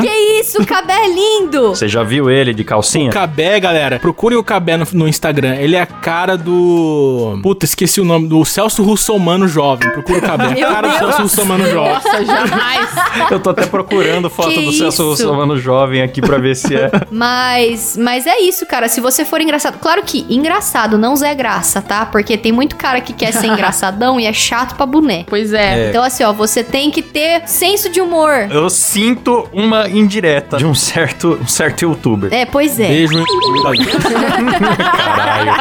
que 0.00 0.40
isso, 0.40 0.64
cabé 0.66 1.08
lindo! 1.08 1.70
Você 1.70 1.88
já 1.88 2.02
viu 2.02 2.30
ele 2.30 2.52
de 2.52 2.62
calcinha? 2.64 3.10
Cabé, 3.10 3.58
galera. 3.58 3.98
Procure 3.98 4.36
o 4.36 4.44
Cabé 4.44 4.76
no, 4.76 4.86
no 4.92 5.08
Instagram. 5.08 5.56
Ele 5.56 5.74
é 5.74 5.80
a 5.80 5.86
cara 5.86 6.36
do. 6.36 7.38
Puta, 7.42 7.64
esqueci 7.64 8.00
o 8.00 8.04
nome. 8.04 8.28
Do 8.28 8.44
Celso 8.44 8.82
Russomano 8.82 9.48
Jovem. 9.48 9.90
Procure 9.90 10.18
o 10.18 10.22
Cabé. 10.22 10.44
A 10.44 10.50
Meu 10.50 10.68
cara 10.68 10.88
do 10.88 10.98
Deus. 10.98 10.98
Celso 10.98 11.22
Russomano 11.22 11.66
Jovem. 11.70 11.94
Nossa, 11.94 12.24
jamais. 12.24 12.88
Eu 13.30 13.40
tô 13.40 13.50
até 13.50 13.64
procurando 13.66 14.28
foto 14.28 14.50
Que 14.50 14.64
do 14.64 14.72
Celso 14.72 15.02
isso? 15.02 15.10
Russomano 15.10 15.56
jovem 15.56 16.02
aqui 16.02 16.20
pra 16.20 16.38
ver 16.38 16.54
se 16.54 16.74
é. 16.76 16.90
Mas, 17.10 17.96
mas 17.96 18.26
é 18.26 18.40
isso, 18.40 18.66
cara. 18.66 18.88
Se 18.88 19.00
você 19.00 19.24
for 19.24 19.40
engraçado. 19.40 19.78
Claro 19.78 20.02
que 20.02 20.26
engraçado 20.28 20.73
não 20.98 21.14
Zé 21.16 21.34
Graça, 21.34 21.80
tá? 21.80 22.04
Porque 22.06 22.36
tem 22.36 22.52
muito 22.52 22.76
cara 22.76 23.00
que 23.00 23.12
quer 23.12 23.32
ser 23.32 23.46
engraçadão 23.52 24.18
e 24.18 24.26
é 24.26 24.32
chato 24.32 24.74
pra 24.74 24.84
boné. 24.86 25.24
Pois 25.26 25.52
é. 25.52 25.88
Então, 25.88 26.02
assim, 26.02 26.24
ó, 26.24 26.32
você 26.32 26.62
tem 26.64 26.90
que 26.90 27.02
ter 27.02 27.46
senso 27.46 27.88
de 27.88 28.00
humor. 28.00 28.48
Eu 28.50 28.68
sinto 28.68 29.48
uma 29.52 29.88
indireta 29.88 30.56
de 30.58 30.66
um 30.66 30.74
certo, 30.74 31.38
um 31.40 31.46
certo 31.46 31.82
youtuber. 31.82 32.32
É, 32.32 32.44
pois 32.44 32.78
é. 32.78 32.88
Beijo. 32.88 33.14
Caralho. 35.16 35.52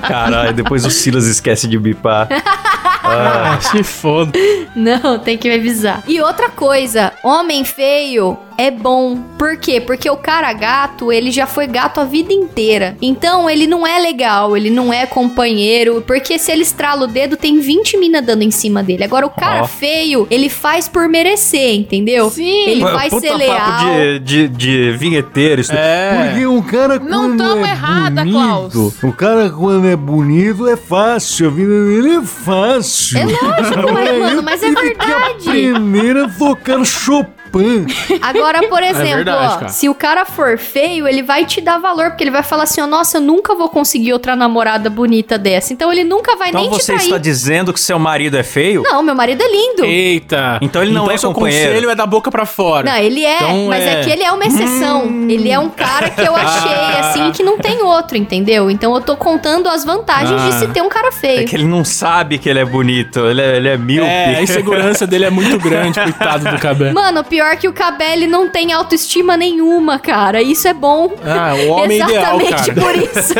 Caralho, 0.00 0.52
depois 0.54 0.84
o 0.84 0.90
Silas 0.90 1.26
esquece 1.26 1.68
de 1.68 1.78
bipar. 1.78 2.28
Ah, 3.10 3.58
se 3.60 3.82
foda. 3.82 4.32
Não, 4.74 5.18
tem 5.18 5.36
que 5.36 5.48
me 5.48 5.56
avisar. 5.56 6.02
E 6.06 6.20
outra 6.20 6.48
coisa, 6.48 7.12
homem 7.24 7.64
feio 7.64 8.38
é 8.56 8.70
bom. 8.70 9.16
Por 9.38 9.56
quê? 9.56 9.80
Porque 9.80 10.08
o 10.10 10.16
cara 10.16 10.52
gato, 10.52 11.10
ele 11.10 11.30
já 11.30 11.46
foi 11.46 11.66
gato 11.66 11.98
a 12.00 12.04
vida 12.04 12.32
inteira. 12.32 12.94
Então, 13.00 13.48
ele 13.48 13.66
não 13.66 13.86
é 13.86 13.98
legal, 13.98 14.54
ele 14.54 14.68
não 14.68 14.92
é 14.92 15.06
companheiro. 15.06 16.02
Porque 16.06 16.38
se 16.38 16.52
ele 16.52 16.62
estrala 16.62 17.04
o 17.04 17.06
dedo, 17.06 17.36
tem 17.38 17.58
20 17.58 17.96
mina 17.96 18.20
dando 18.20 18.42
em 18.42 18.50
cima 18.50 18.82
dele. 18.82 19.02
Agora, 19.02 19.26
o 19.26 19.30
cara 19.30 19.62
Ó. 19.62 19.66
feio, 19.66 20.26
ele 20.30 20.50
faz 20.50 20.88
por 20.88 21.08
merecer, 21.08 21.74
entendeu? 21.74 22.28
Sim. 22.30 22.68
Ele 22.68 22.82
vai 22.82 23.08
Puta 23.08 23.26
ser 23.26 23.34
leal. 23.34 23.56
papo 23.56 23.84
de, 23.94 24.18
de, 24.18 24.48
de 24.48 24.92
vinheteiro. 24.98 25.60
Isso 25.62 25.72
É. 25.72 26.28
Porque 26.30 26.46
o 26.46 26.62
cara 26.62 26.98
Não 26.98 27.28
quando 27.30 27.38
tão 27.38 27.64
é 27.64 27.70
errada, 27.70 28.24
bonito, 28.24 28.34
Klaus. 28.36 29.02
o 29.02 29.12
cara 29.12 29.48
quando 29.50 29.86
é 29.88 29.96
bonito 29.96 30.68
é 30.68 30.76
fácil, 30.76 31.46
a 31.46 31.50
vida 31.50 31.84
dele 31.86 32.16
é 32.16 32.22
fácil. 32.22 32.99
É 33.14 33.24
lógico, 33.24 33.88
é, 33.98 34.18
mano, 34.18 34.42
mas 34.42 34.62
é 34.62 34.74
que 34.74 34.80
verdade. 34.80 35.48
a 36.24 36.28
tocar 36.28 36.84
Chopin. 36.84 37.39
Spam. 37.50 37.86
Agora, 38.22 38.66
por 38.68 38.82
exemplo, 38.82 39.04
verdade, 39.16 39.64
ó, 39.64 39.68
se 39.68 39.88
o 39.88 39.94
cara 39.94 40.24
for 40.24 40.58
feio, 40.58 41.06
ele 41.08 41.22
vai 41.22 41.44
te 41.44 41.60
dar 41.60 41.78
valor, 41.78 42.10
porque 42.10 42.24
ele 42.24 42.30
vai 42.30 42.42
falar 42.42 42.64
assim, 42.64 42.80
ó, 42.80 42.86
nossa, 42.86 43.18
eu 43.18 43.20
nunca 43.20 43.54
vou 43.54 43.68
conseguir 43.68 44.12
outra 44.12 44.36
namorada 44.36 44.88
bonita 44.88 45.36
dessa. 45.38 45.72
Então 45.72 45.92
ele 45.92 46.04
nunca 46.04 46.36
vai 46.36 46.48
Então 46.50 46.60
nem 46.62 46.70
te 46.70 46.76
você 46.80 46.92
trair. 46.92 47.04
está 47.06 47.18
dizendo 47.18 47.72
que 47.72 47.80
seu 47.80 47.98
marido 47.98 48.36
é 48.36 48.42
feio? 48.42 48.82
Não, 48.82 49.02
meu 49.02 49.14
marido 49.14 49.42
é 49.42 49.48
lindo. 49.50 49.84
Eita. 49.84 50.58
Então 50.62 50.82
ele 50.82 50.92
não 50.92 51.10
é 51.10 51.16
seu 51.16 51.32
companheiro. 51.32 51.68
conselho 51.72 51.90
é 51.90 51.94
da 51.94 52.06
boca 52.06 52.30
pra 52.30 52.46
fora. 52.46 52.90
Não, 52.90 52.96
ele 52.98 53.24
é, 53.24 53.36
Então 53.36 53.66
mas 53.68 53.82
é... 53.84 54.00
é- 54.00 54.04
que 54.04 54.10
ele 54.10 54.22
é 54.22 54.32
uma 54.32 54.44
exceção. 54.46 55.06
Ele 55.28 55.50
é 55.50 55.58
um 55.58 55.68
cara 55.70 56.10
que 56.10 56.20
eu 56.20 56.34
achei, 56.36 56.70
Ah. 56.72 57.00
assim, 57.10 57.32
que 57.32 57.42
não 57.42 57.58
tem 57.58 57.82
outro, 57.82 58.16
entendeu? 58.16 58.70
Então 58.70 58.94
eu 58.94 59.00
tô 59.00 59.16
contando 59.16 59.68
as 59.68 59.84
vantagens 59.84 60.40
de 60.42 60.48
Ah. 60.48 60.52
se 60.52 60.68
ter 60.68 60.82
um 60.82 60.88
cara 60.88 61.10
feio. 61.12 61.40
É 61.40 61.44
que 61.44 61.54
ele 61.56 61.64
não 61.66 61.84
sabe 61.84 62.38
que 62.38 62.48
ele 62.48 62.58
é 62.58 62.64
bonito, 62.64 63.20
ele 63.26 63.40
é, 63.40 63.56
ele 63.56 63.68
é 63.68 63.76
míope. 63.76 64.08
É, 64.08 64.36
a 64.36 64.42
insegurança 64.42 65.06
dele 65.06 65.24
é 65.26 65.30
muito 65.30 65.58
grande, 65.58 65.98
coitado 66.00 66.48
do 66.50 66.58
cabelo. 66.60 66.94
Mano, 66.94 67.22
pior 67.24 67.39
que 67.56 67.68
o 67.68 67.72
Cabelli 67.72 68.26
não 68.26 68.48
tem 68.48 68.72
autoestima 68.72 69.36
nenhuma, 69.36 69.98
cara. 69.98 70.42
Isso 70.42 70.68
é 70.68 70.74
bom. 70.74 71.14
Ah, 71.24 71.54
o 71.54 71.68
homem 71.70 72.00
ideal, 72.00 72.40
Exatamente 72.40 72.74
cara. 72.74 72.80
por 72.80 72.96
isso. 72.96 73.34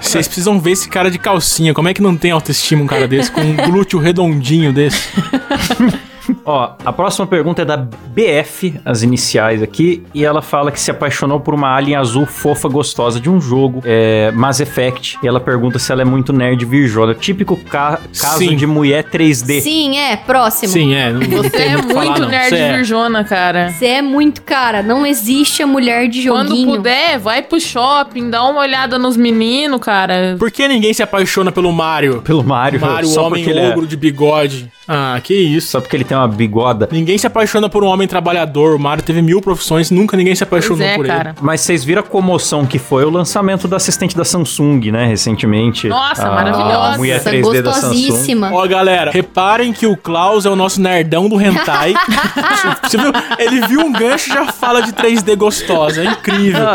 Vocês 0.00 0.26
precisam 0.26 0.60
ver 0.60 0.72
esse 0.72 0.88
cara 0.88 1.10
de 1.10 1.18
calcinha. 1.18 1.72
Como 1.72 1.88
é 1.88 1.94
que 1.94 2.02
não 2.02 2.16
tem 2.16 2.30
autoestima 2.30 2.82
um 2.82 2.86
cara 2.86 3.06
desse 3.06 3.30
com 3.30 3.40
um 3.40 3.56
glúteo 3.56 3.98
redondinho 3.98 4.72
desse? 4.72 5.08
Ó, 6.44 6.70
a 6.84 6.92
próxima 6.92 7.26
pergunta 7.26 7.62
é 7.62 7.64
da 7.64 7.76
BF, 7.76 8.80
as 8.84 9.02
iniciais 9.02 9.62
aqui, 9.62 10.02
e 10.14 10.24
ela 10.24 10.42
fala 10.42 10.70
que 10.70 10.80
se 10.80 10.90
apaixonou 10.90 11.40
por 11.40 11.54
uma 11.54 11.74
alien 11.74 11.96
azul 11.96 12.26
fofa 12.26 12.68
gostosa 12.68 13.20
de 13.20 13.30
um 13.30 13.40
jogo, 13.40 13.82
é, 13.84 14.30
Mass 14.32 14.60
Effect, 14.60 15.18
e 15.22 15.26
ela 15.28 15.40
pergunta 15.40 15.78
se 15.78 15.90
ela 15.92 16.02
é 16.02 16.04
muito 16.04 16.32
nerd 16.32 16.64
virjona. 16.64 17.14
Típico 17.14 17.56
ca- 17.56 17.98
caso 18.18 18.38
Sim. 18.38 18.56
de 18.56 18.66
mulher 18.66 19.04
3D. 19.04 19.60
Sim, 19.60 19.98
é, 19.98 20.16
próximo. 20.16 20.72
Sim, 20.72 20.94
é. 20.94 21.10
Não, 21.12 21.20
não 21.20 21.42
Você 21.42 21.56
é 21.56 21.76
muito 21.76 21.94
falar, 21.94 22.18
nerd 22.28 22.54
é. 22.54 22.72
virjona, 22.76 23.24
cara. 23.24 23.70
Você 23.70 23.86
é 23.86 24.02
muito, 24.02 24.42
cara. 24.42 24.82
Não 24.82 25.06
existe 25.06 25.62
a 25.62 25.66
mulher 25.66 26.08
de 26.08 26.26
Quando 26.28 26.48
joguinho. 26.48 26.76
puder, 26.76 27.18
vai 27.18 27.42
pro 27.42 27.60
shopping, 27.60 28.30
dá 28.30 28.42
uma 28.44 28.60
olhada 28.60 28.98
nos 28.98 29.16
meninos, 29.16 29.80
cara. 29.80 30.36
Por 30.38 30.50
que 30.50 30.66
ninguém 30.68 30.92
se 30.92 31.02
apaixona 31.02 31.50
pelo 31.52 31.72
Mario? 31.72 32.22
Pelo 32.22 32.42
Mario, 32.44 32.80
Mario, 32.80 33.08
só 33.08 33.26
homem 33.26 33.42
porque 33.42 33.50
ele 33.58 33.64
é- 33.66 33.70
ogro 33.70 33.86
de 33.86 33.96
bigode. 33.96 34.70
Ah, 34.92 35.20
que 35.22 35.32
isso. 35.34 35.68
Só 35.68 35.80
porque 35.80 35.94
ele 35.96 36.02
tem 36.02 36.16
uma 36.16 36.26
bigoda. 36.26 36.88
Ninguém 36.90 37.16
se 37.16 37.24
apaixona 37.24 37.68
por 37.68 37.84
um 37.84 37.86
homem 37.86 38.08
trabalhador. 38.08 38.74
O 38.74 38.78
Mario 38.78 39.04
teve 39.04 39.22
mil 39.22 39.40
profissões, 39.40 39.88
nunca 39.88 40.16
ninguém 40.16 40.34
se 40.34 40.42
apaixonou 40.42 40.78
Pois 40.78 40.90
é, 40.90 40.96
por 40.96 41.06
cara. 41.06 41.34
Mas 41.40 41.60
vocês 41.60 41.84
viram 41.84 42.00
a 42.00 42.02
comoção 42.02 42.66
que 42.66 42.76
foi 42.78 43.04
o 43.04 43.10
lançamento 43.10 43.68
do 43.68 43.76
assistente 43.76 44.16
da 44.16 44.24
Samsung, 44.24 44.90
né, 44.90 45.06
recentemente. 45.06 45.86
Nossa, 45.86 46.26
A 46.26 46.30
maravilhosa. 46.34 46.98
mulher 46.98 47.18
Nossa, 47.18 47.30
3D 47.30 47.62
da 47.62 47.72
Samsung. 47.72 48.30
ele. 48.32 48.52
Ó, 48.52 48.66
galera, 48.66 49.12
reparem 49.12 49.72
que 49.72 49.86
o 49.86 49.96
Klaus 49.96 50.44
é 50.44 50.50
o 50.50 50.56
nosso 50.56 50.80
nerdão 50.80 51.28
do 51.28 51.40
hentai. 51.40 51.94
Você 52.82 52.96
viu? 52.98 53.12
Ele 53.38 53.66
viu 53.68 53.80
um 53.82 53.92
gancho 53.92 54.30
e 54.30 54.32
já 54.34 54.46
fala 54.52 54.82
de 54.82 54.92
3D 54.92 55.36
gostosa. 55.36 56.02
É 56.02 56.06
incrível. 56.06 56.66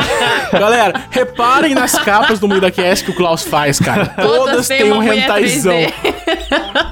galera, 0.54 1.02
reparem 1.10 1.76
nas 1.76 1.92
capas 2.00 2.40
do 2.40 2.48
Muida 2.48 2.72
Cast 2.72 3.04
que 3.04 3.12
o 3.12 3.14
Klaus 3.14 3.44
faz, 3.44 3.78
cara. 3.78 4.06
Todas, 4.06 4.68
têm 4.68 4.78
têm 4.84 4.92
um 4.94 5.02
mulher 5.02 5.18
hentaizão. 5.18 5.74
3D. 5.74 5.94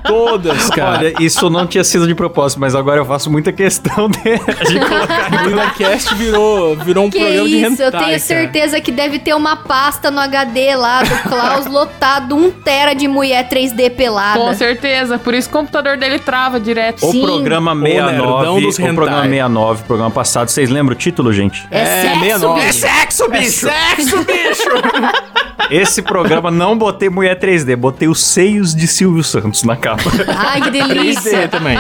Todas, 0.06 0.70
cara. 0.70 0.98
Olha, 1.00 1.13
isso 1.20 1.50
não 1.50 1.66
tinha 1.68 1.84
sido 1.84 2.08
de 2.08 2.16
propósito, 2.16 2.60
mas 2.60 2.76
agora 2.76 3.00
eu 3.00 3.06
faço 3.06 3.32
muita 3.32 3.52
questão 3.52 4.10
de, 4.10 4.20
de 4.20 4.80
colocar. 4.80 5.32
O 5.32 5.44
Muida 5.44 5.70
Cast 5.72 6.16
virou, 6.16 6.76
virou 6.78 7.06
um 7.06 7.10
Que 7.10 7.20
programa 7.20 7.48
de 7.50 7.56
isso, 7.62 7.74
hentai, 7.74 7.86
eu 7.88 7.92
tenho 7.92 8.04
cara. 8.06 8.20
certeza 8.20 8.82
que 8.82 8.92
deve 8.92 9.20
ter 9.20 9.34
uma 9.34 9.56
pasta 9.56 10.10
no 10.12 10.20
HD 10.20 10.76
lá 10.76 11.04
do 11.04 11.30
Klaus 11.30 11.66
lotado, 11.66 12.36
um 12.36 12.52
tera 12.52 12.94
de 12.94 13.08
mulher 13.08 13.48
3D 13.50 13.92
pelada. 13.96 14.40
Com 14.40 14.54
certeza. 14.54 15.18
Por 15.18 15.34
isso 15.34 15.50
o 15.50 15.52
computador 15.52 15.98
dele 15.98 16.20
trava 16.20 16.60
direto. 16.60 17.06
O 17.06 17.12
Sim. 17.12 17.22
programa 17.22 17.74
nerdão 17.76 18.56
69, 18.60 18.62
dos 18.62 18.78
o 18.78 18.82
programa 18.82 19.18
hentai. 19.26 19.30
69, 19.30 19.82
o 19.82 19.86
programa 19.86 20.12
passado, 20.12 20.50
vocês 20.50 20.70
lembram 20.70 20.96
o 20.96 20.98
título, 20.98 21.32
gente? 21.34 21.66
É, 21.72 21.86
sexo, 22.02 22.20
69. 22.20 22.62
bicho. 22.62 22.74
sexo, 22.80 23.24
É 23.34 23.42
sexo, 23.44 24.18
bicho! 24.26 25.44
Esse 25.70 26.02
programa 26.02 26.52
não 26.52 26.78
botei 26.78 27.10
mulher 27.10 27.40
3D, 27.40 27.76
botei 27.76 28.08
os 28.08 28.22
seios 28.22 28.76
de 28.76 28.88
Silvio 28.88 29.24
Santos 29.24 29.64
na 29.64 29.76
capa. 29.76 30.04
Ai, 30.38 30.62
que 30.62 30.70
3D 30.72 30.88
delícia. 30.88 31.48
também. 31.48 31.78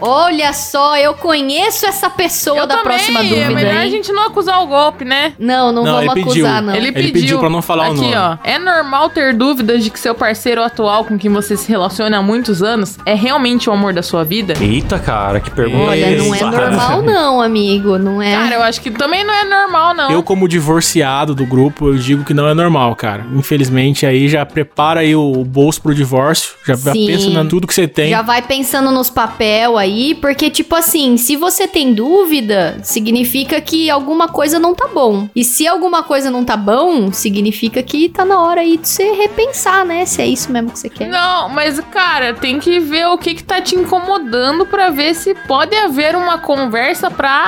Olha 0.00 0.52
só, 0.52 0.96
eu 0.96 1.14
conheço 1.14 1.86
essa 1.86 2.08
pessoa 2.08 2.58
Eu 2.58 2.66
da 2.66 2.76
também, 2.78 2.84
próxima 2.92 3.20
é 3.20 3.22
dúvida, 3.24 3.50
melhor 3.50 3.76
a 3.76 3.84
hein? 3.84 3.90
gente 3.90 4.12
não 4.12 4.26
acusar 4.26 4.62
o 4.62 4.66
golpe, 4.66 5.04
né? 5.04 5.32
Não, 5.38 5.72
não, 5.72 5.84
Não, 5.84 5.92
vamos 5.96 6.12
ele 6.16 6.24
pediu. 6.24 6.46
acusar, 6.46 6.62
não. 6.62 6.74
Ele 6.74 6.86
Ele 6.86 6.92
pediu. 6.92 7.12
pediu 7.12 7.38
pra 7.38 7.50
não 7.50 7.60
falar 7.62 7.88
o 7.88 7.92
Aqui, 7.92 8.00
nome. 8.02 8.14
ó. 8.16 8.36
É 8.44 8.58
normal 8.58 9.10
ter 9.10 9.34
dúvidas 9.34 9.82
de 9.84 9.90
que 9.90 9.98
seu 9.98 10.14
parceiro 10.14 10.62
atual 10.62 11.04
com 11.04 11.18
quem 11.18 11.30
você 11.30 11.56
se 11.56 11.68
relaciona 11.68 12.18
há 12.18 12.22
muitos 12.22 12.62
anos 12.62 12.96
é 13.04 13.14
realmente 13.14 13.68
o 13.68 13.72
amor 13.72 13.92
da 13.92 14.02
sua 14.02 14.24
vida? 14.24 14.54
Eita, 14.60 14.98
cara, 14.98 15.40
que 15.40 15.50
pergunta. 15.50 15.90
Olha, 15.90 16.16
não 16.16 16.34
é 16.34 16.40
normal 16.40 17.02
não, 17.02 17.40
amigo, 17.42 17.98
não 17.98 18.22
é? 18.22 18.32
Cara, 18.34 18.54
eu 18.54 18.62
acho 18.62 18.80
que 18.80 18.90
também 18.90 19.24
não 19.24 19.34
é 19.34 19.44
normal, 19.44 19.94
não. 19.94 20.10
Eu, 20.10 20.22
como 20.22 20.48
divorciado 20.48 21.34
do 21.34 21.44
grupo, 21.44 21.95
eu 21.96 22.02
digo 22.02 22.24
que 22.24 22.34
não 22.34 22.48
é 22.48 22.54
normal, 22.54 22.94
cara. 22.94 23.26
Infelizmente, 23.34 24.06
aí 24.06 24.28
já 24.28 24.44
prepara 24.44 25.00
aí 25.00 25.16
o 25.16 25.44
bolso 25.44 25.80
pro 25.80 25.94
divórcio. 25.94 26.54
Já, 26.64 26.74
já 26.74 26.92
pensa 26.92 27.26
em 27.28 27.48
tudo 27.48 27.66
que 27.66 27.74
você 27.74 27.88
tem. 27.88 28.10
Já 28.10 28.22
vai 28.22 28.42
pensando 28.42 28.90
nos 28.90 29.10
papel 29.10 29.78
aí, 29.78 30.14
porque, 30.14 30.50
tipo 30.50 30.74
assim, 30.74 31.16
se 31.16 31.36
você 31.36 31.66
tem 31.66 31.94
dúvida, 31.94 32.78
significa 32.82 33.60
que 33.60 33.90
alguma 33.90 34.28
coisa 34.28 34.58
não 34.58 34.74
tá 34.74 34.88
bom. 34.88 35.28
E 35.34 35.44
se 35.44 35.66
alguma 35.66 36.02
coisa 36.02 36.30
não 36.30 36.44
tá 36.44 36.56
bom, 36.56 37.12
significa 37.12 37.82
que 37.82 38.08
tá 38.08 38.24
na 38.24 38.42
hora 38.42 38.60
aí 38.60 38.76
de 38.76 38.88
você 38.88 39.12
repensar, 39.12 39.84
né? 39.84 40.04
Se 40.04 40.20
é 40.20 40.26
isso 40.26 40.52
mesmo 40.52 40.70
que 40.70 40.78
você 40.78 40.88
quer. 40.88 41.08
Não, 41.08 41.48
mas, 41.48 41.80
cara, 41.90 42.34
tem 42.34 42.58
que 42.58 42.78
ver 42.78 43.06
o 43.06 43.18
que 43.18 43.34
que 43.34 43.44
tá 43.44 43.60
te 43.60 43.74
incomodando 43.74 44.66
pra 44.66 44.90
ver 44.90 45.14
se 45.14 45.34
pode 45.46 45.74
haver 45.74 46.14
uma 46.14 46.38
conversa 46.38 47.10
pra, 47.10 47.44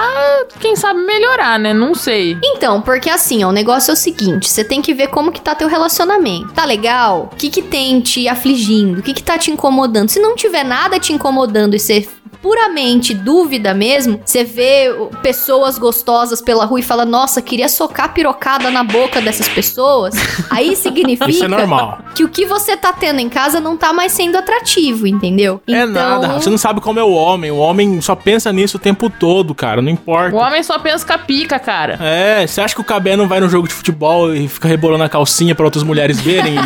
quem 0.60 0.74
sabe, 0.76 1.00
melhorar, 1.00 1.58
né? 1.58 1.74
Não 1.74 1.94
sei. 1.94 2.38
Então, 2.42 2.80
porque 2.80 3.10
assim, 3.10 3.44
ó, 3.44 3.48
o 3.48 3.52
negócio 3.52 3.90
é 3.90 3.94
o 3.94 3.96
seguinte, 3.96 4.37
você 4.46 4.62
tem 4.62 4.82
que 4.82 4.94
ver 4.94 5.08
como 5.08 5.32
que 5.32 5.40
tá 5.40 5.54
teu 5.54 5.68
relacionamento. 5.68 6.52
Tá 6.52 6.64
legal? 6.64 7.30
O 7.32 7.36
que 7.36 7.50
que 7.50 7.62
tem 7.62 8.00
te 8.00 8.28
afligindo? 8.28 9.00
O 9.00 9.02
que 9.02 9.14
que 9.14 9.22
tá 9.22 9.38
te 9.38 9.50
incomodando? 9.50 10.08
Se 10.08 10.20
não 10.20 10.36
tiver 10.36 10.64
nada 10.64 11.00
te 11.00 11.12
incomodando 11.12 11.74
e 11.74 11.78
você 11.80 12.06
puramente 12.42 13.14
dúvida 13.14 13.74
mesmo, 13.74 14.20
você 14.24 14.44
vê 14.44 14.94
pessoas 15.22 15.78
gostosas 15.78 16.40
pela 16.40 16.64
rua 16.64 16.80
e 16.80 16.82
fala, 16.82 17.04
nossa, 17.04 17.42
queria 17.42 17.68
socar 17.68 18.12
pirocada 18.14 18.70
na 18.70 18.84
boca 18.84 19.20
dessas 19.20 19.48
pessoas, 19.48 20.14
aí 20.50 20.76
significa 20.76 21.30
Isso 21.30 21.44
é 21.44 21.48
normal. 21.48 21.98
que 22.14 22.24
o 22.24 22.28
que 22.28 22.46
você 22.46 22.76
tá 22.76 22.92
tendo 22.92 23.20
em 23.20 23.28
casa 23.28 23.60
não 23.60 23.76
tá 23.76 23.92
mais 23.92 24.12
sendo 24.12 24.36
atrativo, 24.36 25.06
entendeu? 25.06 25.60
É 25.66 25.84
nada. 25.84 26.34
Você 26.34 26.50
não 26.50 26.58
sabe 26.58 26.80
como 26.80 26.98
é 26.98 27.02
o 27.02 27.12
homem. 27.12 27.50
O 27.50 27.58
homem 27.58 28.00
só 28.00 28.14
pensa 28.14 28.52
nisso 28.52 28.76
o 28.76 28.80
tempo 28.80 29.10
todo, 29.10 29.54
cara. 29.54 29.82
Não 29.82 29.90
importa. 29.90 30.34
O 30.34 30.38
homem 30.38 30.62
só 30.62 30.78
pensa 30.78 31.06
com 31.06 31.12
a 31.12 31.18
pica, 31.18 31.58
cara. 31.58 31.98
É, 32.00 32.46
você 32.46 32.60
acha 32.60 32.74
que 32.74 32.80
o 32.80 32.84
Cabé 32.84 33.16
não 33.16 33.28
vai 33.28 33.40
no 33.40 33.48
jogo 33.48 33.68
de 33.68 33.74
futebol 33.74 34.27
e 34.34 34.48
fica 34.48 34.68
rebolando 34.68 35.04
a 35.04 35.08
calcinha 35.08 35.54
pra 35.54 35.64
outras 35.64 35.82
mulheres 35.84 36.20
verem? 36.20 36.54
E, 36.54 36.58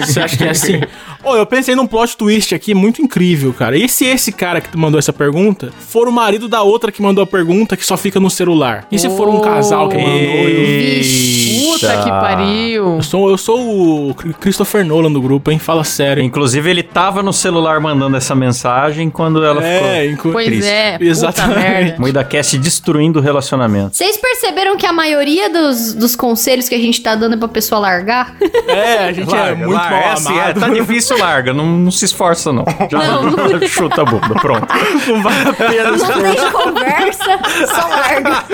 você 0.06 0.20
acha 0.20 0.36
que 0.36 0.44
é 0.44 0.50
assim? 0.50 0.80
Ô, 1.24 1.36
eu 1.36 1.46
pensei 1.46 1.74
num 1.76 1.86
plot 1.86 2.16
twist 2.16 2.52
aqui 2.54 2.74
muito 2.74 3.00
incrível, 3.00 3.52
cara. 3.52 3.76
E 3.76 3.88
se 3.88 4.04
esse 4.04 4.32
cara 4.32 4.60
que 4.60 4.76
mandou 4.76 4.98
essa 4.98 5.12
pergunta 5.12 5.70
for 5.78 6.08
o 6.08 6.12
marido 6.12 6.48
da 6.48 6.62
outra 6.62 6.90
que 6.90 7.00
mandou 7.00 7.22
a 7.22 7.26
pergunta 7.26 7.76
que 7.76 7.86
só 7.86 7.96
fica 7.96 8.18
no 8.18 8.28
celular? 8.28 8.86
E 8.90 8.98
se 8.98 9.08
for 9.10 9.28
um 9.28 9.40
casal 9.40 9.88
que 9.88 9.96
mandou? 9.96 10.10
e 10.12 11.00
Vixe. 11.00 11.62
Puta 11.72 12.02
que 12.02 12.08
pariu. 12.10 12.72
Eu, 12.84 12.96
eu 12.96 13.02
sou, 13.02 13.30
eu 13.30 13.38
sou 13.38 14.10
o 14.10 14.14
Christopher 14.14 14.84
Nolan 14.84 15.12
do 15.12 15.20
grupo, 15.22 15.50
hein? 15.50 15.58
Fala 15.58 15.84
sério. 15.84 16.22
Inclusive, 16.22 16.68
ele 16.68 16.82
tava 16.82 17.22
no 17.22 17.32
celular 17.32 17.80
mandando 17.80 18.16
essa 18.16 18.34
mensagem 18.34 19.08
quando 19.08 19.44
ela 19.44 19.64
É, 19.64 20.08
ficou. 20.10 20.32
Pois 20.32 20.46
triste. 20.46 20.68
é, 20.68 20.98
Exatamente. 21.00 22.00
Moída 22.00 22.24
Cast 22.24 22.58
destruindo 22.58 23.20
o 23.20 23.22
relacionamento. 23.22 23.96
Vocês 23.96 24.16
perceberam 24.16 24.76
que 24.76 24.86
a 24.86 24.92
maioria 24.92 25.48
dos, 25.50 25.94
dos 25.94 26.16
conselhos 26.16 26.68
que 26.68 26.74
a 26.74 26.78
gente 26.78 27.00
tá 27.00 27.14
dando 27.14 27.34
é 27.34 27.36
pra 27.38 27.48
pessoa 27.48 27.80
largar? 27.80 28.34
É, 28.66 28.98
a 29.08 29.12
gente 29.12 29.32
é 29.34 29.54
muito 29.54 29.72
mal 29.74 29.92
é 29.92 30.12
assim, 30.12 30.28
é, 30.36 30.42
amado. 30.42 30.60
tá 30.60 30.68
difícil, 30.68 31.11
larga. 31.18 31.52
Não, 31.52 31.66
não 31.66 31.90
se 31.90 32.04
esforça, 32.04 32.52
não. 32.52 32.64
Já 32.90 33.00
chuta 33.68 34.02
a 34.02 34.04
bunda, 34.04 34.34
pronto. 34.40 34.66
Não 35.06 35.22
vale 35.22 35.48
a 35.48 35.52
pena. 35.52 35.90
Não 35.92 36.22
tem 36.32 36.50
conversa, 36.52 37.38
só 37.66 37.88
larga. 37.88 38.44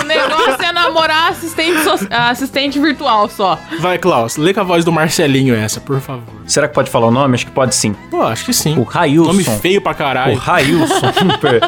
O 0.00 0.04
negócio 0.04 0.64
é 0.64 0.72
namorar 0.72 1.30
assistente, 1.30 1.80
so- 1.82 2.06
assistente 2.10 2.78
virtual 2.78 3.28
só. 3.28 3.58
Vai, 3.80 3.98
Klaus, 3.98 4.36
lê 4.36 4.52
com 4.54 4.60
a 4.60 4.64
voz 4.64 4.84
do 4.84 4.92
Marcelinho 4.92 5.54
essa, 5.54 5.80
por 5.80 6.00
favor. 6.00 6.22
Será 6.46 6.68
que 6.68 6.74
pode 6.74 6.90
falar 6.90 7.06
o 7.06 7.10
nome? 7.10 7.34
Acho 7.34 7.46
que 7.46 7.52
pode 7.52 7.74
sim. 7.74 7.94
Pô, 8.10 8.22
acho 8.22 8.44
que 8.44 8.52
sim. 8.52 8.78
O 8.78 8.82
Railson. 8.82 9.32
Nome 9.32 9.44
feio 9.44 9.80
pra 9.80 9.92
O 9.92 9.94
caralho. 9.94 10.36
Railson. 10.36 11.12
Per- 11.40 11.60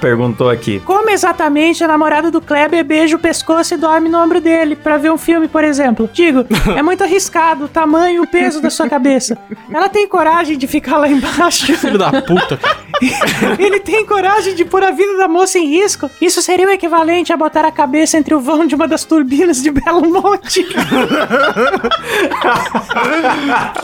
perguntou 0.00 0.50
aqui. 0.50 0.80
Como 0.84 1.08
exatamente 1.10 1.82
a 1.82 1.88
namorada 1.88 2.30
do 2.30 2.40
Kleber 2.40 2.84
beija 2.84 3.16
o 3.16 3.18
pescoço 3.18 3.74
e 3.74 3.76
dorme 3.76 4.08
no 4.08 4.18
ombro 4.22 4.40
dele 4.40 4.76
pra 4.76 4.98
ver 4.98 5.10
um 5.10 5.16
filme, 5.18 5.48
por 5.48 5.64
exemplo? 5.64 6.08
Digo, 6.12 6.44
é 6.76 6.82
muito 6.82 7.02
arriscado 7.02 7.64
o 7.64 7.68
tamanho 7.68 8.16
e 8.16 8.20
o 8.20 8.26
peso 8.26 8.60
da 8.60 8.68
sua 8.70 8.88
cabeça. 8.88 9.36
Ela 9.72 9.88
tem 9.88 10.06
coragem 10.06 10.56
de 10.56 10.66
ficar 10.66 10.98
lá 10.98 11.08
embaixo? 11.08 11.66
Filho 11.76 11.98
da 11.98 12.22
puta, 12.22 12.56
cara. 12.56 12.86
Ele 13.58 13.80
tem 13.80 14.04
coragem 14.04 14.54
de 14.54 14.64
pôr 14.64 14.82
a 14.82 14.90
vida 14.90 15.16
da 15.16 15.28
moça 15.28 15.58
em 15.58 15.66
risco? 15.66 16.10
Isso 16.20 16.40
seria 16.42 16.66
o 16.66 16.70
equivalente 16.70 17.32
a 17.32 17.36
botar 17.36 17.64
a 17.64 17.70
cabeça 17.70 18.16
entre 18.16 18.34
o 18.34 18.40
vão 18.40 18.66
de 18.66 18.74
uma 18.74 18.88
das 18.88 19.04
turbinas 19.04 19.62
de 19.62 19.70
Belo 19.70 20.08
Monte. 20.08 20.66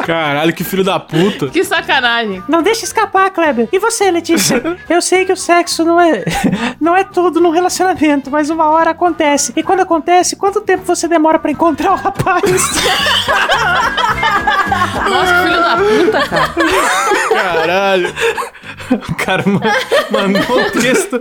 Caralho, 0.07 0.53
que 0.53 0.65
filho 0.65 0.85
da 0.85 0.99
puta. 0.99 1.49
Que 1.49 1.65
sacanagem. 1.65 2.43
Não 2.49 2.63
deixe 2.63 2.85
escapar, 2.85 3.31
Kleber. 3.31 3.69
E 3.73 3.79
você, 3.79 4.11
Letícia? 4.11 4.79
Eu 4.89 5.01
sei 5.03 5.25
que 5.25 5.33
o 5.33 5.37
sexo 5.37 5.85
não 5.85 6.01
é 6.01 6.25
não 6.81 6.97
é 6.97 7.05
tudo 7.05 7.41
num 7.41 7.51
relacionamento, 7.51 8.31
mas 8.31 8.51
uma 8.51 8.69
hora 8.71 8.91
acontece. 8.91 9.53
E 9.57 9.63
quando 9.63 9.81
acontece, 9.81 10.37
quanto 10.37 10.61
tempo 10.61 10.85
você 10.85 11.07
demora 11.07 11.39
pra 11.39 11.51
encontrar 11.51 11.93
o 11.93 11.97
rapaz? 11.97 12.43
Nossa, 15.09 15.35
que 15.35 15.49
filho 15.49 15.61
da 15.61 15.72
puta, 15.77 16.29
cara. 16.29 16.55
Caralho. 17.31 18.15
O 19.09 19.15
cara 19.15 19.43
ma- 19.47 19.61
mandou 20.11 20.61
um 20.61 20.71
texto. 20.71 21.21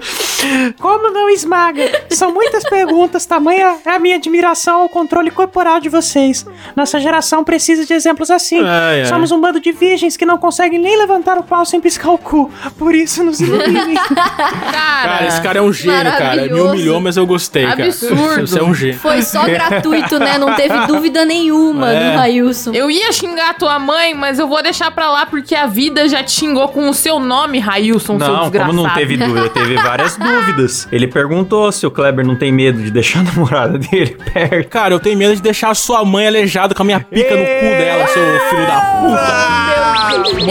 Como 0.80 1.12
não 1.12 1.30
esmaga? 1.30 2.04
São 2.10 2.32
muitas 2.34 2.64
perguntas, 2.64 3.26
tamanha 3.26 3.78
é 3.86 3.90
a 3.92 4.00
minha 4.00 4.16
admiração 4.18 4.82
ao 4.82 4.90
controle 4.90 5.32
corporal 5.32 5.80
de 5.80 5.90
vocês. 5.90 6.46
Nossa 6.76 7.00
geração 7.00 7.44
precisa 7.44 7.86
de 7.86 7.94
exemplos 7.94 8.30
assim. 8.32 8.60
Ai, 8.62 9.02
ai. 9.02 9.06
Somos 9.06 9.32
um 9.32 9.40
bando 9.40 9.60
de 9.60 9.72
virgens 9.72 10.18
que 10.18 10.26
não 10.26 10.38
conseguem 10.38 10.80
nem 10.80 10.98
levantar 10.98 11.38
o 11.38 11.44
pau 11.44 11.66
sem 11.66 11.80
piscar 11.80 12.12
o 12.12 12.18
cu. 12.18 12.52
Por 12.78 12.94
isso 12.96 13.24
nos 13.24 13.40
iluminem. 13.42 13.96
Cara, 13.96 14.52
Cara, 14.72 15.28
esse 15.28 15.42
cara 15.42 15.60
é 15.60 15.62
um 15.62 15.74
gênio, 15.74 16.04
cara. 16.12 16.20
Me 16.20 16.26
Maravilhoso. 16.42 16.70
humilhou, 16.70 17.00
mas 17.02 17.18
eu 17.18 17.26
gostei, 17.26 17.66
cara. 17.66 17.86
Absurdo. 17.86 18.48
Você 18.48 18.60
é 18.60 18.64
um 18.64 18.74
gênio. 18.74 19.00
Foi 19.00 19.22
só 19.22 19.44
gratuito, 19.46 20.20
né? 20.20 20.38
Não 20.38 20.54
teve 20.56 20.78
dúvida 20.88 21.26
nenhuma 21.26 21.92
É. 21.92 22.12
no 22.12 22.18
Railson. 22.18 22.72
Eu 22.74 22.90
ia 22.92 23.12
xingar 23.12 23.56
tua 23.58 23.80
mãe, 23.80 24.14
mas 24.14 24.40
eu 24.40 24.48
vou 24.48 24.62
deixar 24.62 24.92
pra 24.92 25.10
lá 25.12 25.26
porque 25.26 25.56
a 25.56 25.66
vida 25.68 26.08
já 26.08 26.24
te 26.24 26.32
xingou 26.32 26.68
com 26.70 26.90
o 26.90 26.94
seu 26.94 27.20
nome, 27.20 27.41
Railson, 27.60 28.18
seu 28.20 28.28
Não, 28.28 28.42
desgraçado. 28.42 28.72
como 28.76 28.88
não 28.88 28.94
teve 28.94 29.18
dúvida, 29.18 29.50
teve 29.50 29.76
várias 29.76 30.18
dúvidas. 30.20 30.88
Ele 30.92 31.08
perguntou 31.08 31.72
se 31.72 31.86
o 31.86 31.92
Kleber 31.92 32.26
não 32.26 32.36
tem 32.36 32.52
medo 32.52 32.82
de 32.82 32.92
deixar 32.92 33.20
a 33.20 33.24
namorada 33.32 33.78
dele 33.78 34.18
perto. 34.34 34.70
Cara, 34.70 34.94
eu 34.94 35.00
tenho 35.00 35.18
medo 35.18 35.36
de 35.36 35.42
deixar 35.42 35.70
a 35.72 35.76
sua 35.76 36.04
mãe 36.06 36.28
aleijada 36.28 36.74
com 36.76 36.82
a 36.82 36.86
minha 36.86 37.00
pica 37.00 37.32
no 37.36 37.44
cu 37.44 37.78
dela, 37.78 38.08
seu 38.08 38.24
filho 38.50 38.68
da 38.68 38.82
puta. 38.82 39.82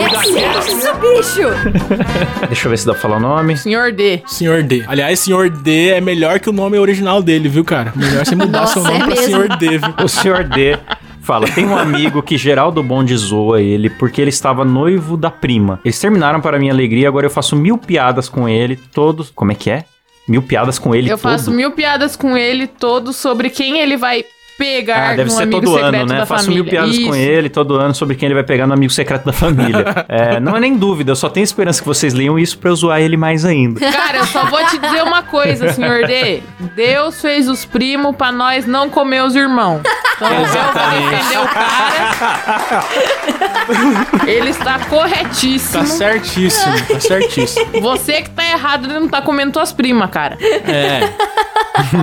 É 0.01 0.07
assim, 0.17 0.79
isso, 0.79 0.95
bicho! 0.95 1.49
Deixa 2.49 2.67
eu 2.67 2.71
ver 2.71 2.79
se 2.79 2.87
dá 2.87 2.93
pra 2.93 3.01
falar 3.03 3.17
o 3.17 3.21
nome. 3.21 3.57
Senhor 3.57 3.93
D. 3.93 4.23
Senhor 4.27 4.63
D. 4.63 4.85
Aliás, 4.87 5.19
Senhor 5.21 5.51
D 5.51 5.89
é 5.91 6.01
melhor 6.01 6.41
que 6.41 6.49
o 6.49 6.53
nome 6.53 6.79
original 6.79 7.23
dele, 7.23 7.49
viu, 7.49 7.65
cara? 7.65 7.93
Melhor 7.95 8.25
você 8.25 8.35
mudar 8.35 8.61
Nossa, 8.61 8.75
seu 8.75 8.83
nome 8.83 8.97
é 8.97 8.99
pra 8.99 9.09
mesmo. 9.09 9.27
Senhor 9.27 9.49
D, 9.57 9.79
viu? 9.79 9.95
O 10.05 10.09
senhor 10.09 10.45
D 10.45 10.79
fala: 11.23 11.47
tem 11.49 11.67
um 11.67 11.77
amigo 11.77 12.23
que 12.23 12.37
Geraldo 12.37 12.83
Bonde 12.83 13.17
zoa 13.17 13.61
ele 13.61 13.89
porque 13.91 14.21
ele 14.21 14.31
estava 14.31 14.65
noivo 14.65 15.17
da 15.17 15.31
prima. 15.31 15.81
Eles 15.85 15.99
terminaram 15.99 16.41
para 16.41 16.59
minha 16.59 16.73
alegria, 16.73 17.09
agora 17.09 17.27
eu 17.27 17.31
faço 17.31 17.55
mil 17.57 17.77
piadas 17.79 18.29
com 18.29 18.49
ele, 18.49 18.77
todos. 18.77 19.31
Como 19.31 19.53
é 19.53 19.55
que 19.55 19.71
é? 19.71 19.85
Mil 20.29 20.43
piadas 20.43 20.79
com 20.79 20.95
ele 20.95 21.11
Eu 21.11 21.17
todo. 21.19 21.23
faço 21.33 21.51
mil 21.51 21.73
piadas 21.73 22.15
com 22.15 22.37
ele 22.37 22.67
todos 22.67 23.17
sobre 23.17 23.51
quem 23.51 23.79
ele 23.81 23.97
vai 23.97 24.25
pegar 24.61 25.11
Ah, 25.13 25.15
deve 25.17 25.31
no 25.31 25.37
ser 25.37 25.43
amigo 25.45 25.61
todo 25.63 25.75
secreto 25.75 25.95
ano, 25.97 26.07
né? 26.13 26.19
da 26.19 26.27
Faço 26.27 26.45
família. 26.45 26.63
mil 26.63 26.71
piadas 26.71 26.99
com 26.99 27.03
Isso. 27.03 27.15
ele 27.17 27.49
todo 27.49 27.77
ano 27.77 27.95
sobre 27.95 28.15
quem 28.15 28.27
ele 28.27 28.35
vai 28.35 28.45
pegar 28.45 28.67
no 28.67 28.75
amigo 28.75 28.93
secreto 28.93 29.25
da 29.25 29.33
família. 29.33 29.81
É, 30.09 30.39
não 30.41 30.57
é 30.57 30.61
nem 30.61 30.77
dúvida, 30.77 31.13
eu 31.13 31.17
só 31.17 31.29
tenho 31.29 31.45
esperança 31.45 31.81
que 31.81 31.87
vocês 31.87 32.13
leiam 32.13 32.39
isso 32.39 32.59
pra 32.59 32.71
eu 32.71 32.77
zoar 32.77 33.01
ele 33.01 33.17
mais 33.17 33.45
ainda. 33.45 33.81
Cara, 33.81 34.19
eu 34.19 34.27
só 34.27 34.45
vou 34.47 34.59
te 34.67 34.77
dizer 34.79 35.03
uma 35.03 35.23
coisa, 35.23 35.73
senhor 35.73 36.05
D. 36.07 36.43
Deus 36.75 37.21
fez 37.21 37.49
os 37.49 37.65
primos 37.65 38.15
pra 38.17 38.31
nós 38.33 38.67
não 38.67 38.91
comer 38.91 39.23
os 39.23 39.35
irmãos. 39.35 39.81
Então 40.17 40.29
eu 40.29 40.45
vou 40.45 41.45
o 41.45 41.49
cara. 41.49 42.85
Ele 44.27 44.51
está 44.51 44.79
corretíssimo. 44.81 45.81
Tá 45.83 45.87
certíssimo, 45.87 46.75
tá 46.87 47.01
certíssimo. 47.01 47.81
Você 47.81 48.23
que 48.23 48.31
tá 48.31 48.45
errado, 48.45 48.87
ele 48.87 49.01
não 49.01 49.09
tá 49.09 49.23
comendo 49.23 49.53
tuas 49.53 49.73
primas, 49.73 50.11
cara. 50.11 50.37
É. 50.41 51.09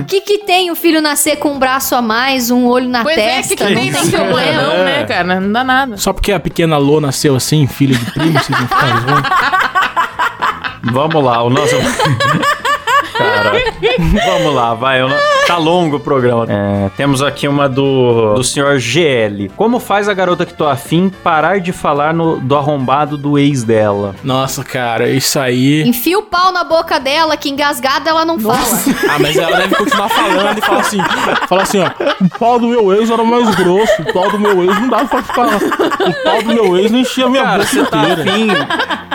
O 0.00 0.04
que 0.08 0.20
que 0.22 0.38
tem 0.38 0.70
o 0.70 0.74
filho 0.74 1.00
nascer 1.00 1.36
com 1.36 1.52
um 1.52 1.58
braço 1.58 1.94
a 1.94 2.02
mais, 2.02 2.47
um 2.50 2.66
olho 2.66 2.88
na 2.88 3.02
Pois 3.02 3.16
é, 3.18 3.36
testa? 3.36 3.48
que, 3.48 3.56
que 3.56 3.64
tem 3.64 3.74
não 3.74 3.82
nem 3.82 3.92
tem 3.92 4.10
problema. 4.10 4.62
não, 4.62 4.84
né, 4.84 5.04
cara? 5.04 5.40
Não 5.40 5.52
dá 5.52 5.64
nada. 5.64 5.96
Só 5.96 6.12
porque 6.12 6.32
a 6.32 6.40
pequena 6.40 6.76
Lô 6.76 7.00
nasceu 7.00 7.34
assim, 7.36 7.66
filha 7.66 7.96
de 7.96 8.10
primo, 8.12 8.32
vocês 8.32 8.58
vão 8.58 8.68
ficar 8.68 9.00
zoando. 9.00 9.28
Vamos 10.92 11.24
lá, 11.24 11.42
o 11.42 11.50
nosso. 11.50 11.74
Cara, 13.42 13.52
vamos 14.26 14.54
lá, 14.54 14.74
vai. 14.74 14.98
Tá 15.46 15.56
longo 15.56 15.96
o 15.96 16.00
programa. 16.00 16.46
É, 16.48 16.90
temos 16.96 17.22
aqui 17.22 17.46
uma 17.48 17.68
do, 17.68 18.34
do 18.34 18.44
senhor 18.44 18.78
GL. 18.78 19.50
Como 19.56 19.78
faz 19.80 20.08
a 20.08 20.14
garota 20.14 20.44
que 20.44 20.52
tô 20.52 20.66
afim 20.66 21.08
parar 21.22 21.60
de 21.60 21.72
falar 21.72 22.12
no, 22.12 22.38
do 22.38 22.56
arrombado 22.56 23.16
do 23.16 23.38
ex 23.38 23.62
dela? 23.62 24.14
Nossa, 24.22 24.62
cara, 24.62 25.08
isso 25.08 25.38
aí. 25.38 25.82
Enfia 25.88 26.18
o 26.18 26.22
pau 26.22 26.52
na 26.52 26.64
boca 26.64 26.98
dela, 27.00 27.36
que 27.36 27.48
engasgada 27.48 28.10
ela 28.10 28.24
não 28.24 28.38
fala. 28.38 28.58
Ah, 29.08 29.18
mas 29.18 29.36
ela 29.36 29.56
deve 29.58 29.74
continuar 29.74 30.08
falando 30.08 30.58
e 30.58 30.60
falar 30.60 30.80
assim: 30.80 30.98
fala 31.48 31.62
assim, 31.62 31.78
ó. 31.80 31.88
O 32.24 32.38
pau 32.38 32.58
do 32.58 32.68
meu 32.68 32.92
ex 32.92 33.10
era 33.10 33.24
mais 33.24 33.54
grosso. 33.54 34.02
O 34.02 34.12
pau 34.12 34.30
do 34.30 34.38
meu 34.38 34.64
ex 34.64 34.80
não 34.80 34.88
dava 34.88 35.06
pra 35.06 35.22
ficar. 35.22 35.46
O 35.56 36.24
pau 36.24 36.42
do 36.42 36.48
meu 36.54 36.76
ex 36.76 36.90
não 36.90 36.98
enchia 37.00 37.26
a 37.26 37.30
minha 37.30 37.42
Cara, 37.44 37.58
boca 37.58 37.68
você 37.70 37.84
tá 37.84 38.02
inteira. 38.10 38.22
afim. 38.32 38.48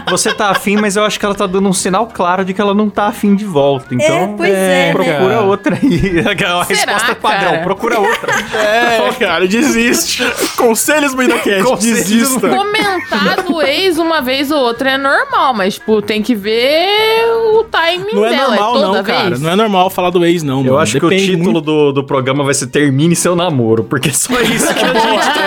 Você 0.09 0.33
tá 0.33 0.49
afim, 0.49 0.75
mas 0.77 0.95
eu 0.95 1.03
acho 1.05 1.19
que 1.19 1.25
ela 1.25 1.33
tá 1.33 1.47
dando 1.47 1.67
um 1.67 1.73
sinal 1.73 2.07
claro 2.07 2.43
de 2.43 2.53
que 2.53 2.61
ela 2.61 2.73
não 2.73 2.89
tá 2.89 3.07
afim 3.07 3.35
de 3.35 3.45
volta. 3.45 3.95
Então, 3.95 4.12
pois 4.37 4.51
é, 4.53 4.85
né? 4.87 4.91
procura 4.93 5.15
cara. 5.35 5.41
outra 5.41 5.79
aí. 5.81 6.19
Aquela 6.29 6.65
Será, 6.65 6.93
resposta 6.93 7.15
padrão. 7.15 7.51
cara? 7.51 7.63
Procura 7.63 7.99
outra. 7.99 8.33
É, 8.53 9.11
cara, 9.19 9.47
desiste. 9.47 10.23
Conselhos, 10.55 11.13
Conselhos 11.13 11.79
desista. 11.79 12.49
Comentar 12.49 13.41
do 13.43 13.61
ex 13.61 13.97
uma 13.97 14.21
vez 14.21 14.51
ou 14.51 14.59
outra 14.59 14.91
é 14.91 14.97
normal, 14.97 15.53
mas, 15.53 15.75
tipo, 15.75 16.01
tem 16.01 16.21
que 16.21 16.35
ver 16.35 17.25
o 17.55 17.63
timing 17.63 18.13
Não 18.13 18.25
é 18.25 18.29
dela. 18.29 18.49
normal, 18.49 18.69
é 18.69 18.79
toda 18.79 18.87
não, 18.97 19.03
vez. 19.03 19.17
cara. 19.17 19.37
Não 19.39 19.49
é 19.49 19.55
normal 19.55 19.89
falar 19.89 20.09
do 20.11 20.23
ex, 20.25 20.43
não. 20.43 20.59
Eu 20.59 20.63
mano. 20.65 20.77
acho 20.79 20.93
que 20.93 20.99
Depende 20.99 21.23
o 21.23 21.25
título 21.37 21.51
muito. 21.53 21.61
do, 21.65 21.91
do 21.93 22.03
programa 22.03 22.43
vai 22.43 22.53
ser 22.53 22.67
Termine 22.67 23.15
Seu 23.15 23.35
Namoro, 23.35 23.83
porque 23.83 24.11
só 24.13 24.39
isso 24.41 24.73
que 24.73 24.79
a 24.85 24.87
gente 24.93 25.39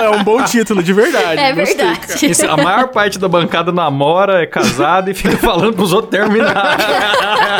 É, 0.00 0.04
é 0.04 0.10
um 0.10 0.22
bom 0.22 0.42
título, 0.44 0.82
de 0.82 0.92
verdade. 0.92 1.40
É 1.40 1.52
Gostei, 1.52 1.76
verdade. 1.86 2.26
Esse- 2.26 2.46
a 2.46 2.56
maior 2.56 2.88
parte 2.88 3.18
da 3.18 3.28
bancada 3.28 3.72
namora, 3.72 4.42
é 4.42 4.46
casada 4.46 5.10
e 5.10 5.14
fica 5.14 5.36
falando 5.38 5.72
pros 5.74 5.92
outros 5.92 6.10
terminar. 6.10 6.76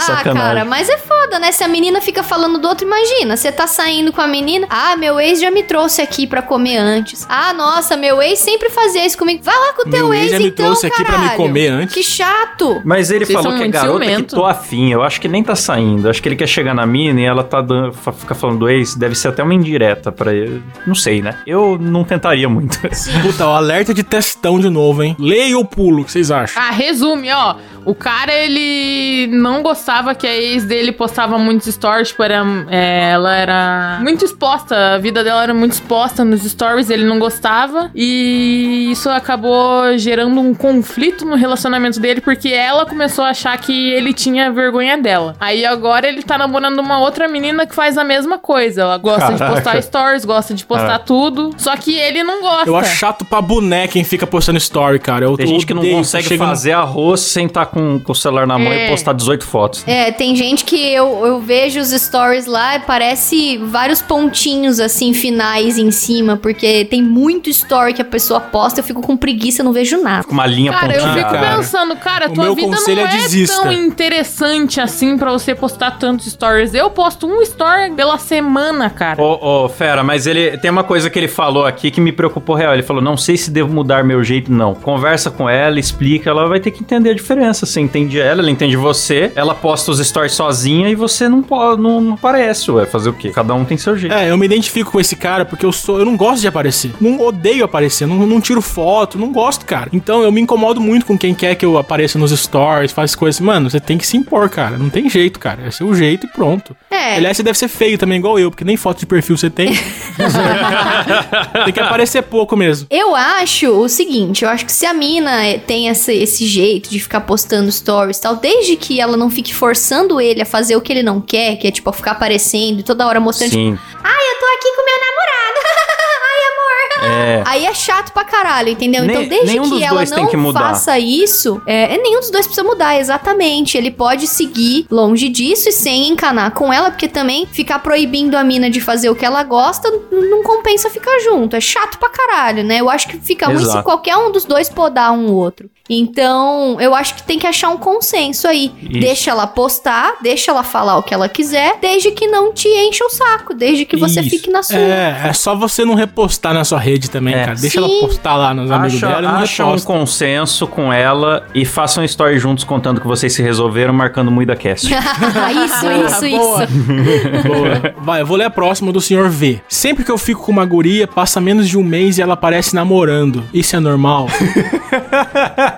Sacanagem. 0.00 0.32
cara, 0.40 0.64
mas 0.64 0.88
é 0.88 0.98
foda, 0.98 1.38
né? 1.38 1.52
Se 1.52 1.62
a 1.64 1.68
menina 1.68 2.00
fica 2.00 2.22
falando 2.22 2.58
do 2.58 2.68
outro, 2.68 2.86
imagina. 2.86 3.36
Você 3.36 3.50
tá 3.52 3.66
saindo 3.66 4.12
com 4.12 4.20
a 4.20 4.26
menina. 4.26 4.66
Ah, 4.70 4.96
meu 4.96 5.20
ex 5.20 5.40
já 5.40 5.50
me 5.50 5.62
trouxe 5.62 6.00
aqui 6.02 6.26
pra 6.26 6.42
comer 6.42 6.76
antes. 6.78 7.26
Ah, 7.28 7.52
nossa, 7.52 7.96
meu 7.96 8.20
ex 8.22 8.38
sempre 8.38 8.70
fazia 8.70 9.04
isso 9.04 9.16
comigo. 9.18 9.42
Vai 9.42 9.54
lá 9.54 9.72
com 9.74 9.82
o 9.88 9.90
teu 9.90 10.08
Meu 10.08 10.14
ex, 10.14 10.22
ex 10.24 10.30
já 10.32 10.38
me 10.38 10.46
então, 10.46 10.66
trouxe 10.66 10.86
aqui 10.86 11.04
pra 11.04 11.18
me 11.18 11.24
caralho. 11.28 11.36
comer 11.36 11.66
antes. 11.68 11.94
Que 11.94 12.02
chato. 12.02 12.80
Mas 12.84 13.10
ele 13.10 13.24
Vocês 13.24 13.40
falou 13.40 13.56
que 13.58 13.64
é 13.64 13.68
garota 13.68 13.98
que 14.00 14.04
ciumento. 14.06 14.34
tô 14.36 14.44
afim. 14.46 14.92
Eu 14.92 15.02
acho 15.02 15.20
que 15.20 15.28
nem 15.28 15.42
tá 15.42 15.54
saindo. 15.54 16.06
Eu 16.06 16.10
acho 16.10 16.22
que 16.22 16.28
ele 16.28 16.36
quer 16.36 16.46
chegar 16.48 16.74
na 16.74 16.86
mina 16.86 17.20
e 17.20 17.24
ela 17.24 17.44
tá 17.44 17.60
dando, 17.60 17.92
fica 17.92 18.34
falando 18.34 18.58
do 18.60 18.68
ex. 18.68 18.94
Deve 18.94 19.14
ser 19.14 19.28
até 19.28 19.42
uma 19.42 19.54
indireta 19.54 20.10
pra 20.12 20.32
ele. 20.34 20.62
Não 20.86 20.94
sei, 20.94 21.22
né? 21.22 21.36
Eu 21.46 21.78
não 21.80 22.04
tentaria 22.04 22.48
muito. 22.48 22.78
Puta, 23.22 23.46
o 23.46 23.50
alerta 23.50 23.92
de 23.94 24.02
testão 24.02 24.58
de 24.58 24.68
novo, 24.68 25.02
hein? 25.02 25.16
Leia 25.18 25.56
ou 25.56 25.64
pulo, 25.64 26.02
o 26.02 26.04
que 26.04 26.12
vocês 26.12 26.30
acham? 26.30 26.60
Ah, 26.62 26.70
resume, 26.70 27.30
ó. 27.32 27.56
O 27.84 27.94
cara, 27.94 28.32
ele 28.32 29.26
não 29.32 29.62
gostava 29.82 30.14
que 30.14 30.26
a 30.28 30.32
ex 30.36 30.64
dele 30.64 30.92
postava 30.92 31.36
muitos 31.38 31.66
stories, 31.74 32.08
tipo, 32.08 32.22
era, 32.22 32.40
é, 32.70 33.10
ela 33.10 33.34
era 33.34 33.98
muito 34.00 34.24
exposta, 34.24 34.94
a 34.94 34.98
vida 34.98 35.24
dela 35.24 35.42
era 35.42 35.52
muito 35.52 35.72
exposta 35.72 36.24
nos 36.24 36.42
stories, 36.44 36.88
ele 36.88 37.04
não 37.04 37.18
gostava. 37.18 37.90
E 37.92 38.88
isso 38.92 39.10
acabou 39.10 39.98
gerando 39.98 40.40
um 40.40 40.54
conflito 40.54 41.24
no 41.24 41.34
relacionamento 41.34 41.98
dele, 41.98 42.20
porque 42.20 42.48
ela 42.50 42.86
começou 42.86 43.24
a 43.24 43.30
achar 43.30 43.58
que 43.58 43.90
ele 43.92 44.12
tinha 44.12 44.52
vergonha 44.52 44.96
dela. 44.96 45.34
Aí 45.40 45.66
agora 45.66 46.06
ele 46.06 46.22
tá 46.22 46.38
namorando 46.38 46.78
uma 46.78 47.00
outra 47.00 47.26
menina 47.26 47.66
que 47.66 47.74
faz 47.74 47.98
a 47.98 48.04
mesma 48.04 48.38
coisa. 48.38 48.82
Ela 48.82 48.98
gosta 48.98 49.32
de 49.32 49.38
Caraca. 49.38 49.56
postar 49.56 49.82
stories, 49.82 50.24
gosta 50.24 50.54
de 50.54 50.64
postar 50.64 50.94
Ah. 50.94 50.98
tudo. 51.00 51.50
Só 51.58 51.76
que 51.76 51.92
ele 51.98 52.22
não 52.22 52.40
gosta. 52.40 52.68
Eu 52.68 52.76
acho 52.76 52.94
chato 52.94 53.24
pra 53.24 53.42
boné 53.42 53.88
quem 53.88 54.04
fica 54.04 54.28
postando 54.28 54.58
story, 54.58 55.00
cara. 55.00 55.24
Eu 55.24 55.36
Tem 55.36 55.46
gente 55.48 55.66
que 55.66 55.74
não 55.74 55.82
consegue 55.82 56.28
chega 56.28 56.44
no- 56.44 56.50
fazer 56.50 56.72
arroz 56.72 57.20
sem 57.20 57.46
estar 57.46 57.66
com, 57.66 57.98
com 57.98 58.12
o 58.12 58.14
celular 58.14 58.46
na 58.46 58.56
mão 58.56 58.72
É. 58.72 58.86
e 58.86 58.90
postar 58.90 59.12
18 59.12 59.44
fotos. 59.44 59.71
É, 59.86 60.10
tem 60.12 60.34
gente 60.36 60.64
que 60.64 60.76
eu, 60.92 61.24
eu 61.26 61.40
vejo 61.40 61.80
os 61.80 61.90
stories 61.90 62.46
lá 62.46 62.76
e 62.76 62.80
parece 62.80 63.58
vários 63.58 64.02
pontinhos 64.02 64.80
assim, 64.80 65.12
finais 65.14 65.78
em 65.78 65.90
cima, 65.90 66.36
porque 66.36 66.84
tem 66.84 67.02
muito 67.02 67.48
story 67.50 67.94
que 67.94 68.02
a 68.02 68.04
pessoa 68.04 68.40
posta, 68.40 68.80
eu 68.80 68.84
fico 68.84 69.00
com 69.00 69.16
preguiça, 69.16 69.62
não 69.62 69.72
vejo 69.72 70.00
nada. 70.02 70.24
Com 70.24 70.32
uma 70.32 70.46
linha 70.46 70.72
Cara, 70.72 70.94
eu 70.94 71.00
pontinha. 71.00 71.14
fico 71.14 71.30
cara. 71.30 71.56
pensando, 71.56 71.96
cara, 71.96 72.30
O 72.30 72.34
tua 72.34 72.44
meu 72.44 72.54
vida 72.54 72.68
conselho 72.68 73.02
não 73.02 73.08
é 73.08 73.14
é, 73.14 73.18
desista. 73.18 73.62
tão 73.62 73.72
interessante 73.72 74.80
assim 74.80 75.16
pra 75.16 75.30
você 75.30 75.54
postar 75.54 75.92
tantos 75.92 76.26
stories. 76.26 76.74
Eu 76.74 76.90
posto 76.90 77.26
um 77.26 77.40
story 77.42 77.92
pela 77.92 78.18
semana, 78.18 78.90
cara. 78.90 79.20
Ô, 79.22 79.64
ô, 79.64 79.68
Fera, 79.68 80.02
mas 80.02 80.26
ele 80.26 80.56
tem 80.58 80.70
uma 80.70 80.84
coisa 80.84 81.08
que 81.08 81.18
ele 81.18 81.28
falou 81.28 81.64
aqui 81.64 81.90
que 81.90 82.00
me 82.00 82.12
preocupou 82.12 82.54
real. 82.56 82.72
Ele 82.74 82.82
falou: 82.82 83.02
não 83.02 83.16
sei 83.16 83.36
se 83.36 83.50
devo 83.50 83.72
mudar 83.72 84.04
meu 84.04 84.22
jeito, 84.22 84.52
não. 84.52 84.74
Conversa 84.74 85.30
com 85.30 85.48
ela, 85.48 85.78
explica, 85.78 86.30
ela 86.30 86.48
vai 86.48 86.60
ter 86.60 86.70
que 86.70 86.82
entender 86.82 87.10
a 87.10 87.14
diferença. 87.14 87.64
você 87.66 87.80
entende 87.80 88.18
ela, 88.20 88.40
ela 88.42 88.50
entende 88.50 88.76
você, 88.76 89.32
ela 89.34 89.54
posta 89.62 89.92
os 89.92 90.04
stories 90.04 90.32
sozinha 90.32 90.88
e 90.88 90.96
você 90.96 91.28
não, 91.28 91.40
pode, 91.40 91.80
não, 91.80 92.00
não 92.00 92.14
aparece, 92.14 92.70
ué. 92.72 92.84
Fazer 92.84 93.10
o 93.10 93.12
quê? 93.12 93.30
Cada 93.30 93.54
um 93.54 93.64
tem 93.64 93.78
seu 93.78 93.96
jeito. 93.96 94.12
É, 94.12 94.28
eu 94.28 94.36
me 94.36 94.44
identifico 94.44 94.90
com 94.90 95.00
esse 95.00 95.14
cara 95.14 95.44
porque 95.44 95.64
eu 95.64 95.72
sou. 95.72 96.00
Eu 96.00 96.04
não 96.04 96.16
gosto 96.16 96.40
de 96.40 96.48
aparecer. 96.48 96.92
Não 97.00 97.20
odeio 97.20 97.64
aparecer. 97.64 98.06
Não, 98.06 98.26
não 98.26 98.40
tiro 98.40 98.60
foto. 98.60 99.16
Não 99.16 99.32
gosto, 99.32 99.64
cara. 99.64 99.88
Então 99.92 100.22
eu 100.22 100.32
me 100.32 100.40
incomodo 100.40 100.80
muito 100.80 101.06
com 101.06 101.16
quem 101.16 101.32
quer 101.32 101.54
que 101.54 101.64
eu 101.64 101.78
apareça 101.78 102.18
nos 102.18 102.32
stories, 102.32 102.90
faz 102.90 103.14
coisas. 103.14 103.40
Mano, 103.40 103.70
você 103.70 103.78
tem 103.78 103.96
que 103.96 104.06
se 104.06 104.16
impor, 104.16 104.48
cara. 104.50 104.76
Não 104.76 104.90
tem 104.90 105.08
jeito, 105.08 105.38
cara. 105.38 105.62
É 105.66 105.70
seu 105.70 105.94
jeito 105.94 106.26
e 106.26 106.28
pronto. 106.28 106.76
É. 106.90 107.16
Aliás, 107.16 107.36
você 107.36 107.42
deve 107.42 107.58
ser 107.58 107.68
feio 107.68 107.96
também, 107.96 108.18
igual 108.18 108.38
eu, 108.38 108.50
porque 108.50 108.64
nem 108.64 108.76
foto 108.76 108.98
de 108.98 109.06
perfil 109.06 109.36
você 109.36 109.48
tem. 109.48 109.72
tem 111.64 111.72
que 111.72 111.80
aparecer 111.80 112.22
pouco 112.22 112.56
mesmo. 112.56 112.86
Eu 112.90 113.14
acho 113.14 113.68
o 113.68 113.88
seguinte, 113.88 114.44
eu 114.44 114.50
acho 114.50 114.66
que 114.66 114.72
se 114.72 114.84
a 114.86 114.92
mina 114.92 115.58
tem 115.66 115.88
esse, 115.88 116.12
esse 116.12 116.46
jeito 116.46 116.90
de 116.90 116.98
ficar 116.98 117.20
postando 117.20 117.70
stories 117.70 118.18
e 118.18 118.22
tal, 118.22 118.36
desde 118.36 118.76
que 118.76 119.00
ela 119.00 119.16
não 119.16 119.30
fique 119.30 119.51
forçando 119.54 120.20
ele 120.20 120.42
a 120.42 120.46
fazer 120.46 120.76
o 120.76 120.80
que 120.80 120.92
ele 120.92 121.02
não 121.02 121.20
quer, 121.20 121.56
que 121.56 121.66
é 121.66 121.70
tipo 121.70 121.92
ficar 121.92 122.12
aparecendo 122.12 122.80
e 122.80 122.82
toda 122.82 123.06
hora 123.06 123.20
mostrando, 123.20 123.50
tipo, 123.50 123.62
Sim. 123.62 123.78
ai, 124.02 124.24
eu 124.30 124.40
tô 124.40 124.46
aqui 124.46 124.76
com 124.76 124.84
meu 124.84 125.00
namorado. 125.00 125.58
ai, 126.22 126.40
amor. 126.50 126.72
É. 127.02 127.42
Aí 127.46 127.66
é 127.66 127.74
chato 127.74 128.12
pra 128.12 128.24
caralho, 128.24 128.68
entendeu? 128.68 129.04
Então, 129.04 129.26
desde 129.26 129.46
nenhum 129.46 129.68
dos 129.68 129.78
que 129.78 129.84
ela 129.84 130.04
não 130.04 130.26
que 130.26 130.52
faça 130.52 130.98
isso, 130.98 131.60
é, 131.66 131.94
é, 131.94 131.98
nenhum 131.98 132.20
dos 132.20 132.30
dois 132.30 132.46
precisa 132.46 132.66
mudar, 132.66 132.98
exatamente. 132.98 133.76
Ele 133.76 133.90
pode 133.90 134.26
seguir 134.26 134.86
longe 134.90 135.28
disso 135.28 135.68
e 135.68 135.72
sem 135.72 136.08
encanar 136.08 136.52
com 136.52 136.72
ela, 136.72 136.90
porque 136.90 137.08
também 137.08 137.46
ficar 137.46 137.80
proibindo 137.80 138.36
a 138.36 138.44
mina 138.44 138.70
de 138.70 138.80
fazer 138.80 139.10
o 139.10 139.16
que 139.16 139.24
ela 139.24 139.42
gosta 139.42 139.90
não 140.10 140.42
compensa 140.42 140.88
ficar 140.90 141.18
junto. 141.20 141.56
É 141.56 141.60
chato 141.60 141.98
pra 141.98 142.08
caralho, 142.08 142.62
né? 142.62 142.80
Eu 142.80 142.88
acho 142.88 143.08
que 143.08 143.18
fica 143.18 143.46
ruim 143.46 143.58
se 143.58 143.64
Exato. 143.64 143.84
qualquer 143.84 144.16
um 144.16 144.30
dos 144.30 144.44
dois 144.44 144.68
podar 144.68 145.12
um 145.12 145.32
outro. 145.32 145.68
Então, 145.90 146.80
eu 146.80 146.94
acho 146.94 147.14
que 147.16 147.22
tem 147.22 147.38
que 147.38 147.46
achar 147.46 147.68
um 147.68 147.76
consenso 147.76 148.46
aí. 148.48 148.72
Isso. 148.80 149.00
Deixa 149.00 149.30
ela 149.30 149.46
postar, 149.46 150.14
deixa 150.22 150.50
ela 150.50 150.62
falar 150.62 150.96
o 150.98 151.02
que 151.02 151.12
ela 151.12 151.28
quiser, 151.28 151.76
desde 151.80 152.10
que 152.12 152.26
não 152.26 152.52
te 152.52 152.68
encha 152.68 153.04
o 153.04 153.10
saco, 153.10 153.52
desde 153.52 153.84
que 153.84 153.96
você 153.96 154.20
Isso. 154.20 154.30
fique 154.30 154.50
na 154.50 154.62
sua. 154.62 154.76
É, 154.78 155.22
é 155.28 155.32
só 155.32 155.54
você 155.54 155.84
não 155.84 155.94
repostar 155.94 156.54
na 156.54 156.64
sua 156.64 156.78
rede 156.78 157.10
também, 157.10 157.34
É. 157.34 157.44
cara. 157.44 157.56
Deixa 157.58 157.80
Sim. 157.80 157.84
ela 157.90 158.00
postar 158.00 158.36
lá 158.36 158.54
nos 158.54 158.70
amigos 158.70 158.96
Acha, 159.02 159.06
dela 159.06 159.18
e 159.20 159.32
não 159.32 159.38
acha 159.40 159.66
um 159.66 159.78
consenso 159.80 160.66
com 160.66 160.92
ela 160.92 161.46
e 161.54 161.64
façam 161.64 162.04
story 162.04 162.38
juntos 162.38 162.64
contando 162.64 163.00
que 163.00 163.06
vocês 163.06 163.32
se 163.32 163.42
resolveram, 163.42 163.92
marcando 163.92 164.30
muito 164.30 164.54
cast. 164.56 164.86
isso, 164.86 164.96
isso, 166.26 166.36
boa. 166.38 166.64
isso. 166.64 166.72
Boa. 167.42 167.94
Vai, 167.98 168.20
eu 168.22 168.26
vou 168.26 168.36
ler 168.36 168.44
a 168.44 168.50
próxima 168.50 168.92
do 168.92 169.00
senhor 169.00 169.28
V. 169.28 169.60
Sempre 169.68 170.04
que 170.04 170.10
eu 170.10 170.18
fico 170.18 170.42
com 170.42 170.52
uma 170.52 170.64
guria, 170.64 171.06
passa 171.06 171.40
menos 171.40 171.68
de 171.68 171.76
um 171.76 171.82
mês 171.82 172.18
e 172.18 172.22
ela 172.22 172.34
aparece 172.34 172.74
namorando. 172.74 173.42
Isso 173.52 173.74
é 173.76 173.80
normal? 173.80 174.26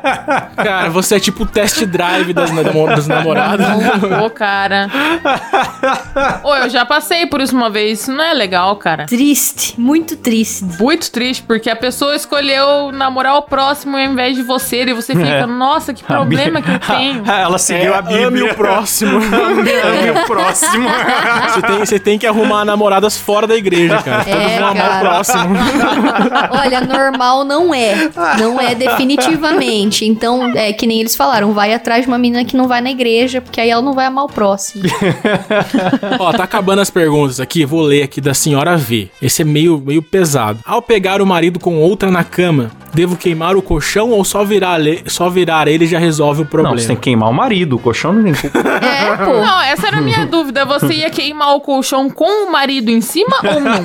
Cara, 0.57 0.90
você 0.90 1.16
é 1.16 1.20
tipo 1.20 1.42
o 1.42 1.47
test 1.47 1.84
drive 1.84 2.32
das, 2.32 2.51
namo- 2.51 2.86
das 2.86 3.07
namoradas. 3.07 3.66
Pô, 4.18 4.30
cara. 4.30 4.88
Ô, 6.42 6.55
eu 6.57 6.68
já 6.70 6.84
passei 6.84 7.26
por 7.26 7.40
isso 7.40 7.55
uma 7.57 7.70
vez. 7.70 8.01
Isso 8.01 8.12
não 8.12 8.24
é 8.24 8.32
legal, 8.34 8.76
cara. 8.76 9.07
Triste, 9.07 9.78
muito 9.80 10.16
triste. 10.16 10.64
Muito 10.80 11.11
triste, 11.11 11.42
porque 11.42 11.68
a 11.70 11.76
pessoa 11.76 12.14
escolheu 12.16 12.90
namorar 12.92 13.34
o 13.36 13.42
próximo 13.42 13.97
ao 13.97 14.03
invés 14.03 14.36
de 14.36 14.42
você. 14.42 14.82
E 14.84 14.92
você 14.92 15.14
fica, 15.14 15.47
nossa, 15.47 15.92
que 15.95 16.03
problema 16.05 16.61
que 16.61 16.70
eu 16.70 16.78
tenho. 16.78 17.22
Ela 17.30 17.59
seguiu 17.59 17.95
É, 17.95 17.99
a 17.99 18.03
Bíblia. 18.03 18.26
ame 18.28 18.42
o 18.42 18.55
próximo. 18.55 19.18
Ame 19.18 20.11
o 20.11 20.26
próximo. 20.26 20.88
Você 21.49 21.62
tem, 21.62 21.78
você 21.78 21.99
tem 21.99 22.18
que 22.18 22.26
arrumar 22.26 22.64
namoradas 22.64 23.16
fora 23.16 23.47
da 23.47 23.57
igreja, 23.57 24.03
cara. 24.03 24.24
Todos 24.24 24.40
É, 24.40 24.59
vão 24.59 24.68
amar 24.68 24.88
cara. 24.88 24.97
o 24.97 25.01
próximo. 25.09 25.55
Olha, 26.51 26.80
normal 26.80 27.45
não 27.45 27.74
é. 27.74 27.95
Não 28.38 28.61
é 28.61 28.74
definitivamente. 28.74 29.84
Então, 30.05 30.57
é 30.57 30.72
que 30.72 30.87
nem 30.87 31.01
eles 31.01 31.16
falaram, 31.16 31.53
vai 31.53 31.72
atrás 31.74 32.03
de 32.03 32.09
uma 32.09 32.18
menina 32.18 32.45
que 32.45 32.57
não 32.57 32.68
vai 32.68 32.80
na 32.80 32.91
igreja, 32.91 33.41
porque 33.41 33.61
aí 33.61 33.70
ela 33.70 33.82
não 33.82 33.93
vai 33.93 34.07
amar 34.07 34.24
o 34.24 34.28
próximo. 34.28 34.85
Ó, 36.18 36.32
tá 36.32 36.45
acabando 36.45 36.80
as 36.80 36.91
perguntas 36.91 37.41
aqui, 37.41 37.64
vou 37.64 37.82
ler 37.82 38.03
aqui 38.03 38.20
da 38.20 38.35
senhora 38.35 38.76
V. 38.76 39.09
Esse 39.20 39.43
é 39.43 39.45
meio, 39.45 39.78
meio 39.78 40.03
pesado. 40.03 40.61
Ao 40.64 40.80
pegar 40.80 41.20
o 41.20 41.26
marido 41.26 41.59
com 41.59 41.76
outra 41.80 42.11
na 42.11 42.24
cama, 42.24 42.70
devo 42.95 43.16
queimar 43.16 43.57
o 43.57 43.62
colchão 43.62 44.11
ou 44.11 44.24
só 44.24 44.45
virar, 44.45 44.78
só 45.07 45.28
virar 45.28 45.66
ele 45.66 45.87
já 45.87 45.99
resolve 45.99 46.43
o 46.43 46.47
problema? 46.47 46.76
Não, 46.76 46.80
você 46.80 46.87
tem 46.87 46.97
que 46.97 47.03
queimar 47.03 47.28
o 47.28 47.35
marido. 47.35 47.76
O 47.76 47.78
colchão 47.78 48.12
não 48.12 48.22
tem 48.22 48.35
culpa. 48.35 48.64
É, 48.85 49.16
pô. 49.16 49.32
Não, 49.32 49.62
essa 49.62 49.89
era 49.89 49.99
a 49.99 50.01
minha 50.01 50.26
dúvida. 50.26 50.64
Você 50.64 50.95
ia 50.95 51.11
queimar 51.11 51.55
o 51.55 51.61
colchão 51.61 52.09
com 52.09 52.47
o 52.47 52.53
marido 52.53 52.91
em 52.91 53.01
cima 53.01 53.37
ou 53.43 53.61
não? 53.61 53.85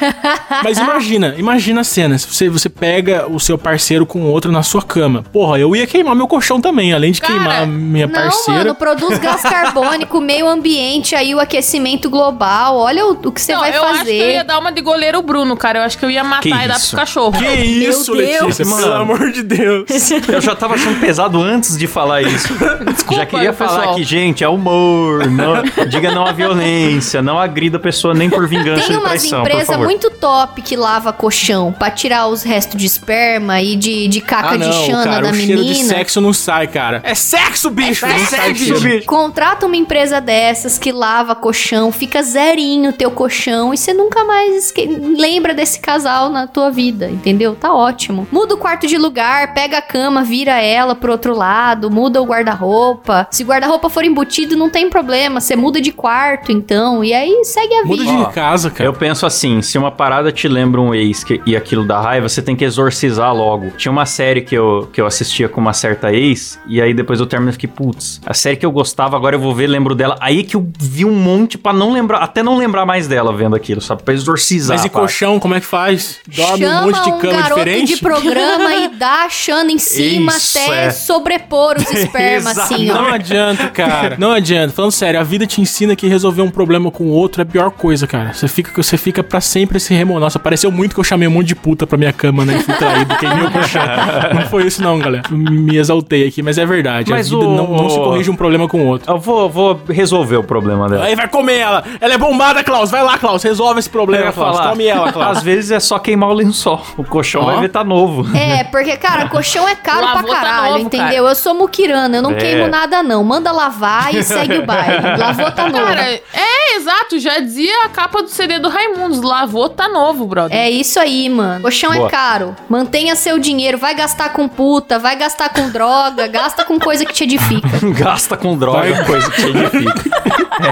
Mas 0.62 0.78
imagina, 0.78 1.34
imagina 1.36 1.80
a 1.82 1.84
cena. 1.84 2.16
Se 2.16 2.26
você, 2.26 2.48
você 2.48 2.68
pega 2.68 3.26
o 3.28 3.38
seu 3.38 3.58
parceiro 3.58 4.06
com 4.06 4.22
outro 4.22 4.50
na 4.50 4.62
sua 4.62 4.82
cama. 4.82 5.24
Porra, 5.36 5.58
eu 5.58 5.76
ia 5.76 5.86
queimar 5.86 6.16
meu 6.16 6.26
colchão 6.26 6.62
também, 6.62 6.94
além 6.94 7.12
de 7.12 7.20
Cara, 7.20 7.34
queimar 7.34 7.66
minha 7.66 8.06
Não, 8.06 8.14
parceira. 8.14 8.60
mano, 8.60 8.74
produz 8.74 9.18
gás 9.18 9.42
carbônico, 9.44 10.18
meio 10.18 10.48
ambiente, 10.48 11.14
aí 11.14 11.34
o 11.34 11.38
aquecimento 11.38 12.08
global. 12.08 12.78
Olha 12.78 13.04
o, 13.04 13.10
o 13.12 13.30
que 13.30 13.42
você 13.42 13.52
não, 13.52 13.60
vai 13.60 13.76
eu 13.76 13.82
acho 13.84 13.92
que 13.92 13.92
eu 13.94 13.98
fazer. 13.98 14.32
ia 14.32 14.44
dar 14.44 14.58
uma 14.58 14.72
de 14.72 14.80
goleiro 14.80 15.20
Bruno, 15.20 15.54
cara. 15.54 15.80
Eu 15.80 15.82
acho 15.82 15.98
que 15.98 16.06
eu 16.06 16.10
ia 16.10 16.24
matar 16.24 16.40
Que 16.40 16.48
e 16.48 16.52
dar 16.68 16.76
isso? 16.78 16.88
pro 16.88 16.96
cachorro. 17.00 17.32
Que 17.32 17.44
isso, 17.44 18.14
Deus. 18.14 18.40
Letícia, 18.40 18.64
pelo 18.64 18.76
Mano. 18.80 18.94
amor 18.94 19.30
de 19.30 19.42
Deus. 19.42 19.86
Eu 20.26 20.40
já 20.40 20.56
tava 20.56 20.74
achando 20.76 20.98
pesado 21.00 21.38
antes 21.42 21.76
de 21.76 21.86
falar 21.86 22.22
isso. 22.22 22.48
Desculpa, 22.94 23.20
já 23.20 23.26
queria 23.26 23.52
falar 23.52 23.78
pessoal. 23.80 23.94
que, 23.96 24.04
gente, 24.04 24.42
é 24.42 24.48
humor. 24.48 25.26
Não, 25.30 25.62
diga 25.86 26.12
não 26.12 26.24
à 26.26 26.32
violência. 26.32 27.20
Não 27.20 27.38
agrida 27.38 27.76
a 27.76 27.80
pessoa 27.80 28.14
nem 28.14 28.30
por 28.30 28.48
vingança 28.48 28.86
Tem 28.86 28.94
e 28.94 28.98
umas 28.98 29.08
traição, 29.10 29.40
por 29.42 29.48
empresas 29.50 29.66
favor. 29.66 29.84
muito 29.84 30.10
top 30.12 30.62
que 30.62 30.76
lava 30.76 31.12
colchão 31.12 31.74
pra 31.78 31.90
tirar 31.90 32.26
os 32.28 32.42
restos 32.42 32.80
de 32.80 32.86
esperma 32.86 33.60
e 33.60 33.76
de, 33.76 34.08
de 34.08 34.20
caca 34.22 34.54
Ah, 34.54 34.56
de 34.56 34.64
não, 34.66 34.86
chana 34.86 35.04
cara, 35.04 35.25
da 35.26 35.32
o 35.32 35.34
cheiro 35.34 35.62
de 35.62 35.68
menina. 35.70 35.88
sexo 35.88 36.20
não 36.20 36.32
sai, 36.32 36.66
cara. 36.66 37.00
É 37.04 37.14
sexo, 37.14 37.70
bicho! 37.70 38.06
não 38.06 38.18
sai 38.26 38.54
cheiro. 38.54 39.04
Contrata 39.04 39.66
uma 39.66 39.76
empresa 39.76 40.20
dessas 40.20 40.78
que 40.78 40.92
lava 40.92 41.34
colchão, 41.34 41.90
fica 41.92 42.22
zerinho 42.22 42.90
o 42.90 42.92
teu 42.92 43.10
colchão 43.10 43.72
e 43.72 43.76
você 43.78 43.92
nunca 43.92 44.24
mais 44.24 44.54
esque- 44.56 44.86
lembra 44.86 45.54
desse 45.54 45.80
casal 45.80 46.28
na 46.30 46.46
tua 46.46 46.70
vida, 46.70 47.08
entendeu? 47.10 47.54
Tá 47.54 47.72
ótimo. 47.74 48.26
Muda 48.30 48.54
o 48.54 48.58
quarto 48.58 48.86
de 48.86 48.96
lugar, 48.98 49.54
pega 49.54 49.78
a 49.78 49.82
cama, 49.82 50.22
vira 50.22 50.60
ela 50.60 50.94
pro 50.94 51.12
outro 51.12 51.34
lado, 51.36 51.90
muda 51.90 52.20
o 52.20 52.26
guarda-roupa. 52.26 53.26
Se 53.30 53.42
o 53.42 53.46
guarda-roupa 53.46 53.88
for 53.88 54.04
embutido, 54.04 54.56
não 54.56 54.68
tem 54.70 54.88
problema, 54.90 55.40
você 55.40 55.54
muda 55.56 55.80
de 55.80 55.92
quarto 55.92 56.50
então, 56.52 57.04
e 57.04 57.12
aí 57.12 57.44
segue 57.44 57.74
a 57.74 57.84
Muda 57.84 58.02
vida. 58.02 58.16
de 58.16 58.22
Ó, 58.22 58.26
casa, 58.26 58.70
cara. 58.70 58.88
Eu 58.88 58.94
penso 58.94 59.26
assim, 59.26 59.62
se 59.62 59.76
uma 59.78 59.90
parada 59.90 60.32
te 60.32 60.48
lembra 60.48 60.80
um 60.80 60.94
ex 60.94 61.22
que- 61.24 61.40
e 61.46 61.56
aquilo 61.56 61.84
dá 61.84 62.00
raiva, 62.00 62.28
você 62.28 62.42
tem 62.42 62.56
que 62.56 62.64
exorcizar 62.64 63.34
logo. 63.34 63.70
Tinha 63.76 63.92
uma 63.92 64.06
série 64.06 64.40
que 64.42 64.54
eu, 64.54 64.88
que 64.92 65.00
eu 65.00 65.06
assistia 65.22 65.48
com 65.48 65.60
uma 65.60 65.72
certa 65.72 66.12
ex, 66.12 66.58
e 66.66 66.80
aí 66.80 66.92
depois 66.94 67.20
eu 67.20 67.26
termino 67.26 67.50
e 67.50 67.52
fiquei, 67.52 67.68
putz, 67.68 68.20
a 68.24 68.34
série 68.34 68.56
que 68.56 68.66
eu 68.66 68.70
gostava, 68.70 69.16
agora 69.16 69.36
eu 69.36 69.40
vou 69.40 69.54
ver, 69.54 69.66
lembro 69.66 69.94
dela. 69.94 70.16
Aí 70.20 70.44
que 70.44 70.56
eu 70.56 70.68
vi 70.78 71.04
um 71.04 71.14
monte 71.14 71.58
pra 71.58 71.72
não 71.72 71.92
lembrar, 71.92 72.18
até 72.18 72.42
não 72.42 72.56
lembrar 72.56 72.84
mais 72.86 73.08
dela 73.08 73.32
vendo 73.32 73.56
aquilo, 73.56 73.80
sabe? 73.80 74.02
Pra 74.02 74.14
exorcizar. 74.14 74.76
Mas 74.76 74.84
e 74.84 74.88
colchão, 74.88 75.38
como 75.38 75.54
é 75.54 75.60
que 75.60 75.66
faz? 75.66 76.18
Dorme 76.28 76.64
Chama 76.64 76.80
um 76.80 76.86
monte 76.86 77.02
de 77.02 77.10
um 77.10 77.18
cama 77.18 77.42
garoto 77.42 77.60
diferente? 77.60 77.94
de 77.94 78.00
programa 78.00 78.74
e 78.74 78.88
dá 78.96 79.24
achando 79.24 79.70
em 79.70 79.78
cima 79.78 80.32
Isso, 80.36 80.58
até 80.58 80.86
é. 80.86 80.90
sobrepor 80.90 81.76
os 81.78 81.90
espermas, 81.92 82.58
assim, 82.58 82.90
ó. 82.90 82.94
Não 82.94 83.14
adianta, 83.14 83.68
cara. 83.68 84.16
Não 84.18 84.32
adianta. 84.32 84.72
Falando 84.72 84.92
sério, 84.92 85.20
a 85.20 85.22
vida 85.22 85.46
te 85.46 85.60
ensina 85.60 85.96
que 85.96 86.06
resolver 86.06 86.42
um 86.42 86.50
problema 86.50 86.90
com 86.90 87.04
o 87.04 87.10
outro 87.10 87.40
é 87.40 87.44
a 87.44 87.46
pior 87.46 87.70
coisa, 87.70 88.06
cara. 88.06 88.32
Você 88.32 88.48
fica, 88.48 88.82
você 88.82 88.96
fica 88.96 89.22
pra 89.22 89.40
sempre 89.40 89.78
se 89.80 89.94
remoendo. 89.94 90.20
Nossa, 90.20 90.38
pareceu 90.38 90.70
muito 90.70 90.94
que 90.94 91.00
eu 91.00 91.04
chamei 91.04 91.28
um 91.28 91.30
monte 91.30 91.48
de 91.48 91.54
puta 91.54 91.86
pra 91.86 91.98
minha 91.98 92.12
cama, 92.12 92.44
né? 92.44 92.58
E 92.58 92.62
fui 92.62 92.74
traído, 92.74 93.16
queimei 93.16 93.44
o 93.46 93.50
colchão. 93.50 93.82
Não 94.34 94.42
foi 94.42 94.66
isso 94.66 94.82
não, 94.82 94.98
galera. 95.06 95.22
Me 95.30 95.76
exaltei 95.76 96.26
aqui, 96.28 96.42
mas 96.42 96.58
é 96.58 96.66
verdade. 96.66 97.10
Mas 97.10 97.26
a 97.26 97.30
vida 97.36 97.44
o- 97.48 97.56
não, 97.56 97.66
não 97.68 97.90
se 97.90 97.96
corrige 97.96 98.30
um 98.30 98.36
problema 98.36 98.68
com 98.68 98.80
o 98.82 98.86
outro. 98.86 99.10
Eu 99.12 99.18
vou, 99.18 99.48
vou 99.48 99.80
resolver 99.88 100.36
o 100.36 100.44
problema 100.44 100.88
dela. 100.88 101.04
Aí 101.04 101.14
vai 101.14 101.28
comer 101.28 101.58
ela. 101.58 101.84
Ela 102.00 102.14
é 102.14 102.18
bombada, 102.18 102.62
Klaus. 102.64 102.90
Vai 102.90 103.02
lá, 103.02 103.18
Klaus. 103.18 103.42
Resolve 103.42 103.78
esse 103.80 103.90
problema, 103.90 104.32
Klaus. 104.32 104.56
falar, 104.56 104.70
Come 104.70 104.86
ela, 104.86 105.10
Klaus. 105.12 105.38
Às 105.38 105.42
vezes 105.42 105.70
é 105.70 105.80
só 105.80 105.98
queimar 105.98 106.30
o 106.30 106.32
lençol. 106.34 106.80
O 106.96 107.04
colchão 107.04 107.42
Ó. 107.42 107.46
vai 107.46 107.60
ver 107.60 107.68
tá 107.68 107.82
novo. 107.84 108.26
É, 108.36 108.64
porque, 108.64 108.96
cara, 108.96 109.28
colchão 109.28 109.68
é 109.68 109.74
caro 109.74 110.04
Lavou, 110.04 110.22
pra 110.24 110.34
tá 110.34 110.40
caralho, 110.40 110.72
novo, 110.74 110.86
entendeu? 110.86 111.26
Eu 111.26 111.34
sou 111.34 111.54
muquirana, 111.54 112.16
eu 112.18 112.22
não 112.22 112.32
É. 112.32 112.34
queimo 112.34 112.66
nada, 112.68 113.02
não. 113.02 113.22
Manda 113.24 113.50
lavar 113.52 114.14
e 114.14 114.22
segue 114.22 114.58
o 114.58 114.66
baile. 114.66 114.96
Lavou, 115.18 115.50
tá 115.50 115.68
novo. 115.68 115.84
Cara, 115.84 116.02
é 116.10 116.76
exato, 116.76 117.18
já 117.18 117.38
dizia 117.38 117.84
a 117.84 117.88
capa 117.88 118.22
do 118.22 118.28
CD 118.28 118.58
do 118.58 118.68
Raimundos. 118.68 119.20
Lavou, 119.22 119.68
tá 119.68 119.88
novo, 119.88 120.26
brother. 120.26 120.56
É 120.56 120.70
isso 120.70 120.98
aí, 120.98 121.28
mano. 121.28 121.62
Colchão 121.62 121.92
Boa. 121.92 122.06
é 122.06 122.10
caro. 122.10 122.56
Mantenha 122.68 123.14
seu 123.16 123.38
dinheiro. 123.38 123.78
Vai 123.78 123.94
gastar 123.94 124.30
com 124.32 124.48
puta, 124.48 124.95
vai 124.98 125.16
gastar 125.16 125.48
com 125.50 125.70
droga, 125.70 126.26
gasta 126.26 126.64
com 126.64 126.78
coisa 126.78 127.04
que 127.04 127.12
te 127.12 127.24
edifica. 127.24 127.68
Gasta 127.96 128.36
com 128.36 128.56
droga, 128.56 129.04
coisa 129.04 129.30
que 129.30 129.42
te 129.42 129.48
edifica. 129.48 130.26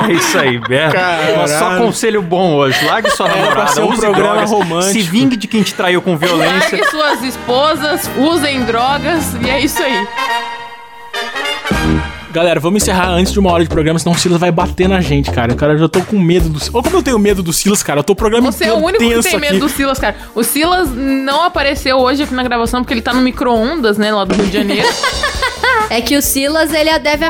É 0.08 0.12
isso 0.12 0.38
aí, 0.38 0.58
Beto. 0.58 0.96
Só 1.58 1.76
conselho 1.76 2.22
bom 2.22 2.54
hoje. 2.54 2.84
Largue 2.84 3.10
sua 3.10 3.26
pra 3.28 3.36
namorada, 3.36 3.72
ser 3.72 3.82
um 3.82 3.90
use 3.90 4.00
programa 4.00 4.32
drogas, 4.32 4.50
romântico. 4.50 4.92
Se 4.92 5.02
vingue 5.02 5.36
de 5.36 5.46
quem 5.46 5.62
te 5.62 5.74
traiu 5.74 6.00
com 6.02 6.16
violência. 6.16 6.78
Largue 6.78 6.84
suas 6.90 7.22
esposas, 7.22 8.10
usem 8.18 8.64
drogas 8.64 9.34
e 9.40 9.50
é 9.50 9.60
isso 9.60 9.82
aí. 9.82 10.06
Galera, 12.34 12.58
vamos 12.58 12.82
encerrar 12.82 13.10
antes 13.10 13.32
de 13.32 13.38
uma 13.38 13.52
hora 13.52 13.62
de 13.62 13.70
programa, 13.70 13.96
senão 13.96 14.12
o 14.12 14.18
Silas 14.18 14.40
vai 14.40 14.50
bater 14.50 14.88
na 14.88 15.00
gente, 15.00 15.30
cara. 15.30 15.54
Cara, 15.54 15.74
eu 15.74 15.78
já 15.78 15.88
tô 15.88 16.00
com 16.02 16.18
medo 16.18 16.48
do 16.48 16.58
Silas. 16.58 16.74
Olha 16.74 16.82
como 16.82 16.96
eu 16.96 17.02
tenho 17.02 17.16
medo 17.16 17.44
do 17.44 17.52
Silas, 17.52 17.80
cara. 17.80 18.00
Eu 18.00 18.04
tô 18.04 18.12
o 18.12 18.16
programa 18.16 18.50
Você 18.50 18.64
é 18.64 18.72
o 18.72 18.78
único 18.78 18.98
que 18.98 19.22
tem 19.22 19.38
medo 19.38 19.52
aqui. 19.52 19.58
do 19.60 19.68
Silas, 19.68 20.00
cara. 20.00 20.16
O 20.34 20.42
Silas 20.42 20.90
não 20.90 21.44
apareceu 21.44 21.96
hoje 21.96 22.24
aqui 22.24 22.34
na 22.34 22.42
gravação 22.42 22.80
porque 22.82 22.92
ele 22.92 23.02
tá 23.02 23.14
no 23.14 23.20
micro-ondas, 23.20 23.98
né, 23.98 24.12
lá 24.12 24.24
do 24.24 24.34
Rio 24.34 24.46
de 24.46 24.52
Janeiro. 24.52 24.88
É 25.90 26.00
que 26.00 26.16
o 26.16 26.22
Silas, 26.22 26.72
ele 26.72 26.98
deve 26.98 27.26
a 27.26 27.28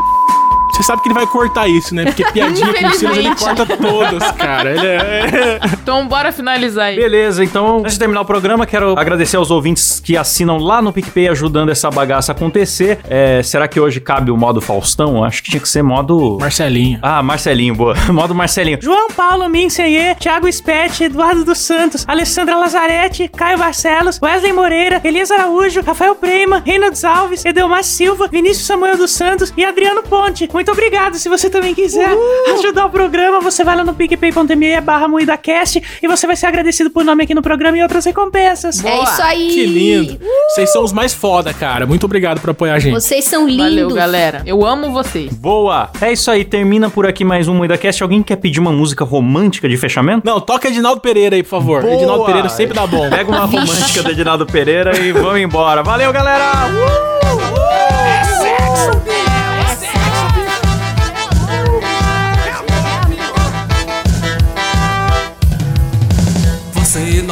Você 0.75 0.83
sabe 0.83 1.03
que 1.03 1.09
ele 1.09 1.15
vai 1.15 1.27
cortar 1.27 1.69
isso, 1.69 1.95
né? 1.95 2.05
Porque 2.05 2.25
piadinha 2.33 2.67
com 2.75 2.87
o 2.87 2.91
Silas, 2.95 3.17
ele 3.17 3.35
corta 3.37 3.65
todas, 3.65 4.31
cara. 4.33 4.73
Ele 4.73 4.87
é... 4.87 5.61
Então 5.85 6.09
bora 6.09 6.33
finalizar 6.33 6.87
aí. 6.87 6.97
Beleza, 6.97 7.45
então, 7.45 7.79
antes 7.79 7.93
de 7.93 7.99
terminar 7.99 8.23
o 8.23 8.25
programa, 8.25 8.67
quero 8.67 8.99
agradecer 8.99 9.37
aos 9.37 9.51
ouvintes 9.51 10.01
que 10.01 10.17
assinam 10.17 10.59
lá 10.59 10.83
no 10.83 10.93
PicPay 10.93 11.29
ajudando 11.29 11.69
essa 11.69 11.91
bagaça 11.91 12.33
a 12.33 12.35
acontecer. 12.35 12.99
É, 13.09 13.43
será 13.43 13.69
que 13.69 13.79
hoje 13.79 14.01
cabe 14.01 14.31
o 14.31 14.37
modo 14.37 14.61
Faustão? 14.61 15.23
Acho 15.25 15.43
que 15.43 15.51
tinha 15.51 15.61
que 15.61 15.69
ser 15.69 15.83
modo. 15.83 16.39
Marcelinho. 16.41 16.99
Ah, 17.03 17.23
Marcelinho, 17.23 17.75
boa. 17.75 17.95
modo 18.13 18.35
Marcelinho. 18.35 18.79
João 18.83 19.09
Paulo 19.09 19.49
Minceie, 19.49 20.15
Thiago 20.17 20.51
Spet, 20.51 21.05
Eduardo 21.05 21.45
dos 21.45 21.59
Santos, 21.59 22.05
Alessandra 22.09 22.57
Lazarete, 22.57 23.29
Caio 23.29 23.59
Barcelos, 23.59 24.19
Wesley 24.21 24.53
Moreira, 24.53 25.01
Elias 25.05 25.31
Araújo, 25.31 25.83
Rafael 25.83 26.15
Prema, 26.17 26.63
Reynolds 26.65 27.05
Alves, 27.05 27.45
Edelmar 27.45 27.85
Silva, 27.85 28.27
Vinícius 28.27 28.67
Samuel 28.67 28.97
dos 28.97 29.13
Santos 29.13 29.53
e 29.57 29.65
Adriano 29.65 30.03
Ponte. 30.03 30.49
Muito 30.53 30.64
obrigado. 30.71 31.17
Se 31.17 31.29
você 31.29 31.49
também 31.51 31.75
quiser 31.75 32.09
ajudar 32.55 32.87
o 32.87 32.91
programa, 32.91 33.41
você 33.41 33.65
vai 33.65 33.77
lá 33.77 33.85
no 33.85 33.95
picpay.me 33.95 34.81
barra 34.81 35.09
MuidaCast 35.09 35.83
e 36.03 36.07
você 36.07 36.27
vai 36.27 36.37
ser 36.37 36.47
agradecido 36.47 36.91
por 36.91 37.05
nome 37.05 37.25
aqui 37.25 37.35
no 37.35 37.43
programa 37.43 37.79
e 37.79 37.83
outras 37.83 38.05
recompensas. 38.05 38.85
É 38.85 39.03
isso 39.03 39.23
aí. 39.23 39.49
Que 39.49 39.67
lindo. 39.67 40.19
Vocês 40.51 40.73
são 40.73 40.85
os 40.85 40.93
mais 40.93 41.15
foda, 41.15 41.53
cara. 41.53 41.87
Muito 41.87 42.05
obrigado 42.05 42.41
por 42.41 42.51
apoiar 42.51 42.75
a 42.75 42.79
gente. 42.79 42.93
Vocês 42.93 43.25
são 43.25 43.47
lindos. 43.47 43.65
Valeu, 43.65 43.91
galera. 43.91 44.43
Eu 44.47 44.65
amo 44.65 44.91
vocês. 44.91 45.33
Boa! 45.35 45.91
É 46.01 46.13
isso 46.13 46.31
aí, 46.31 46.45
termina 46.45 46.91
por 46.91 47.07
aqui 47.07 47.25
mais 47.25 47.49
um 47.49 47.55
MuidaCast. 47.55 48.03
Alguém 48.03 48.23
quer 48.23 48.37
pedir 48.37 48.61
uma 48.61 48.73
música 48.73 49.05
romântica 49.05 49.69
de 49.69 49.77
fechamento? 49.77 50.23
Não, 50.25 50.41
toca 50.41 50.69
Edinaldo 50.69 51.01
Pereira 51.01 51.37
aí, 51.37 51.43
por 51.43 51.51
favor. 51.51 51.83
Boa. 51.83 51.95
Edinaldo 51.95 52.25
Pereira 52.25 52.49
sempre 52.49 52.75
dá 52.75 52.87
bom. 52.87 53.09
Pega 53.11 53.31
uma 53.31 53.45
romântica 53.45 54.03
do 54.03 54.11
Edinaldo 54.11 54.47
Pereira 54.47 54.99
e 54.99 55.13
vamos 55.13 55.41
embora. 55.41 55.83
Valeu, 55.83 56.13
galera! 56.13 57.04
Você 57.04 57.04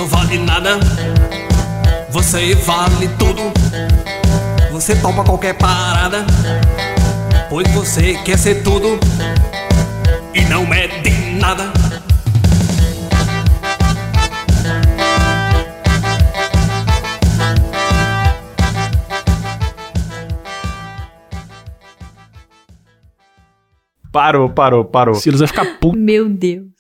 não 0.03 0.09
vale 0.09 0.39
nada, 0.39 0.81
você 2.11 2.57
vale 2.57 3.07
tudo. 3.17 3.41
Você 4.73 4.97
topa 4.97 5.23
qualquer 5.23 5.55
parada, 5.55 6.27
pois 7.49 7.69
você 7.73 8.15
quer 8.25 8.37
ser 8.37 8.65
tudo 8.65 8.99
e 10.35 10.41
não 10.47 10.75
é 10.75 10.89
de 10.89 11.11
nada. 11.39 11.73
Parou, 24.11 24.51
parou, 24.51 24.85
parou. 24.85 25.15
Silas 25.15 25.39
vai 25.39 25.49
ficar 25.49 25.65
puto. 25.79 25.97
Meu 25.97 26.29
Deus. 26.29 26.72